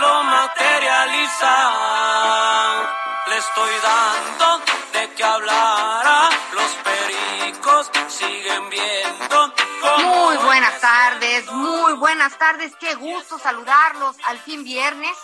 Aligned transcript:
lo 0.00 0.24
materializa. 0.24 1.54
Le 3.28 3.36
estoy 3.38 3.70
dando 3.82 4.60
de 4.92 5.10
qué 5.14 5.24
hablar. 5.24 6.32
Los 6.52 6.70
pericos 6.82 7.90
siguen 8.08 8.68
viendo. 8.70 9.54
Muy 9.98 10.36
buenas 10.38 10.80
tardes, 10.80 11.46
muy 11.52 11.92
buenas 11.92 12.36
tardes. 12.38 12.74
Qué 12.80 12.96
gusto 12.96 13.38
saludarlos 13.38 14.16
al 14.24 14.38
fin 14.38 14.64
viernes. 14.64 15.16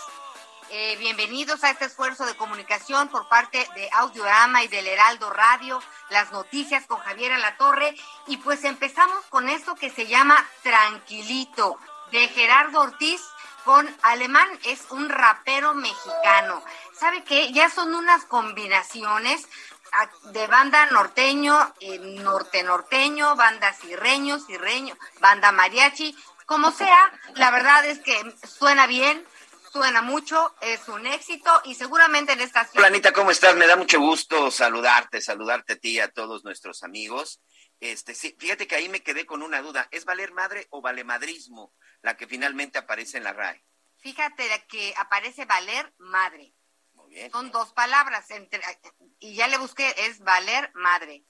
Eh, 0.69 0.95
bienvenidos 0.99 1.63
a 1.63 1.71
este 1.71 1.85
esfuerzo 1.85 2.25
de 2.25 2.35
comunicación 2.35 3.09
por 3.09 3.27
parte 3.27 3.67
de 3.75 3.89
Audiorama 3.91 4.63
y 4.63 4.67
del 4.67 4.87
Heraldo 4.87 5.31
Radio, 5.31 5.81
las 6.11 6.31
noticias 6.31 6.85
con 6.85 6.99
Javier 6.99 7.33
Alatorre. 7.33 7.93
Y 8.27 8.37
pues 8.37 8.63
empezamos 8.63 9.25
con 9.29 9.49
esto 9.49 9.75
que 9.75 9.89
se 9.89 10.07
llama 10.07 10.47
Tranquilito, 10.63 11.77
de 12.11 12.27
Gerardo 12.29 12.79
Ortiz 12.81 13.21
con 13.65 13.87
Alemán. 14.01 14.47
Es 14.65 14.85
un 14.91 15.09
rapero 15.09 15.73
mexicano. 15.73 16.63
¿Sabe 16.93 17.23
qué? 17.23 17.51
Ya 17.51 17.69
son 17.69 17.93
unas 17.93 18.25
combinaciones 18.25 19.47
ah, 19.93 20.09
de 20.31 20.47
banda 20.47 20.85
norteño, 20.87 21.73
eh, 21.79 21.99
norte 21.99 22.63
norteño, 22.63 23.35
banda 23.35 23.73
sirreño, 23.73 24.39
sirreño, 24.39 24.97
banda 25.19 25.51
mariachi, 25.51 26.15
como 26.49 26.71
sea, 26.71 27.11
la 27.35 27.51
verdad 27.51 27.85
es 27.85 27.99
que 27.99 28.35
suena 28.43 28.87
bien, 28.87 29.23
suena 29.71 30.01
mucho, 30.01 30.55
es 30.61 30.87
un 30.87 31.05
éxito 31.05 31.51
y 31.63 31.75
seguramente 31.75 32.33
en 32.33 32.41
esta 32.41 32.67
Hola 32.73 32.87
Anita, 32.87 33.13
¿cómo 33.13 33.29
estás? 33.29 33.55
Me 33.55 33.67
da 33.67 33.75
mucho 33.75 33.99
gusto 33.99 34.49
saludarte, 34.49 35.21
saludarte 35.21 35.73
a 35.73 35.75
ti 35.75 35.91
y 35.91 35.99
a 35.99 36.11
todos 36.11 36.43
nuestros 36.43 36.81
amigos. 36.81 37.39
Este, 37.79 38.13
sí, 38.13 38.35
fíjate 38.37 38.67
que 38.67 38.75
ahí 38.75 38.89
me 38.89 39.01
quedé 39.03 39.25
con 39.25 39.41
una 39.41 39.61
duda. 39.61 39.87
¿Es 39.91 40.05
valer 40.05 40.33
madre 40.33 40.67
o 40.69 40.81
valemadrismo 40.81 41.73
la 42.01 42.17
que 42.17 42.27
finalmente 42.27 42.77
aparece 42.77 43.17
en 43.17 43.23
la 43.23 43.33
RAE? 43.33 43.63
Fíjate 43.97 44.43
que 44.67 44.93
aparece 44.97 45.45
valer 45.45 45.93
madre. 45.97 46.53
Muy 46.93 47.09
bien. 47.11 47.31
Son 47.31 47.51
dos 47.51 47.71
palabras 47.73 48.29
entre, 48.31 48.61
y 49.19 49.35
ya 49.35 49.47
le 49.47 49.57
busqué, 49.57 49.93
es 49.97 50.19
valer 50.19 50.71
madre. 50.75 51.25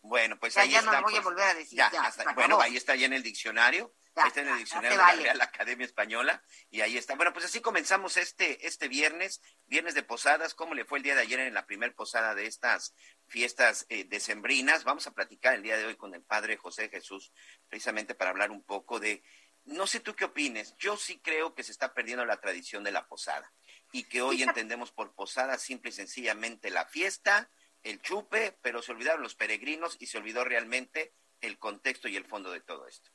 Bueno, 0.00 0.38
pues 0.38 0.54
Ya, 0.54 0.62
ahí 0.62 0.70
ya 0.70 0.82
no 0.82 0.90
está. 0.90 1.00
lo 1.00 1.06
voy 1.06 1.14
a 1.14 1.22
pues, 1.22 1.24
volver 1.24 1.44
a 1.48 1.54
decir, 1.54 1.78
ya, 1.78 1.90
ya, 1.90 2.02
hasta- 2.02 2.24
bueno, 2.34 2.56
acabó. 2.56 2.62
ahí 2.62 2.76
está 2.76 2.94
ya 2.94 3.06
en 3.06 3.12
el 3.14 3.22
diccionario. 3.22 3.94
Ahí 4.16 4.28
está 4.28 4.42
en 4.42 4.48
el 4.48 4.58
diccionario 4.58 4.90
de 4.90 4.96
la. 4.96 5.12
Real 5.12 5.40
Academia 5.40 5.84
Española 5.84 6.42
y 6.70 6.80
ahí 6.82 6.96
está. 6.96 7.16
Bueno, 7.16 7.32
pues 7.32 7.46
así 7.46 7.60
comenzamos 7.60 8.16
este, 8.16 8.66
este 8.66 8.88
viernes, 8.88 9.42
viernes 9.66 9.94
de 9.94 10.02
posadas. 10.02 10.54
¿Cómo 10.54 10.74
le 10.74 10.84
fue 10.84 10.98
el 10.98 11.04
día 11.04 11.14
de 11.14 11.22
ayer 11.22 11.40
en 11.40 11.54
la 11.54 11.66
primer 11.66 11.94
posada 11.94 12.34
de 12.34 12.46
estas 12.46 12.94
fiestas 13.26 13.86
eh, 13.88 14.04
decembrinas? 14.04 14.84
Vamos 14.84 15.06
a 15.06 15.12
platicar 15.12 15.54
el 15.54 15.62
día 15.62 15.76
de 15.76 15.86
hoy 15.86 15.96
con 15.96 16.14
el 16.14 16.22
padre 16.22 16.56
José 16.56 16.88
Jesús, 16.88 17.32
precisamente 17.68 18.14
para 18.14 18.30
hablar 18.30 18.52
un 18.52 18.62
poco 18.62 19.00
de, 19.00 19.24
no 19.64 19.86
sé 19.86 20.00
tú 20.00 20.14
qué 20.14 20.26
opines, 20.26 20.76
yo 20.78 20.96
sí 20.96 21.18
creo 21.20 21.54
que 21.54 21.64
se 21.64 21.72
está 21.72 21.94
perdiendo 21.94 22.24
la 22.24 22.40
tradición 22.40 22.84
de 22.84 22.92
la 22.92 23.06
posada 23.06 23.52
y 23.92 24.04
que 24.04 24.22
hoy 24.22 24.42
entendemos 24.42 24.92
por 24.92 25.14
posada 25.14 25.58
simple 25.58 25.90
y 25.90 25.92
sencillamente 25.92 26.70
la 26.70 26.86
fiesta, 26.86 27.50
el 27.82 28.00
chupe, 28.00 28.56
pero 28.62 28.82
se 28.82 28.92
olvidaron 28.92 29.22
los 29.22 29.34
peregrinos 29.34 29.96
y 29.98 30.06
se 30.06 30.18
olvidó 30.18 30.44
realmente 30.44 31.14
el 31.40 31.58
contexto 31.58 32.08
y 32.08 32.16
el 32.16 32.26
fondo 32.26 32.50
de 32.50 32.60
todo 32.60 32.86
esto. 32.86 33.10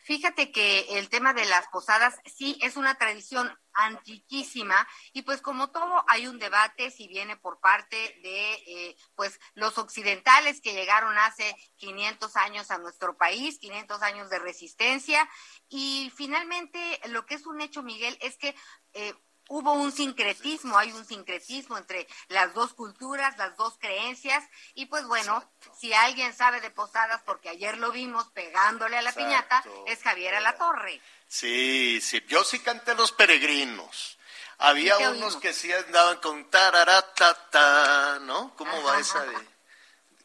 Fíjate 0.00 0.52
que 0.52 0.98
el 0.98 1.08
tema 1.08 1.32
de 1.34 1.44
las 1.46 1.66
posadas 1.68 2.16
sí 2.24 2.58
es 2.62 2.76
una 2.76 2.96
tradición 2.96 3.56
antiquísima 3.74 4.86
y 5.12 5.22
pues 5.22 5.40
como 5.40 5.70
todo 5.70 6.04
hay 6.08 6.26
un 6.26 6.38
debate 6.38 6.90
si 6.90 7.08
viene 7.08 7.36
por 7.36 7.60
parte 7.60 7.96
de 8.22 8.52
eh, 8.66 8.96
pues 9.14 9.40
los 9.54 9.78
occidentales 9.78 10.60
que 10.60 10.74
llegaron 10.74 11.16
hace 11.18 11.56
500 11.76 12.36
años 12.36 12.70
a 12.70 12.78
nuestro 12.78 13.16
país, 13.16 13.58
500 13.58 14.02
años 14.02 14.30
de 14.30 14.38
resistencia. 14.38 15.28
Y 15.68 16.12
finalmente 16.16 16.78
lo 17.08 17.24
que 17.26 17.34
es 17.34 17.46
un 17.46 17.60
hecho 17.60 17.82
Miguel 17.82 18.16
es 18.20 18.36
que 18.36 18.54
eh, 18.92 19.14
Hubo 19.54 19.74
un 19.74 19.92
sincretismo, 19.92 20.78
hay 20.78 20.92
un 20.92 21.04
sincretismo 21.04 21.76
entre 21.76 22.08
las 22.28 22.54
dos 22.54 22.72
culturas, 22.72 23.36
las 23.36 23.54
dos 23.58 23.76
creencias, 23.78 24.42
y 24.72 24.86
pues 24.86 25.04
bueno, 25.04 25.44
si 25.78 25.92
alguien 25.92 26.32
sabe 26.34 26.62
de 26.62 26.70
posadas, 26.70 27.20
porque 27.26 27.50
ayer 27.50 27.76
lo 27.76 27.92
vimos 27.92 28.30
pegándole 28.30 28.96
a 28.96 29.02
la 29.02 29.10
Exacto. 29.10 29.28
piñata, 29.28 29.64
es 29.92 30.02
Javier 30.02 30.36
Alatorre. 30.36 31.02
Sí, 31.28 32.00
sí, 32.00 32.24
yo 32.28 32.44
sí 32.44 32.60
canté 32.60 32.94
Los 32.94 33.12
Peregrinos. 33.12 34.18
Había 34.56 34.96
unos 34.96 35.12
oímos. 35.12 35.36
que 35.36 35.52
sí 35.52 35.70
andaban 35.70 36.16
con 36.20 36.48
tararatata, 36.48 38.20
¿no? 38.20 38.56
¿Cómo 38.56 38.82
va 38.84 39.00
esa 39.00 39.20
ajá. 39.20 39.32
de... 39.32 39.48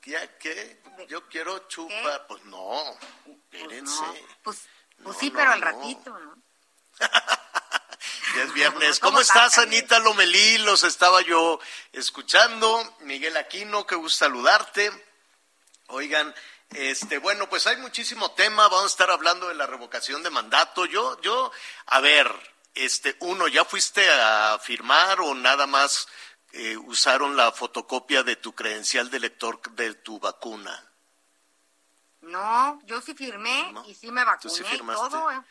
¿Ya 0.10 0.38
qué? 0.38 0.82
Yo 1.10 1.28
quiero 1.28 1.68
chupar. 1.68 2.28
Pues 2.28 2.46
no, 2.46 2.82
Pues 3.26 3.38
espérense. 3.44 4.02
no, 4.04 4.14
pues, 4.14 4.30
pues 4.44 4.68
No, 5.00 5.14
sí, 5.14 5.30
no, 5.32 5.38
pero 5.38 5.52
al 5.52 5.62
ratito, 5.62 6.18
¿no? 6.18 6.36
Ya 8.38 8.44
es 8.44 8.54
viernes. 8.54 9.00
¿Cómo 9.00 9.14
¿Cómo 9.14 9.22
estás? 9.22 9.58
Anita 9.58 9.98
Lomelí? 9.98 10.60
Los 10.60 10.84
estaba 10.84 11.22
yo 11.22 11.60
escuchando. 11.92 12.96
Miguel 13.00 13.36
Aquino, 13.36 13.88
qué 13.88 13.96
gusto 13.96 14.26
saludarte. 14.26 14.92
Oigan, 15.88 16.36
este, 16.76 17.18
bueno, 17.18 17.50
pues 17.50 17.66
hay 17.66 17.78
muchísimo 17.78 18.34
tema. 18.34 18.68
Vamos 18.68 18.84
a 18.84 18.88
estar 18.88 19.10
hablando 19.10 19.48
de 19.48 19.56
la 19.56 19.66
revocación 19.66 20.22
de 20.22 20.30
mandato. 20.30 20.86
Yo, 20.86 21.20
yo, 21.22 21.52
a 21.88 22.00
ver, 22.00 22.32
este, 22.76 23.18
uno, 23.22 23.48
¿ya 23.48 23.66
fuiste 23.66 24.08
a 24.08 24.60
firmar 24.60 25.20
o 25.22 25.34
nada 25.34 25.66
más 25.66 26.08
eh, 26.52 26.78
usaron 26.78 27.36
la 27.36 27.52
fotocopia 27.52 28.22
de 28.22 28.36
tu 28.36 28.54
credencial 28.54 29.10
de 29.10 29.20
lector 29.20 29.60
de 29.72 29.96
tu 29.96 30.20
vacuna? 30.20 30.84
No, 32.22 32.80
yo 32.86 33.02
sí 33.02 33.16
firmé 33.16 33.72
No, 33.72 33.84
y 33.88 33.96
sí 33.96 34.12
me 34.12 34.22
tú 34.22 34.28
vacuné 34.28 34.54
sí 34.54 34.64
firmaste. 34.64 35.10
todo. 35.10 35.32
¿eh? 35.32 35.42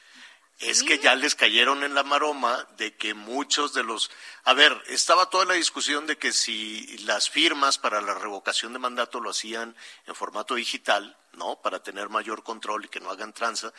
Es 0.59 0.83
que 0.83 0.99
ya 0.99 1.15
les 1.15 1.35
cayeron 1.35 1.85
en 1.85 1.95
la 1.95 2.03
maroma 2.03 2.67
de 2.79 2.97
que 2.97 3.13
muchos 3.13 3.75
de 3.75 3.83
los... 3.83 4.11
A 4.45 4.55
ver, 4.55 4.83
estaba 4.87 5.29
toda 5.29 5.45
la 5.45 5.53
discusión 5.55 6.07
de 6.07 6.17
que 6.17 6.33
si 6.33 6.97
las 6.99 7.29
firmas 7.29 7.77
para 7.77 8.01
la 8.01 8.15
revocación 8.15 8.73
de 8.73 8.79
mandato 8.79 9.21
lo 9.21 9.31
hacían 9.31 9.77
en 10.07 10.15
formato 10.15 10.55
digital, 10.55 11.15
¿no? 11.35 11.61
Para 11.61 11.83
tener 11.83 12.09
mayor 12.09 12.43
control 12.43 12.87
y 12.87 12.89
que 12.89 13.01
no 13.01 13.11
hagan 13.11 13.35
tranza. 13.35 13.71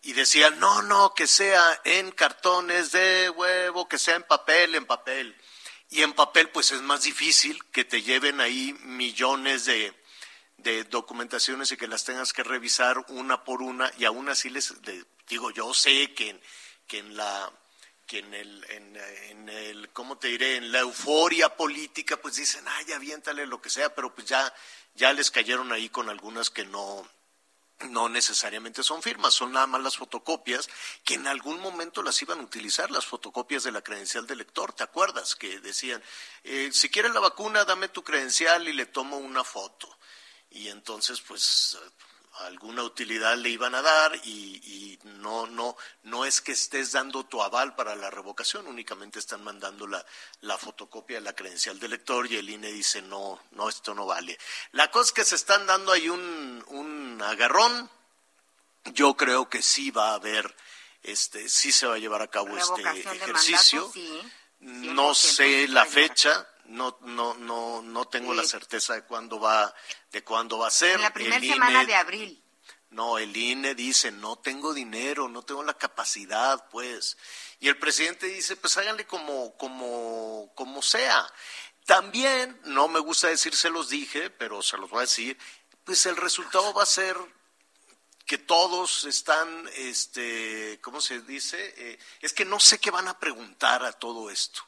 Y 0.00 0.14
decían, 0.14 0.58
no, 0.58 0.80
no, 0.82 1.12
que 1.14 1.26
sea 1.26 1.80
en 1.84 2.10
cartones 2.12 2.92
de 2.92 3.28
huevo, 3.28 3.86
que 3.86 3.98
sea 3.98 4.16
en 4.16 4.22
papel, 4.22 4.74
en 4.74 4.86
papel. 4.86 5.36
Y 5.90 6.00
en 6.02 6.14
papel, 6.14 6.48
pues 6.48 6.72
es 6.72 6.80
más 6.80 7.02
difícil 7.02 7.62
que 7.72 7.84
te 7.84 8.00
lleven 8.00 8.40
ahí 8.40 8.72
millones 8.84 9.66
de, 9.66 9.92
de 10.56 10.84
documentaciones 10.84 11.70
y 11.72 11.76
que 11.76 11.86
las 11.86 12.04
tengas 12.04 12.32
que 12.32 12.42
revisar 12.42 13.04
una 13.08 13.44
por 13.44 13.60
una 13.60 13.92
y 13.98 14.06
aún 14.06 14.30
así 14.30 14.48
les, 14.48 14.70
le- 14.86 15.04
digo 15.28 15.50
yo 15.50 15.72
sé 15.74 16.12
que 16.14 16.40
que 16.86 16.98
en 16.98 17.16
la 17.16 17.52
que 18.06 18.18
en 18.18 18.34
el, 18.34 18.64
en, 18.70 18.96
en 19.30 19.48
el 19.48 19.88
cómo 19.90 20.18
te 20.18 20.28
diré 20.28 20.56
en 20.56 20.72
la 20.72 20.80
euforia 20.80 21.56
política 21.56 22.16
pues 22.16 22.36
dicen 22.36 22.64
ay 22.66 22.92
aviéntale 22.92 23.46
lo 23.46 23.60
que 23.60 23.70
sea 23.70 23.94
pero 23.94 24.14
pues 24.14 24.26
ya 24.26 24.52
ya 24.94 25.12
les 25.12 25.30
cayeron 25.30 25.72
ahí 25.72 25.88
con 25.88 26.08
algunas 26.08 26.50
que 26.50 26.64
no 26.64 27.08
no 27.88 28.08
necesariamente 28.08 28.82
son 28.82 29.02
firmas, 29.02 29.34
son 29.34 29.52
nada 29.52 29.66
más 29.66 29.82
las 29.82 29.96
fotocopias 29.96 30.68
que 31.04 31.14
en 31.14 31.26
algún 31.26 31.60
momento 31.60 32.02
las 32.02 32.20
iban 32.22 32.40
a 32.40 32.44
utilizar, 32.44 32.90
las 32.90 33.06
fotocopias 33.06 33.64
de 33.64 33.72
la 33.72 33.82
credencial 33.82 34.26
del 34.26 34.38
lector, 34.38 34.72
¿te 34.72 34.84
acuerdas? 34.84 35.34
Que 35.34 35.60
decían, 35.60 36.02
eh, 36.44 36.70
si 36.72 36.90
quieres 36.90 37.12
la 37.12 37.20
vacuna, 37.20 37.64
dame 37.64 37.88
tu 37.88 38.02
credencial 38.02 38.68
y 38.68 38.72
le 38.72 38.86
tomo 38.86 39.18
una 39.18 39.44
foto. 39.44 39.98
Y 40.50 40.68
entonces, 40.68 41.20
pues, 41.22 41.78
alguna 42.46 42.82
utilidad 42.82 43.36
le 43.36 43.50
iban 43.50 43.74
a 43.74 43.82
dar 43.82 44.14
y, 44.24 44.98
no, 45.04 45.46
no, 45.46 45.76
no 46.04 46.24
es 46.24 46.40
que 46.40 46.52
estés 46.52 46.92
dando 46.92 47.24
tu 47.24 47.42
aval 47.42 47.74
para 47.74 47.94
la 47.96 48.10
revocación, 48.10 48.66
únicamente 48.66 49.18
están 49.18 49.42
mandando 49.42 49.86
la, 49.86 50.04
la 50.40 50.58
fotocopia 50.58 51.18
de 51.18 51.22
la 51.22 51.34
credencial 51.34 51.78
del 51.78 51.92
lector 51.92 52.30
y 52.30 52.36
el 52.36 52.48
INE 52.48 52.72
dice 52.72 53.02
no, 53.02 53.40
no, 53.52 53.68
esto 53.68 53.94
no 53.94 54.06
vale. 54.06 54.38
La 54.72 54.90
cosa 54.90 55.08
es 55.08 55.12
que 55.12 55.24
se 55.24 55.34
están 55.36 55.66
dando 55.66 55.92
ahí 55.92 56.08
un, 56.08 56.64
un 56.68 57.22
agarrón, 57.22 57.90
yo 58.86 59.16
creo 59.16 59.48
que 59.48 59.62
sí 59.62 59.90
va 59.90 60.10
a 60.10 60.14
haber, 60.14 60.54
este, 61.02 61.48
sí 61.48 61.72
se 61.72 61.86
va 61.86 61.94
a 61.94 61.98
llevar 61.98 62.22
a 62.22 62.28
cabo 62.28 62.56
este 62.56 62.82
ejercicio. 62.82 63.92
no 64.60 65.14
sé 65.14 65.68
la 65.68 65.84
fecha, 65.84 66.48
no, 66.66 66.98
no, 67.02 67.34
no, 67.34 67.82
no 67.82 68.04
tengo 68.06 68.34
la 68.34 68.44
certeza 68.44 68.94
de 68.94 69.04
cuándo 69.04 69.40
va, 69.40 69.74
de 70.10 70.22
cuándo 70.22 70.58
va 70.58 70.68
a 70.68 70.70
ser. 70.70 70.96
En 70.96 71.02
la 71.02 71.12
primera 71.12 71.40
semana 71.40 71.84
de 71.84 71.94
abril. 71.94 72.42
No, 72.90 73.18
el 73.18 73.34
INE 73.34 73.74
dice, 73.74 74.12
no 74.12 74.36
tengo 74.36 74.74
dinero, 74.74 75.26
no 75.26 75.42
tengo 75.42 75.62
la 75.62 75.74
capacidad, 75.74 76.68
pues. 76.68 77.16
Y 77.58 77.68
el 77.68 77.78
presidente 77.78 78.26
dice, 78.26 78.56
pues 78.56 78.76
háganle 78.76 79.06
como, 79.06 79.56
como, 79.56 80.52
como 80.54 80.82
sea. 80.82 81.26
También, 81.86 82.60
no 82.64 82.88
me 82.88 83.00
gusta 83.00 83.28
decir 83.28 83.56
se 83.56 83.70
los 83.70 83.88
dije, 83.88 84.28
pero 84.30 84.62
se 84.62 84.76
los 84.76 84.90
voy 84.90 84.98
a 84.98 85.02
decir, 85.02 85.38
pues 85.84 86.04
el 86.06 86.16
resultado 86.16 86.72
va 86.74 86.82
a 86.82 86.86
ser 86.86 87.16
que 88.26 88.38
todos 88.38 89.04
están, 89.04 89.68
este, 89.74 90.78
¿cómo 90.80 91.00
se 91.00 91.22
dice? 91.22 91.74
Eh, 91.76 91.98
es 92.20 92.32
que 92.32 92.44
no 92.44 92.60
sé 92.60 92.78
qué 92.78 92.90
van 92.90 93.08
a 93.08 93.18
preguntar 93.18 93.84
a 93.84 93.92
todo 93.92 94.30
esto. 94.30 94.64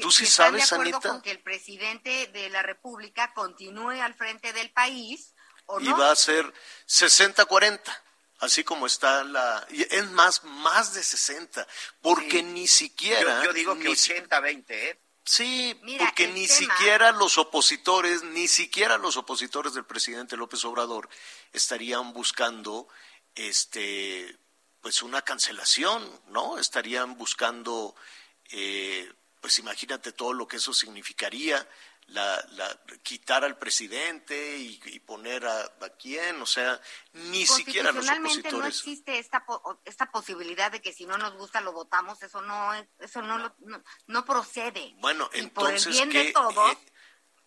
¿Tú 0.00 0.10
sí 0.10 0.26
sabes, 0.26 0.68
de 0.68 0.74
acuerdo 0.74 1.00
Con 1.00 1.22
que 1.22 1.30
el 1.30 1.40
presidente 1.40 2.26
de 2.28 2.48
la 2.50 2.62
República 2.62 3.32
continúe 3.34 4.00
al 4.02 4.14
frente 4.14 4.52
del 4.52 4.70
país 4.70 5.34
o 5.66 5.80
no. 5.80 5.88
Y 5.88 5.92
va 5.92 6.10
a 6.10 6.16
ser 6.16 6.52
60-40 6.88 7.80
así 8.40 8.64
como 8.64 8.86
está 8.86 9.22
la 9.22 9.66
es 9.68 10.10
más 10.12 10.42
más 10.44 10.94
de 10.94 11.02
60 11.02 11.66
porque 12.00 12.42
ni 12.42 12.66
siquiera 12.66 13.44
yo, 13.44 13.52
digo 13.52 13.78
que 13.78 13.88
80-20 13.88 14.64
¿eh? 14.70 14.98
Sí, 15.24 15.80
porque 15.98 16.26
ni 16.26 16.48
siquiera 16.48 17.12
los 17.12 17.38
opositores, 17.38 18.24
ni 18.24 18.48
siquiera 18.48 18.98
los 18.98 19.16
opositores 19.16 19.74
del 19.74 19.84
presidente 19.84 20.36
López 20.36 20.64
Obrador 20.64 21.08
estarían 21.52 22.12
buscando 22.12 22.88
este 23.36 24.36
pues 24.80 25.02
una 25.02 25.22
cancelación, 25.22 26.02
¿no? 26.28 26.58
Estarían 26.58 27.16
buscando 27.16 27.94
eh, 28.50 29.12
pues 29.40 29.58
imagínate 29.58 30.12
todo 30.12 30.32
lo 30.32 30.46
que 30.46 30.58
eso 30.58 30.74
significaría, 30.74 31.66
la, 32.08 32.44
la, 32.50 32.80
quitar 33.02 33.44
al 33.44 33.56
presidente 33.56 34.58
y, 34.58 35.00
poner 35.00 35.46
a, 35.46 35.62
a, 35.62 35.88
quién, 35.98 36.40
o 36.42 36.46
sea, 36.46 36.80
ni 37.12 37.46
siquiera 37.46 37.92
los 37.92 38.08
opositores. 38.08 38.52
no 38.52 38.66
existe 38.66 39.18
esta, 39.18 39.44
esta 39.84 40.10
posibilidad 40.10 40.72
de 40.72 40.82
que 40.82 40.92
si 40.92 41.06
no 41.06 41.16
nos 41.18 41.34
gusta 41.34 41.60
lo 41.60 41.72
votamos, 41.72 42.22
eso 42.22 42.42
no, 42.42 42.72
eso 42.98 43.22
no, 43.22 43.54
no, 44.06 44.24
procede. 44.24 44.94
Bueno, 44.98 45.30
entonces, 45.32 46.00
¿qué, 46.10 46.28
eh, 46.28 46.78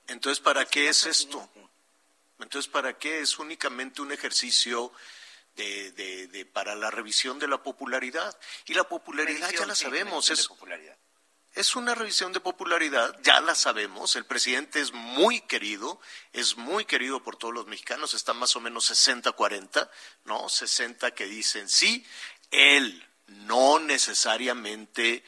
entonces, 0.07 0.39
¿para 0.39 0.65
qué 0.65 0.89
es 0.89 1.05
esto? 1.05 1.49
Entonces, 2.39 2.71
¿para 2.71 2.97
qué 2.97 3.19
es 3.19 3.37
únicamente 3.39 4.01
un 4.01 4.11
ejercicio 4.11 4.91
de, 5.55 5.91
de, 5.91 6.27
de, 6.27 6.45
para 6.45 6.75
la 6.75 6.89
revisión 6.89 7.37
de 7.37 7.47
la 7.47 7.61
popularidad? 7.61 8.37
Y 8.65 8.73
la 8.73 8.85
popularidad 8.85 9.51
ya 9.51 9.65
la 9.65 9.75
sabemos, 9.75 10.29
es 10.29 10.47
popularidad 10.47 10.97
es 11.53 11.75
una 11.75 11.93
revisión 11.93 12.33
de 12.33 12.39
popularidad, 12.39 13.15
ya 13.21 13.39
la 13.39 13.53
sabemos, 13.53 14.15
el 14.15 14.25
presidente 14.25 14.79
es 14.79 14.91
muy 14.91 15.41
querido, 15.41 15.99
es 16.31 16.57
muy 16.57 16.85
querido 16.85 17.21
por 17.21 17.35
todos 17.35 17.53
los 17.53 17.67
mexicanos, 17.67 18.13
está 18.13 18.33
más 18.33 18.55
o 18.55 18.59
menos 18.59 18.89
60-40, 18.91 19.89
¿no? 20.25 20.49
60 20.49 21.11
que 21.11 21.25
dicen 21.25 21.69
sí, 21.69 22.05
él, 22.49 23.07
no 23.27 23.79
necesariamente 23.79 25.23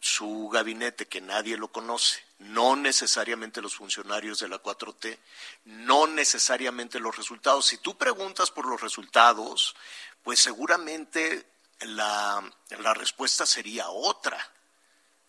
su 0.00 0.48
gabinete, 0.48 1.06
que 1.06 1.20
nadie 1.20 1.58
lo 1.58 1.68
conoce, 1.68 2.24
no 2.38 2.76
necesariamente 2.76 3.60
los 3.60 3.76
funcionarios 3.76 4.38
de 4.38 4.48
la 4.48 4.62
4T, 4.62 5.18
no 5.64 6.06
necesariamente 6.06 7.00
los 7.00 7.16
resultados. 7.16 7.66
Si 7.66 7.78
tú 7.78 7.98
preguntas 7.98 8.50
por 8.50 8.66
los 8.66 8.80
resultados, 8.80 9.74
pues 10.22 10.40
seguramente 10.40 11.46
la, 11.80 12.42
la 12.78 12.94
respuesta 12.94 13.44
sería 13.44 13.88
otra. 13.90 14.38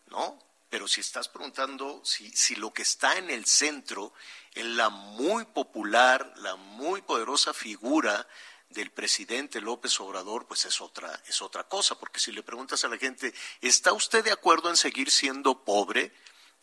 ¿No? 0.07 0.39
Pero 0.69 0.87
si 0.87 1.01
estás 1.01 1.29
preguntando 1.29 2.01
si, 2.03 2.29
si 2.31 2.55
lo 2.55 2.73
que 2.73 2.81
está 2.81 3.17
en 3.17 3.29
el 3.29 3.45
centro, 3.45 4.13
en 4.53 4.75
la 4.75 4.89
muy 4.89 5.45
popular, 5.45 6.33
la 6.37 6.55
muy 6.55 7.01
poderosa 7.01 7.53
figura 7.53 8.27
del 8.69 8.91
presidente 8.91 9.61
López 9.61 9.99
Obrador, 9.99 10.45
pues 10.45 10.65
es 10.65 10.81
otra, 10.81 11.21
es 11.27 11.41
otra 11.41 11.63
cosa, 11.63 11.97
porque 11.97 12.19
si 12.19 12.31
le 12.31 12.43
preguntas 12.43 12.83
a 12.83 12.89
la 12.89 12.97
gente, 12.97 13.33
¿está 13.61 13.93
usted 13.93 14.23
de 14.23 14.31
acuerdo 14.31 14.69
en 14.69 14.77
seguir 14.77 15.09
siendo 15.09 15.63
pobre? 15.63 16.11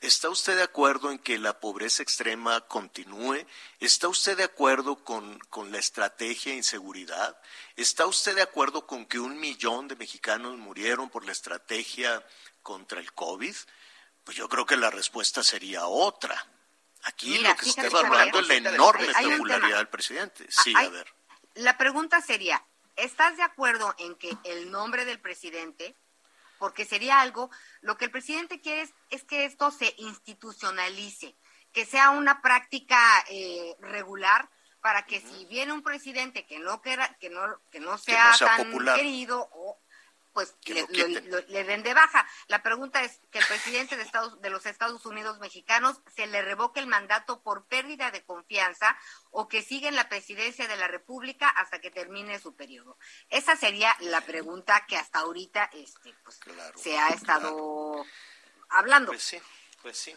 ¿Está 0.01 0.29
usted 0.29 0.57
de 0.57 0.63
acuerdo 0.63 1.11
en 1.11 1.19
que 1.19 1.39
la 1.39 1.61
pobreza 1.61 2.03
extrema 2.03 2.61
continúe? 2.63 3.47
¿Está 3.81 4.09
usted 4.09 4.37
de 4.37 4.45
acuerdo 4.45 5.03
con, 5.03 5.39
con, 5.49 5.73
la 5.73 5.79
estrategia 5.79 6.53
de 6.53 6.59
inseguridad? 6.59 7.41
¿Está 7.77 8.05
usted 8.05 8.35
de 8.35 8.43
acuerdo 8.43 8.87
con 8.87 9.07
que 9.07 9.19
un 9.19 9.39
millón 9.41 9.89
de 9.89 9.97
mexicanos 9.97 10.59
murieron 10.59 11.09
por 11.09 11.25
la 11.25 11.33
estrategia 11.33 12.23
contra 12.65 12.99
el 12.99 13.13
COVID? 13.13 13.55
Pues 14.25 14.37
yo 14.37 14.49
creo 14.49 14.67
que 14.67 14.77
la 14.77 14.91
respuesta 14.91 15.45
sería 15.45 15.87
otra. 15.87 16.35
Aquí 17.05 17.39
lo 17.39 17.55
que 17.55 17.65
se 17.67 17.71
está 17.71 17.87
evaluando 17.87 18.41
es 18.41 18.49
la 18.49 18.55
enorme 18.55 19.07
popularidad 19.13 19.77
del 19.77 19.89
presidente. 19.89 20.47
Sí, 20.49 20.75
a 20.77 20.89
ver. 20.89 21.07
La 21.55 21.79
pregunta 21.79 22.21
sería, 22.21 22.67
¿estás 22.97 23.37
de 23.37 23.43
acuerdo 23.45 23.95
en 23.99 24.17
que 24.17 24.37
el 24.45 24.71
nombre 24.73 25.05
del 25.05 25.21
presidente, 25.21 25.95
porque 26.59 26.85
sería 26.85 27.21
algo, 27.21 27.51
lo 27.83 27.97
que 27.97 28.07
el 28.07 28.11
presidente 28.11 28.61
quiere 28.61 28.91
es, 29.11 29.25
que 29.25 29.45
esto 29.45 29.71
se 29.71 29.95
institucionalice, 29.99 31.37
que 31.73 31.85
sea 31.85 32.11
una 32.11 32.41
práctica 32.41 33.25
eh, 33.29 33.77
regular 33.81 34.49
para 34.85 35.07
que 35.07 35.19
si 35.19 35.47
viene 35.47 35.73
un 35.73 35.83
presidente 35.83 36.45
que 36.45 36.59
no 36.59 36.83
que 36.83 36.99
no 37.31 37.59
que 37.71 37.81
no 37.81 37.97
sea, 37.97 38.35
tan 38.39 38.71
querido 38.97 39.49
o 39.53 39.64
pues 40.35 40.57
le, 40.67 41.65
den 41.65 41.83
de 41.85 41.95
baja. 41.95 42.29
La 42.49 42.63
pregunta 42.63 43.03
es 43.05 43.21
que 43.31 43.39
el 43.39 43.47
presidente 43.47 43.97
de, 43.97 44.03
Estados, 44.03 44.41
de 44.43 44.51
los 44.51 44.67
Estados 44.67 45.07
Unidos 45.07 45.39
mexicanos 45.39 46.01
se 46.15 46.27
le 46.27 46.43
revoque 46.43 46.81
el 46.81 46.89
mandato 46.89 47.41
por 47.43 47.67
pérdida 47.67 48.11
de 48.11 48.25
confianza 48.25 48.99
o 49.31 49.49
que 49.49 49.63
siga 49.63 49.89
en 49.89 49.95
la 49.95 50.09
presidencia 50.09 50.67
de 50.67 50.77
la 50.77 50.89
República 50.89 51.49
hasta 51.49 51.81
que 51.81 51.93
termine 51.93 52.41
su 52.41 52.57
periodo. 52.57 52.99
Esa 53.31 53.57
sería 53.57 53.97
la 54.01 54.21
pregunta 54.23 54.85
que 54.87 54.97
hasta 54.97 55.21
ahorita 55.21 55.71
este, 55.73 56.13
pues, 56.25 56.41
se 56.77 56.99
ha 56.99 57.09
estado 57.11 58.05
hablando. 58.71 59.13
Pues 59.13 59.23
sí, 59.23 59.39
pues 59.83 59.97
sí. 59.97 60.15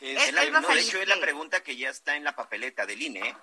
Es, 0.00 0.32
la, 0.34 0.42
de 0.42 0.80
hecho, 0.80 1.00
es 1.00 1.08
la 1.08 1.18
pregunta 1.18 1.62
que 1.62 1.76
ya 1.76 1.88
está 1.90 2.14
en 2.14 2.22
la 2.22 2.36
papeleta 2.36 2.86
del 2.86 3.02
INE. 3.02 3.34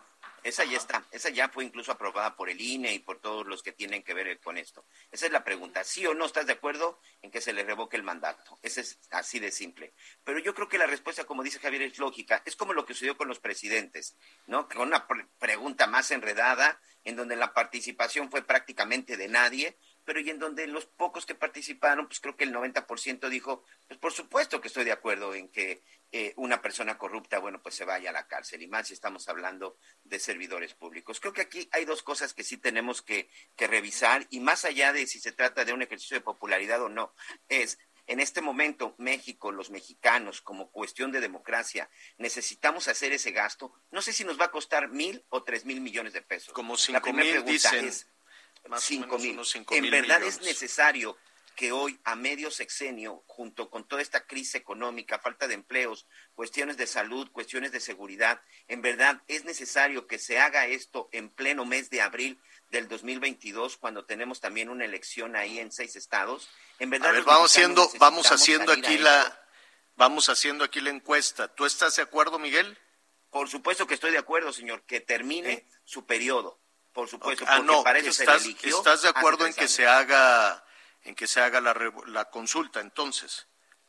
Esa 0.46 0.64
ya 0.64 0.78
está, 0.78 1.04
esa 1.10 1.32
ya 1.32 1.50
fue 1.50 1.66
incluso 1.66 1.92
aprobada 1.92 2.36
por 2.36 2.52
el 2.52 2.62
INE 2.62 2.94
y 2.94 3.00
por 3.00 3.20
todos 3.20 3.48
los 3.48 3.64
que 3.64 3.72
tienen 3.72 4.04
que 4.04 4.14
ver 4.14 4.40
con 4.40 4.60
esto. 4.60 4.86
Esa 5.10 5.26
es 5.26 5.32
la 5.32 5.44
pregunta, 5.44 5.84
¿sí 5.84 6.06
o 6.06 6.14
no 6.14 6.24
estás 6.24 6.46
de 6.46 6.54
acuerdo 6.54 7.00
en 7.24 7.32
que 7.32 7.42
se 7.42 7.52
le 7.52 7.64
revoque 7.64 7.98
el 7.98 8.04
mandato? 8.04 8.60
Ese 8.62 8.82
es 8.82 9.00
así 9.10 9.40
de 9.40 9.50
simple. 9.50 9.96
Pero 10.24 10.38
yo 10.38 10.54
creo 10.54 10.70
que 10.70 10.78
la 10.78 10.86
respuesta, 10.86 11.24
como 11.24 11.42
dice 11.42 11.58
Javier, 11.58 11.82
es 11.82 11.98
lógica. 11.98 12.44
Es 12.46 12.56
como 12.56 12.74
lo 12.74 12.86
que 12.86 12.94
sucedió 12.94 13.18
con 13.18 13.28
los 13.28 13.40
presidentes, 13.40 14.16
¿no? 14.46 14.70
Con 14.70 14.82
una 14.82 15.08
pregunta 15.40 15.88
más 15.88 16.12
enredada, 16.12 16.80
en 17.04 17.16
donde 17.16 17.36
la 17.36 17.52
participación 17.52 18.30
fue 18.30 18.44
prácticamente 18.44 19.18
de 19.18 19.28
nadie, 19.28 19.80
pero 20.06 20.20
y 20.20 20.30
en 20.30 20.40
donde 20.40 20.68
los 20.68 20.86
pocos 20.86 21.26
que 21.26 21.36
participaron, 21.36 22.08
pues 22.08 22.20
creo 22.20 22.38
que 22.38 22.44
el 22.44 22.54
90% 22.54 23.28
dijo, 23.28 23.64
pues 23.88 24.00
por 24.00 24.14
supuesto 24.14 24.62
que 24.62 24.68
estoy 24.68 24.86
de 24.86 24.92
acuerdo 24.92 25.34
en 25.34 25.50
que 25.50 25.84
eh, 26.12 26.34
una 26.38 26.62
persona 26.62 26.98
corrupta, 26.98 27.40
bueno, 27.40 27.62
pues 27.62 27.76
se 27.76 27.84
vaya 27.86 28.12
a 28.12 28.14
la 28.14 28.28
cárcel, 28.28 28.62
y 28.62 28.68
más 28.68 28.88
si 28.88 28.94
estamos 28.94 29.28
hablando 29.28 29.78
de 30.04 30.20
servidores 30.20 30.76
públicos. 30.76 31.20
Creo 31.20 31.34
que 31.34 31.42
aquí 31.42 31.68
hay 31.72 31.86
dos 31.86 32.04
cosas 32.04 32.34
que 32.34 32.44
sí 32.44 32.58
tenemos 32.58 33.02
que, 33.02 33.30
que 33.56 33.68
revisar, 33.68 34.28
y 34.30 34.40
más 34.40 34.64
allá 34.64 34.94
de 34.94 35.08
si 35.08 35.20
se 35.20 35.32
trata 35.32 35.66
de 35.66 35.74
un 35.74 35.82
ejercicio 35.82 36.16
de 36.16 36.22
popularidad 36.22 36.82
o 36.84 36.90
no, 36.90 37.14
es 37.50 37.80
en 38.08 38.20
este 38.20 38.42
momento 38.42 38.94
México, 39.00 39.52
los 39.52 39.72
mexicanos, 39.72 40.42
como 40.42 40.70
cuestión 40.70 41.12
de 41.12 41.22
democracia, 41.22 41.90
necesitamos 42.18 42.88
hacer 42.88 43.12
ese 43.14 43.32
gasto. 43.32 43.74
No 43.90 44.02
sé 44.02 44.14
si 44.14 44.24
nos 44.24 44.40
va 44.40 44.46
a 44.46 44.52
costar 44.52 44.90
mil 44.90 45.26
o 45.30 45.44
tres 45.44 45.66
mil 45.66 45.82
millones 45.82 46.14
de 46.14 46.22
pesos. 46.22 46.54
Como 46.54 46.78
cinco 46.78 47.12
mil 47.14 47.44
dicen. 47.44 47.86
Es 47.86 48.08
cinco 48.80 49.18
mil. 49.18 49.40
en 49.72 49.90
verdad 49.90 50.24
es 50.24 50.42
necesario 50.42 51.18
que 51.56 51.72
hoy 51.72 52.00
a 52.04 52.16
medio 52.16 52.52
sexenio, 52.52 53.24
junto 53.28 53.70
con 53.70 53.88
toda 53.88 54.02
esta 54.02 54.28
crisis 54.28 54.56
económica, 54.56 55.20
falta 55.20 55.48
de 55.48 55.54
empleos, 55.54 56.06
cuestiones 56.36 56.78
de 56.78 56.86
salud, 56.86 57.32
cuestiones 57.32 57.72
de 57.72 57.80
seguridad, 57.80 58.42
en 58.68 58.82
verdad 58.82 59.22
es 59.28 59.46
necesario 59.46 60.06
que 60.06 60.20
se 60.20 60.38
haga 60.38 60.68
esto 60.68 61.10
en 61.12 61.30
pleno 61.30 61.66
mes 61.66 61.90
de 61.90 62.02
abril 62.02 62.40
del 62.70 62.88
2022, 62.88 63.78
cuando 63.78 64.06
tenemos 64.06 64.42
también 64.42 64.70
una 64.70 64.86
elección 64.86 65.36
ahí 65.36 65.60
en 65.60 65.72
seis 65.72 65.96
estados. 65.96 66.50
En 66.80 66.90
verdad, 66.90 67.14
vamos 67.26 67.52
haciendo, 67.52 67.90
vamos 68.00 68.32
haciendo 68.32 68.72
aquí 68.74 68.98
la, 68.98 69.48
vamos 69.96 70.30
haciendo 70.30 70.66
aquí 70.66 70.82
la 70.82 70.90
encuesta. 70.90 71.48
¿Tú 71.48 71.66
estás 71.66 71.96
de 71.96 72.04
acuerdo, 72.04 72.38
Miguel? 72.38 72.78
Por 73.30 73.50
supuesto 73.50 73.88
que 73.88 73.94
estoy 73.94 74.12
de 74.12 74.18
acuerdo, 74.18 74.52
señor, 74.52 74.84
que 74.84 75.00
termine 75.00 75.66
su 75.84 76.06
periodo 76.06 76.60
Por 76.96 77.10
supuesto, 77.10 77.44
ah, 77.48 77.58
porque 77.58 77.72
no, 77.74 77.84
para 77.84 78.00
eso 78.00 78.12
se 78.14 78.24
estás, 78.24 78.44
eligió 78.46 78.78
¿Estás 78.78 79.02
de 79.02 79.10
acuerdo 79.10 79.46
en 79.46 79.54
que 79.54 79.68
se 79.68 79.86
haga 79.86 80.64
en 81.04 81.14
que 81.14 81.28
se 81.28 81.42
haga 81.42 81.60
la, 81.62 81.74
revo- 81.76 82.06
la 82.08 82.26
consulta 82.32 82.80
entonces? 82.80 83.48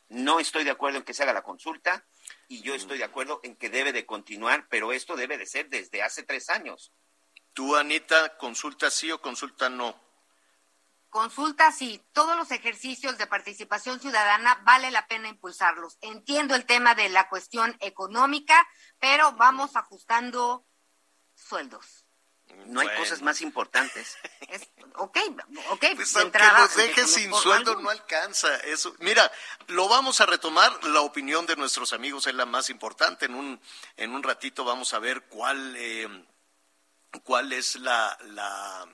No 0.08 0.40
estoy 0.40 0.64
de 0.64 0.70
acuerdo 0.72 0.98
en 0.98 1.04
que 1.04 1.14
se 1.14 1.22
haga 1.22 1.32
la 1.32 1.42
consulta 1.44 2.04
y 2.48 2.58
Mm. 2.58 2.62
yo 2.64 2.74
estoy 2.74 2.98
de 2.98 3.04
acuerdo 3.04 3.40
en 3.44 3.54
que 3.56 3.70
debe 3.70 3.92
de 3.92 4.04
continuar, 4.04 4.66
pero 4.68 4.92
esto 4.92 5.14
debe 5.16 5.38
de 5.38 5.46
ser 5.46 5.68
desde 5.68 6.02
hace 6.02 6.24
tres 6.24 6.50
años. 6.50 6.92
Tú, 7.52 7.76
Anita, 7.76 8.36
consulta 8.38 8.90
sí 8.90 9.10
o 9.12 9.22
consulta 9.22 9.68
no. 9.70 9.98
Consulta 11.08 11.70
si 11.72 12.04
todos 12.12 12.36
los 12.36 12.50
ejercicios 12.50 13.16
de 13.18 13.26
participación 13.28 14.00
ciudadana 14.00 14.60
vale 14.64 14.90
la 14.90 15.06
pena 15.06 15.28
impulsarlos. 15.28 15.96
Entiendo 16.00 16.54
el 16.56 16.66
tema 16.66 16.94
de 16.96 17.08
la 17.08 17.28
cuestión 17.28 17.76
económica, 17.80 18.66
pero 18.98 19.32
vamos 19.32 19.76
ajustando 19.76 20.66
sueldos. 21.34 22.05
No 22.66 22.80
hay 22.80 22.88
cosas 22.96 23.22
más 23.22 23.40
importantes. 23.42 24.16
Es, 24.48 24.68
ok, 24.94 25.18
ok. 25.70 25.84
Pues 25.96 26.12
de 26.14 26.20
aunque 26.20 26.38
entrada, 26.38 26.68
déjame 26.76 27.08
sin 27.08 27.34
sueldo 27.34 27.74
no 27.80 27.90
alcanza. 27.90 28.54
Eso, 28.58 28.94
mira, 29.00 29.30
lo 29.66 29.88
vamos 29.88 30.20
a 30.20 30.26
retomar. 30.26 30.84
La 30.84 31.00
opinión 31.00 31.46
de 31.46 31.56
nuestros 31.56 31.92
amigos 31.92 32.26
es 32.28 32.34
la 32.34 32.46
más 32.46 32.70
importante. 32.70 33.26
En 33.26 33.34
un 33.34 33.60
en 33.96 34.12
un 34.14 34.22
ratito 34.22 34.64
vamos 34.64 34.94
a 34.94 34.98
ver 35.00 35.22
cuál 35.24 35.74
eh, 35.76 36.24
cuál 37.24 37.52
es 37.52 37.76
la 37.76 38.16
la 38.26 38.86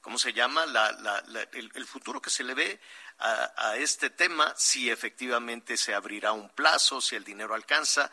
¿cómo 0.00 0.18
se 0.18 0.32
llama? 0.32 0.66
La, 0.66 0.92
la- 0.92 1.22
la- 1.26 1.42
el, 1.52 1.70
el 1.74 1.86
futuro 1.86 2.20
que 2.22 2.30
se 2.30 2.44
le 2.44 2.54
ve 2.54 2.80
a, 3.18 3.52
a 3.56 3.76
este 3.76 4.10
tema, 4.10 4.52
si 4.56 4.90
efectivamente 4.90 5.76
se 5.76 5.94
abrirá 5.94 6.32
un 6.32 6.48
plazo, 6.50 7.00
si 7.00 7.16
el 7.16 7.24
dinero 7.24 7.54
alcanza. 7.54 8.10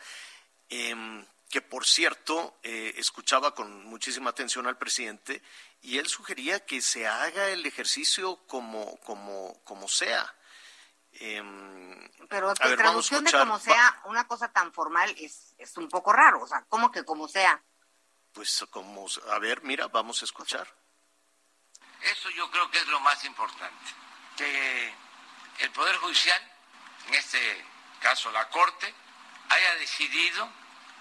Em, 0.68 1.24
que 1.50 1.60
por 1.60 1.84
cierto, 1.84 2.58
eh, 2.62 2.94
escuchaba 2.96 3.54
con 3.54 3.84
muchísima 3.84 4.30
atención 4.30 4.68
al 4.68 4.78
presidente 4.78 5.42
y 5.82 5.98
él 5.98 6.06
sugería 6.06 6.64
que 6.64 6.80
se 6.80 7.08
haga 7.08 7.48
el 7.48 7.66
ejercicio 7.66 8.36
como, 8.46 8.96
como, 9.00 9.60
como 9.64 9.88
sea. 9.88 10.32
Em, 11.12 12.08
Pero 12.28 12.50
a 12.50 12.54
que 12.54 12.68
ver, 12.68 12.76
vamos 12.78 13.04
a 13.04 13.08
traducción 13.08 13.24
de 13.24 13.32
como 13.32 13.58
sea 13.58 14.00
una 14.04 14.28
cosa 14.28 14.52
tan 14.52 14.72
formal 14.72 15.12
es, 15.18 15.56
es 15.58 15.76
un 15.76 15.88
poco 15.88 16.12
raro. 16.12 16.40
O 16.40 16.46
sea, 16.46 16.64
¿cómo 16.68 16.92
que 16.92 17.04
como 17.04 17.26
sea? 17.26 17.60
Pues 18.32 18.64
como, 18.70 19.08
a 19.32 19.38
ver, 19.40 19.62
mira, 19.64 19.88
vamos 19.88 20.22
a 20.22 20.26
escuchar. 20.26 20.72
Eso 22.00 22.30
yo 22.30 22.48
creo 22.52 22.70
que 22.70 22.78
es 22.78 22.86
lo 22.86 23.00
más 23.00 23.24
importante, 23.24 23.90
que 24.36 24.94
el 25.58 25.70
Poder 25.72 25.96
Judicial, 25.96 26.40
en 27.08 27.14
este 27.14 27.66
caso 28.00 28.30
la 28.30 28.48
Corte, 28.48 28.94
haya 29.48 29.74
decidido 29.74 30.59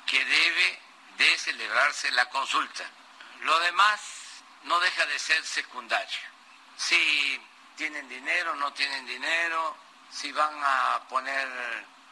que 0.09 0.23
debe 0.25 0.79
de 1.17 1.37
celebrarse 1.37 2.11
la 2.11 2.29
consulta. 2.29 2.83
Lo 3.41 3.59
demás 3.59 3.99
no 4.63 4.79
deja 4.79 5.05
de 5.05 5.19
ser 5.19 5.45
secundario. 5.45 6.19
Si 6.77 7.41
tienen 7.75 8.07
dinero, 8.09 8.55
no 8.55 8.73
tienen 8.73 9.05
dinero, 9.05 9.77
si 10.11 10.31
van 10.31 10.59
a 10.63 11.01
poner 11.07 11.47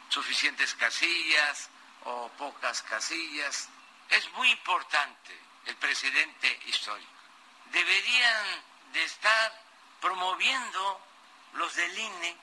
suficientes 0.08 0.74
casillas 0.74 1.68
o 2.04 2.30
pocas 2.38 2.82
casillas. 2.82 3.68
Es 4.08 4.30
muy 4.32 4.50
importante 4.50 5.38
el 5.66 5.76
presidente 5.76 6.60
histórico 6.66 7.18
deberían 7.72 8.44
de 8.92 9.04
estar 9.04 9.52
promoviendo 10.00 11.00
los 11.54 11.74
del 11.74 11.98
INE 11.98 12.36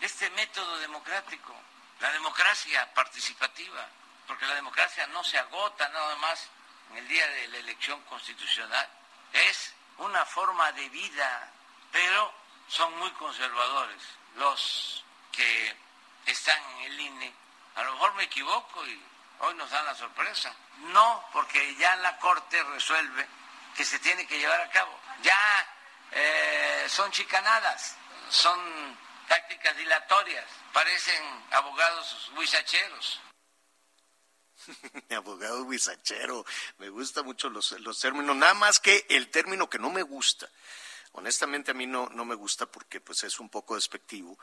este 0.00 0.30
método 0.30 0.78
democrático, 0.78 1.54
la 2.00 2.12
democracia 2.12 2.92
participativa, 2.94 3.88
porque 4.28 4.46
la 4.46 4.54
democracia 4.54 5.06
no 5.08 5.24
se 5.24 5.38
agota 5.38 5.88
nada 5.88 6.14
más 6.16 6.48
en 6.90 6.98
el 6.98 7.08
día 7.08 7.26
de 7.26 7.48
la 7.48 7.56
elección 7.58 8.00
constitucional, 8.02 8.88
es 9.32 9.74
una 9.96 10.24
forma 10.26 10.70
de 10.72 10.88
vida, 10.90 11.50
pero 11.90 12.32
son 12.68 12.96
muy 12.98 13.10
conservadores 13.12 14.02
los 14.36 15.04
que 15.32 15.76
están 16.26 16.62
en 16.76 16.92
el 16.92 17.00
INE. 17.00 17.34
A 17.76 17.82
lo 17.82 17.92
mejor 17.92 18.14
me 18.14 18.24
equivoco 18.24 18.86
y 18.86 19.02
hoy 19.40 19.54
nos 19.54 19.70
dan 19.70 19.86
la 19.86 19.94
sorpresa. 19.94 20.54
No, 20.92 21.24
porque 21.32 21.74
ya 21.76 21.96
la 21.96 22.18
Corte 22.18 22.62
resuelve 22.64 23.26
que 23.74 23.84
se 23.84 23.98
tiene 23.98 24.26
que 24.26 24.38
llevar 24.38 24.60
a 24.60 24.70
cabo. 24.70 24.98
Ya 25.22 25.66
eh, 26.12 26.86
son 26.88 27.10
chicanadas, 27.12 27.96
son 28.28 28.98
tácticas 29.26 29.76
dilatorias, 29.76 30.44
parecen 30.72 31.44
abogados 31.50 32.30
huizacheros. 32.36 33.20
Abogado 35.16 35.68
guisachero, 35.68 36.44
me 36.78 36.88
gustan 36.88 37.24
mucho 37.24 37.50
los, 37.50 37.72
los 37.80 37.98
términos, 37.98 38.36
nada 38.36 38.54
más 38.54 38.80
que 38.80 39.06
el 39.08 39.28
término 39.30 39.68
que 39.68 39.78
no 39.78 39.90
me 39.90 40.02
gusta, 40.02 40.48
honestamente 41.12 41.70
a 41.70 41.74
mí 41.74 41.86
no, 41.86 42.08
no 42.10 42.24
me 42.24 42.34
gusta 42.34 42.66
porque 42.66 43.00
pues 43.00 43.24
es 43.24 43.40
un 43.40 43.48
poco 43.48 43.74
despectivo 43.74 44.38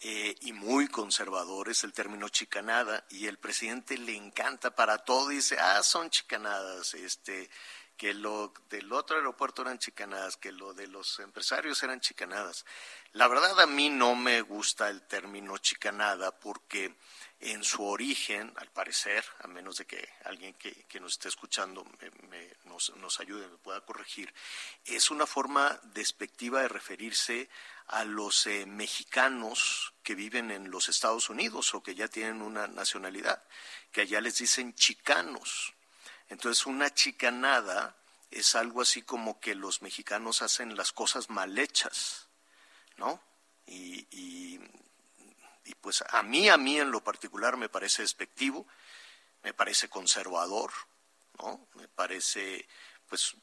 eh, 0.00 0.34
y 0.42 0.52
muy 0.52 0.88
conservador, 0.88 1.68
es 1.68 1.84
el 1.84 1.92
término 1.92 2.28
chicanada 2.28 3.04
y 3.10 3.26
el 3.26 3.38
presidente 3.38 3.96
le 3.96 4.14
encanta 4.14 4.74
para 4.74 4.98
todo, 4.98 5.28
dice, 5.28 5.56
ah, 5.58 5.82
son 5.82 6.10
chicanadas, 6.10 6.94
este, 6.94 7.48
que 7.96 8.12
lo 8.12 8.52
del 8.68 8.92
otro 8.92 9.16
aeropuerto 9.16 9.62
eran 9.62 9.78
chicanadas, 9.78 10.36
que 10.36 10.52
lo 10.52 10.74
de 10.74 10.88
los 10.88 11.20
empresarios 11.20 11.82
eran 11.82 12.00
chicanadas. 12.00 12.64
La 13.12 13.28
verdad 13.28 13.58
a 13.60 13.66
mí 13.66 13.88
no 13.88 14.14
me 14.14 14.42
gusta 14.42 14.90
el 14.90 15.02
término 15.02 15.56
chicanada 15.58 16.38
porque 16.38 16.96
en 17.44 17.62
su 17.62 17.84
origen, 17.84 18.52
al 18.56 18.70
parecer, 18.70 19.22
a 19.40 19.46
menos 19.46 19.76
de 19.76 19.84
que 19.84 20.08
alguien 20.24 20.54
que, 20.54 21.00
nos 21.00 21.12
esté 21.12 21.28
escuchando 21.28 21.84
nos, 22.64 23.20
ayude, 23.20 23.46
me 23.48 23.58
pueda 23.58 23.82
corregir, 23.82 24.32
es 24.86 25.10
una 25.10 25.26
forma 25.26 25.78
despectiva 25.82 26.62
de 26.62 26.68
referirse 26.68 27.50
a 27.88 28.04
los 28.04 28.46
eh, 28.46 28.64
mexicanos 28.64 29.92
que 30.02 30.14
viven 30.14 30.50
en 30.50 30.70
los 30.70 30.88
Estados 30.88 31.28
Unidos 31.28 31.74
o 31.74 31.82
que 31.82 31.94
ya 31.94 32.08
tienen 32.08 32.40
una 32.40 32.66
nacionalidad, 32.66 33.42
que 33.92 34.02
allá 34.02 34.22
les 34.22 34.38
dicen 34.38 34.74
chicanos. 34.74 35.74
Entonces, 36.30 36.64
una 36.64 36.94
chicanada 36.94 37.94
es 38.30 38.54
algo 38.54 38.80
así 38.80 39.02
como 39.02 39.38
que 39.38 39.54
los 39.54 39.82
mexicanos 39.82 40.40
hacen 40.40 40.76
las 40.76 40.92
cosas 40.92 41.28
mal 41.28 41.58
hechas, 41.58 42.28
¿no? 42.96 43.20
Y, 43.66 44.60
y 45.64 45.74
pues 45.74 46.02
a 46.08 46.22
mí, 46.22 46.48
a 46.48 46.56
mí 46.56 46.78
en 46.78 46.90
lo 46.90 47.02
particular 47.02 47.56
me 47.56 47.68
parece 47.68 48.02
despectivo, 48.02 48.66
me 49.42 49.54
parece 49.54 49.88
conservador, 49.88 50.72
¿no? 51.38 51.68
Me 51.74 51.88
parece, 51.88 52.66
pues, 53.08 53.34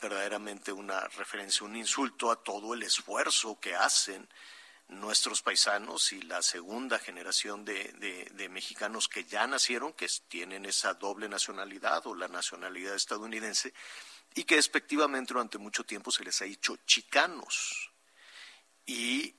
verdaderamente 0.00 0.72
una 0.72 1.00
referencia, 1.08 1.66
un 1.66 1.76
insulto 1.76 2.30
a 2.30 2.42
todo 2.42 2.74
el 2.74 2.82
esfuerzo 2.82 3.58
que 3.60 3.74
hacen 3.74 4.28
nuestros 4.88 5.42
paisanos 5.42 6.12
y 6.12 6.22
la 6.22 6.42
segunda 6.42 6.98
generación 6.98 7.64
de, 7.64 7.92
de- 8.34 8.48
mexicanos 8.48 9.06
que 9.08 9.24
ya 9.24 9.46
nacieron, 9.46 9.92
que 9.92 10.08
tienen 10.28 10.64
esa 10.64 10.94
doble 10.94 11.28
nacionalidad 11.28 12.04
o 12.08 12.14
la 12.14 12.26
nacionalidad 12.26 12.96
estadounidense, 12.96 13.72
y 14.34 14.42
que 14.44 14.56
despectivamente 14.56 15.32
durante 15.32 15.58
mucho 15.58 15.84
tiempo 15.84 16.10
se 16.10 16.24
les 16.24 16.40
ha 16.42 16.44
dicho 16.44 16.76
chicanos. 16.86 17.92
Y, 18.86 19.36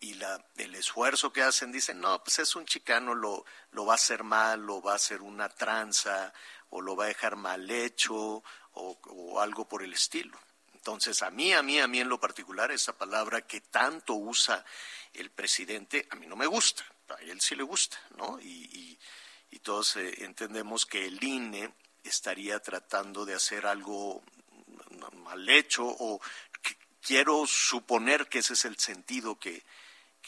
y 0.00 0.14
la, 0.14 0.42
el 0.56 0.74
esfuerzo 0.74 1.32
que 1.32 1.42
hacen, 1.42 1.70
dicen, 1.72 2.00
no, 2.00 2.22
pues 2.24 2.38
es 2.38 2.56
un 2.56 2.64
chicano, 2.66 3.14
lo, 3.14 3.44
lo 3.72 3.84
va 3.86 3.92
a 3.92 3.96
hacer 3.96 4.24
mal, 4.24 4.60
lo 4.60 4.80
va 4.80 4.92
a 4.92 4.96
hacer 4.96 5.20
una 5.22 5.48
tranza, 5.48 6.32
o 6.70 6.80
lo 6.80 6.96
va 6.96 7.04
a 7.04 7.08
dejar 7.08 7.36
mal 7.36 7.70
hecho, 7.70 8.42
o, 8.72 9.40
algo 9.40 9.68
por 9.68 9.82
el 9.82 9.92
estilo. 9.92 10.38
Entonces, 10.74 11.22
a 11.22 11.30
mí, 11.30 11.52
a 11.52 11.62
mí, 11.62 11.78
a 11.78 11.86
mí 11.86 12.00
en 12.00 12.08
lo 12.08 12.18
particular, 12.18 12.70
esa 12.70 12.96
palabra 12.96 13.42
que 13.46 13.60
tanto 13.60 14.14
usa 14.14 14.64
el 15.12 15.30
presidente, 15.30 16.06
a 16.10 16.14
mí 16.16 16.26
no 16.26 16.36
me 16.36 16.46
gusta, 16.46 16.84
a 17.08 17.20
él 17.22 17.40
sí 17.40 17.54
le 17.54 17.62
gusta, 17.64 17.98
¿no? 18.16 18.40
Y, 18.40 18.46
y- 18.72 18.98
y 19.52 19.58
todos 19.58 19.96
eh, 19.96 20.24
entendemos 20.24 20.86
que 20.86 21.04
el 21.06 21.22
INE 21.22 21.74
estaría 22.04 22.60
tratando 22.60 23.26
de 23.26 23.34
hacer 23.34 23.66
algo 23.66 24.22
mal 25.24 25.48
hecho 25.48 25.84
o 25.86 26.20
que- 26.62 26.76
quiero 27.02 27.46
suponer 27.46 28.28
que 28.28 28.38
ese 28.38 28.52
es 28.54 28.64
el 28.64 28.78
sentido 28.78 29.38
que, 29.38 29.64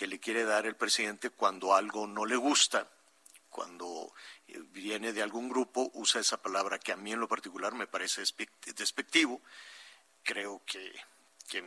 que 0.02 0.08
le 0.08 0.18
quiere 0.18 0.42
dar 0.42 0.66
el 0.66 0.74
presidente 0.74 1.30
cuando 1.30 1.76
algo 1.76 2.08
no 2.08 2.26
le 2.26 2.34
gusta, 2.34 2.90
cuando 3.48 4.12
eh, 4.48 4.58
viene 4.72 5.12
de 5.12 5.22
algún 5.22 5.48
grupo, 5.48 5.92
usa 5.94 6.20
esa 6.20 6.42
palabra 6.42 6.80
que 6.80 6.90
a 6.90 6.96
mí 6.96 7.12
en 7.12 7.20
lo 7.20 7.28
particular 7.28 7.72
me 7.72 7.86
parece 7.86 8.20
despe- 8.20 8.50
despectivo. 8.74 9.40
Creo 10.24 10.60
que, 10.66 10.92
que 11.48 11.62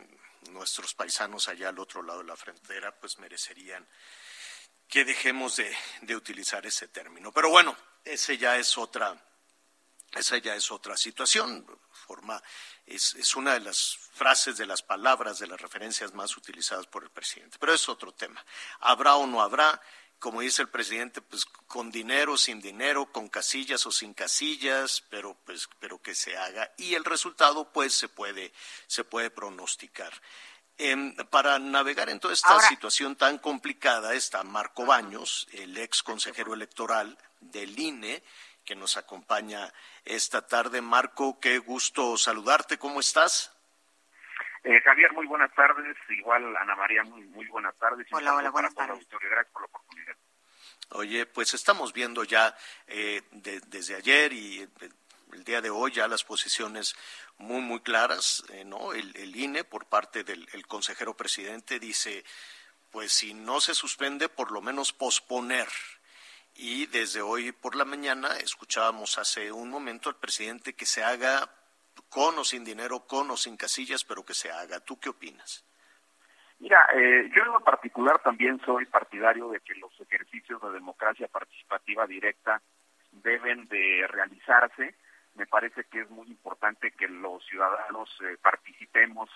nuestros 0.50 0.92
paisanos 0.92 1.48
allá 1.48 1.70
al 1.70 1.78
otro 1.78 2.02
lado 2.02 2.18
de 2.18 2.26
la 2.26 2.36
frontera 2.36 2.94
pues 3.00 3.18
merecerían 3.18 3.88
que 4.86 5.06
dejemos 5.06 5.56
de, 5.56 5.74
de 6.02 6.14
utilizar 6.14 6.66
ese 6.66 6.88
término. 6.88 7.32
Pero 7.32 7.48
bueno, 7.48 7.74
ese 8.04 8.36
ya 8.36 8.58
es 8.58 8.76
otra, 8.76 9.18
esa 10.12 10.38
ya 10.38 10.54
es 10.54 10.70
otra 10.70 10.96
situación. 10.96 11.66
Forma, 11.90 12.42
es, 12.86 13.14
es 13.14 13.34
una 13.36 13.54
de 13.54 13.60
las 13.60 13.96
frases, 14.12 14.56
de 14.56 14.66
las 14.66 14.82
palabras, 14.82 15.38
de 15.38 15.46
las 15.46 15.60
referencias 15.60 16.14
más 16.14 16.36
utilizadas 16.36 16.86
por 16.86 17.04
el 17.04 17.10
presidente. 17.10 17.58
Pero 17.58 17.74
es 17.74 17.88
otro 17.88 18.12
tema. 18.12 18.44
¿Habrá 18.80 19.16
o 19.16 19.26
no 19.26 19.42
habrá? 19.42 19.80
como 20.18 20.40
dice 20.40 20.62
el 20.62 20.68
presidente, 20.68 21.20
pues 21.20 21.44
con 21.44 21.90
dinero, 21.90 22.36
sin 22.36 22.60
dinero, 22.60 23.12
con 23.12 23.28
casillas 23.28 23.84
o 23.86 23.92
sin 23.92 24.14
casillas, 24.14 25.04
pero 25.10 25.36
pues, 25.44 25.68
pero 25.78 26.00
que 26.00 26.14
se 26.14 26.36
haga 26.36 26.72
y 26.78 26.94
el 26.94 27.04
resultado 27.04 27.70
pues 27.72 27.94
se 27.94 28.08
puede, 28.08 28.52
se 28.86 29.04
puede 29.04 29.30
pronosticar. 29.30 30.12
Em, 30.78 31.14
para 31.30 31.58
navegar 31.58 32.10
en 32.10 32.20
toda 32.20 32.34
esta 32.34 32.60
situación 32.60 33.16
tan 33.16 33.38
complicada 33.38 34.14
está 34.14 34.42
Marco 34.42 34.84
Baños, 34.84 35.46
el 35.52 35.76
ex 35.78 36.02
consejero 36.02 36.52
electoral 36.52 37.16
del 37.40 37.78
INE, 37.78 38.22
que 38.66 38.76
nos 38.76 38.98
acompaña 38.98 39.72
esta 40.04 40.46
tarde. 40.46 40.82
Marco, 40.82 41.38
qué 41.40 41.58
gusto 41.58 42.18
saludarte, 42.18 42.76
¿cómo 42.76 43.00
estás? 43.00 43.56
Eh, 44.64 44.80
Javier, 44.84 45.12
muy 45.12 45.26
buenas 45.26 45.54
tardes. 45.54 45.96
Igual 46.08 46.54
Ana 46.56 46.74
María, 46.74 47.04
muy, 47.04 47.22
muy 47.22 47.46
buenas 47.46 47.74
tardes. 47.78 48.06
Hola, 48.10 48.34
hola, 48.34 48.50
buenas 48.50 48.74
tardes. 48.74 49.06
Gracias 49.08 49.52
por 49.52 49.62
la 49.62 49.66
oportunidad. 49.68 50.16
Oye, 50.90 51.26
pues 51.26 51.54
estamos 51.54 51.92
viendo 51.92 52.24
ya 52.24 52.54
eh, 52.86 53.22
desde 53.30 53.94
ayer 53.94 54.32
y 54.32 54.62
eh, 54.62 54.68
el 55.32 55.44
día 55.44 55.60
de 55.60 55.70
hoy 55.70 55.92
ya 55.92 56.08
las 56.08 56.24
posiciones 56.24 56.96
muy, 57.38 57.60
muy 57.60 57.80
claras, 57.80 58.44
¿no? 58.64 58.92
El, 58.92 59.36
INE 59.36 59.64
por 59.64 59.86
parte 59.86 60.24
del 60.24 60.66
consejero 60.66 61.16
presidente 61.16 61.78
dice, 61.78 62.24
pues 62.90 63.12
si 63.12 63.34
no 63.34 63.60
se 63.60 63.74
suspende, 63.74 64.28
por 64.28 64.50
lo 64.50 64.62
menos 64.62 64.92
posponer. 64.92 65.68
Y 66.58 66.86
desde 66.86 67.20
hoy 67.20 67.52
por 67.52 67.76
la 67.76 67.84
mañana 67.84 68.28
escuchábamos 68.38 69.18
hace 69.18 69.52
un 69.52 69.68
momento 69.68 70.08
al 70.08 70.16
presidente 70.16 70.74
que 70.74 70.86
se 70.86 71.04
haga 71.04 71.50
con 72.08 72.38
o 72.38 72.44
sin 72.44 72.64
dinero, 72.64 73.06
con 73.06 73.30
o 73.30 73.36
sin 73.36 73.56
casillas, 73.56 74.04
pero 74.04 74.24
que 74.24 74.34
se 74.34 74.50
haga. 74.50 74.80
¿Tú 74.80 74.98
qué 74.98 75.10
opinas? 75.10 75.64
Mira, 76.58 76.86
eh, 76.94 77.30
yo 77.34 77.42
en 77.42 77.52
lo 77.52 77.60
particular 77.60 78.22
también 78.22 78.58
soy 78.64 78.86
partidario 78.86 79.50
de 79.50 79.60
que 79.60 79.74
los 79.74 79.92
ejercicios 80.00 80.62
de 80.62 80.70
democracia 80.70 81.28
participativa 81.28 82.06
directa 82.06 82.62
deben 83.12 83.68
de 83.68 84.06
realizarse. 84.08 84.94
Me 85.34 85.46
parece 85.46 85.84
que 85.84 86.00
es 86.00 86.10
muy 86.10 86.28
importante 86.28 86.92
que 86.92 87.08
los 87.08 87.44
ciudadanos 87.44 88.08
eh, 88.22 88.38
participemos 88.40 89.28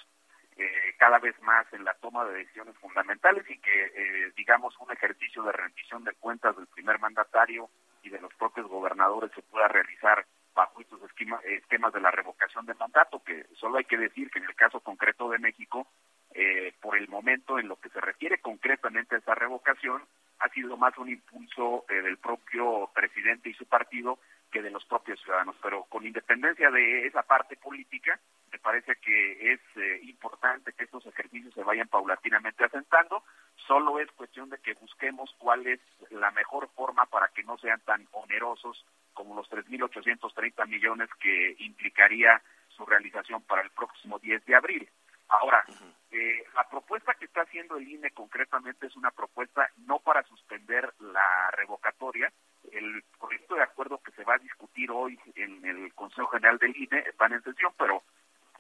eh, 0.63 0.95
cada 0.99 1.19
vez 1.19 1.41
más 1.43 1.67
en 1.73 1.85
la 1.85 1.95
toma 1.95 2.25
de 2.27 2.39
decisiones 2.39 2.77
fundamentales 2.79 3.49
y 3.49 3.59
que, 3.59 4.33
digamos, 4.37 4.77
un 4.79 4.93
ejercicio 4.93 5.43
de 5.43 5.53
rendición 5.53 6.05
de 6.05 6.13
cuentas 6.15 6.57
del 6.57 6.67
primer 6.67 6.99
mandatario 6.99 7.71
y 8.03 8.11
de 8.11 8.21
los 8.21 8.33
propios 8.35 8.67
gobernadores 8.67 9.31
se 9.35 9.43
pueda 9.43 9.69
realizar 9.69 10.27
bajo 10.55 10.81
estos 10.81 11.01
esquemas 11.03 11.93
de 11.93 12.01
la 12.01 12.11
revocación 12.11 12.67
de 12.67 12.75
mandato, 12.75 13.23
que 13.25 13.47
solo 13.55 13.79
hay 13.79 13.85
que 13.85 13.97
decir 13.97 14.31
que 14.31 14.39
en 14.41 14.47
el 14.47 14.55
caso 14.55 14.81
concreto 14.81 15.31
de 15.31 15.39
México, 15.39 15.87
eh, 16.33 16.75
por 16.81 16.97
el 16.97 17.09
momento 17.09 17.59
en 17.59 17.69
lo 17.69 17.77
que 17.77 17.89
se 17.89 18.01
refiere 18.01 18.39
concretamente 18.39 19.15
a 19.15 19.19
esa 19.19 19.35
revocación, 19.35 20.03
ha 20.41 20.49
sido 20.51 20.77
más 20.77 20.97
un 20.99 21.09
impulso 21.09 21.85
eh, 21.89 22.03
del 22.03 22.19
propio 22.19 22.91
presidente 22.95 23.51
y 23.51 23.55
su 23.55 23.67
partido 23.67 24.19
que 24.51 24.63
de 24.63 24.71
los 24.71 24.85
propios 24.85 25.21
ciudadanos. 25.21 25.57
Pero 25.63 25.85
con 25.85 26.07
independencia 26.07 26.71
de 26.71 27.07
esa 27.07 27.23
parte 27.23 27.57
política, 27.57 28.19
me 28.51 28.59
parece 28.59 28.97
que 28.97 29.53
es 29.53 29.61
eh, 29.77 30.01
importante 30.03 30.73
que 30.73 30.85
estos 30.85 31.07
ejercicios 31.07 31.55
se 31.55 31.63
vayan 31.63 31.89
paulatinamente 31.89 32.65
asentando. 32.65 33.23
Solo 33.67 34.01
es 34.01 34.11
cuestión 34.13 34.51
de 34.51 34.59
que 34.59 34.75
busquemos 34.75 35.35
cuál 35.39 35.67
es 35.67 35.81
la 36.11 36.31
mejor 36.33 36.69
forma 36.75 37.07
para 37.07 37.29
que 37.29 37.45
no 37.45 37.59
sean 37.59 37.81
tan 37.81 38.09
onerosos 38.13 38.85
como 39.13 39.35
los 39.35 39.49
3.830 39.51 40.67
millones 40.67 41.09
que 41.21 41.55
implicaría 41.59 42.41
su 42.69 42.87
realización 42.87 43.43
para 43.43 43.63
el 43.63 43.71
próximo 43.71 44.19
10 44.19 44.45
de 44.47 44.55
abril. 44.55 44.89
Ahora, 45.29 45.63
eh, 46.11 46.45
la 46.55 46.69
propuesta 46.69 47.15
que 47.15 47.27
está 47.27 47.43
haciendo 47.43 47.77
el 47.77 47.89
INE 47.89 48.11
concretamente 48.11 48.87
es 48.87 48.97
una 48.97 49.11
propuesta 49.11 49.71
no 49.87 50.01
para 50.01 50.23
suspender 50.25 50.93
la 51.01 51.51
revocatoria. 51.53 52.33
El 52.73 53.05
proyecto 53.19 53.55
de 53.55 53.63
acuerdo 53.63 54.03
que 54.03 54.13
se 54.13 54.25
va 54.25 54.35
a 54.35 54.39
discutir 54.39 54.91
hoy 54.91 55.19
en 55.37 55.65
el 55.65 55.95
Consejo 55.95 56.29
General 56.29 56.59
del 56.59 56.77
INE 56.77 57.05
está 57.07 57.27
en 57.27 57.43
sesión, 57.43 57.73
pero 57.79 58.03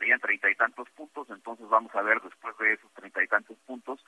serían 0.00 0.20
treinta 0.20 0.50
y 0.50 0.54
tantos 0.54 0.88
puntos, 0.90 1.28
entonces 1.30 1.68
vamos 1.68 1.94
a 1.94 2.02
ver 2.02 2.20
después 2.22 2.56
de 2.58 2.72
esos 2.72 2.92
treinta 2.94 3.22
y 3.22 3.28
tantos 3.28 3.58
puntos 3.66 4.02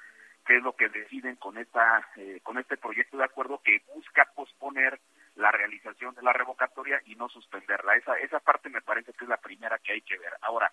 qué 0.46 0.56
es 0.56 0.62
lo 0.62 0.75
que 0.75 0.88
deciden 0.88 1.37
con 1.37 1.58
esta 1.58 2.08
eh, 2.16 2.40
con 2.42 2.58
este 2.58 2.76
proyecto 2.76 3.18
de 3.18 3.25
acuerdo 3.25 3.61
que 3.62 3.82
busca 3.94 4.25
posponer 4.35 4.98
la 5.37 5.50
realización 5.52 6.14
de 6.14 6.22
la 6.22 6.32
revocatoria 6.32 7.00
y 7.06 7.14
no 7.14 7.28
suspenderla. 7.28 7.94
Esa 7.96 8.18
esa 8.18 8.40
parte 8.40 8.68
me 8.70 8.80
parece 8.80 9.12
que 9.12 9.25
es 9.25 9.28
la 9.28 9.37
primera 9.37 9.78
que 9.78 9.92
hay 9.92 10.00
que 10.00 10.18
ver. 10.18 10.33
Ahora, 10.40 10.72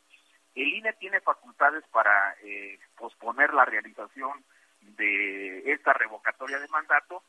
el 0.56 0.68
INE 0.68 0.94
tiene 0.94 1.20
facultades 1.22 1.84
para 1.92 2.36
eh, 2.42 2.80
posponer 2.98 3.54
la 3.54 3.66
realización 3.66 4.44
de 4.82 5.72
esta 5.72 5.94
revocatoria 5.94 6.60
de 6.60 6.68
mandato. 6.70 7.24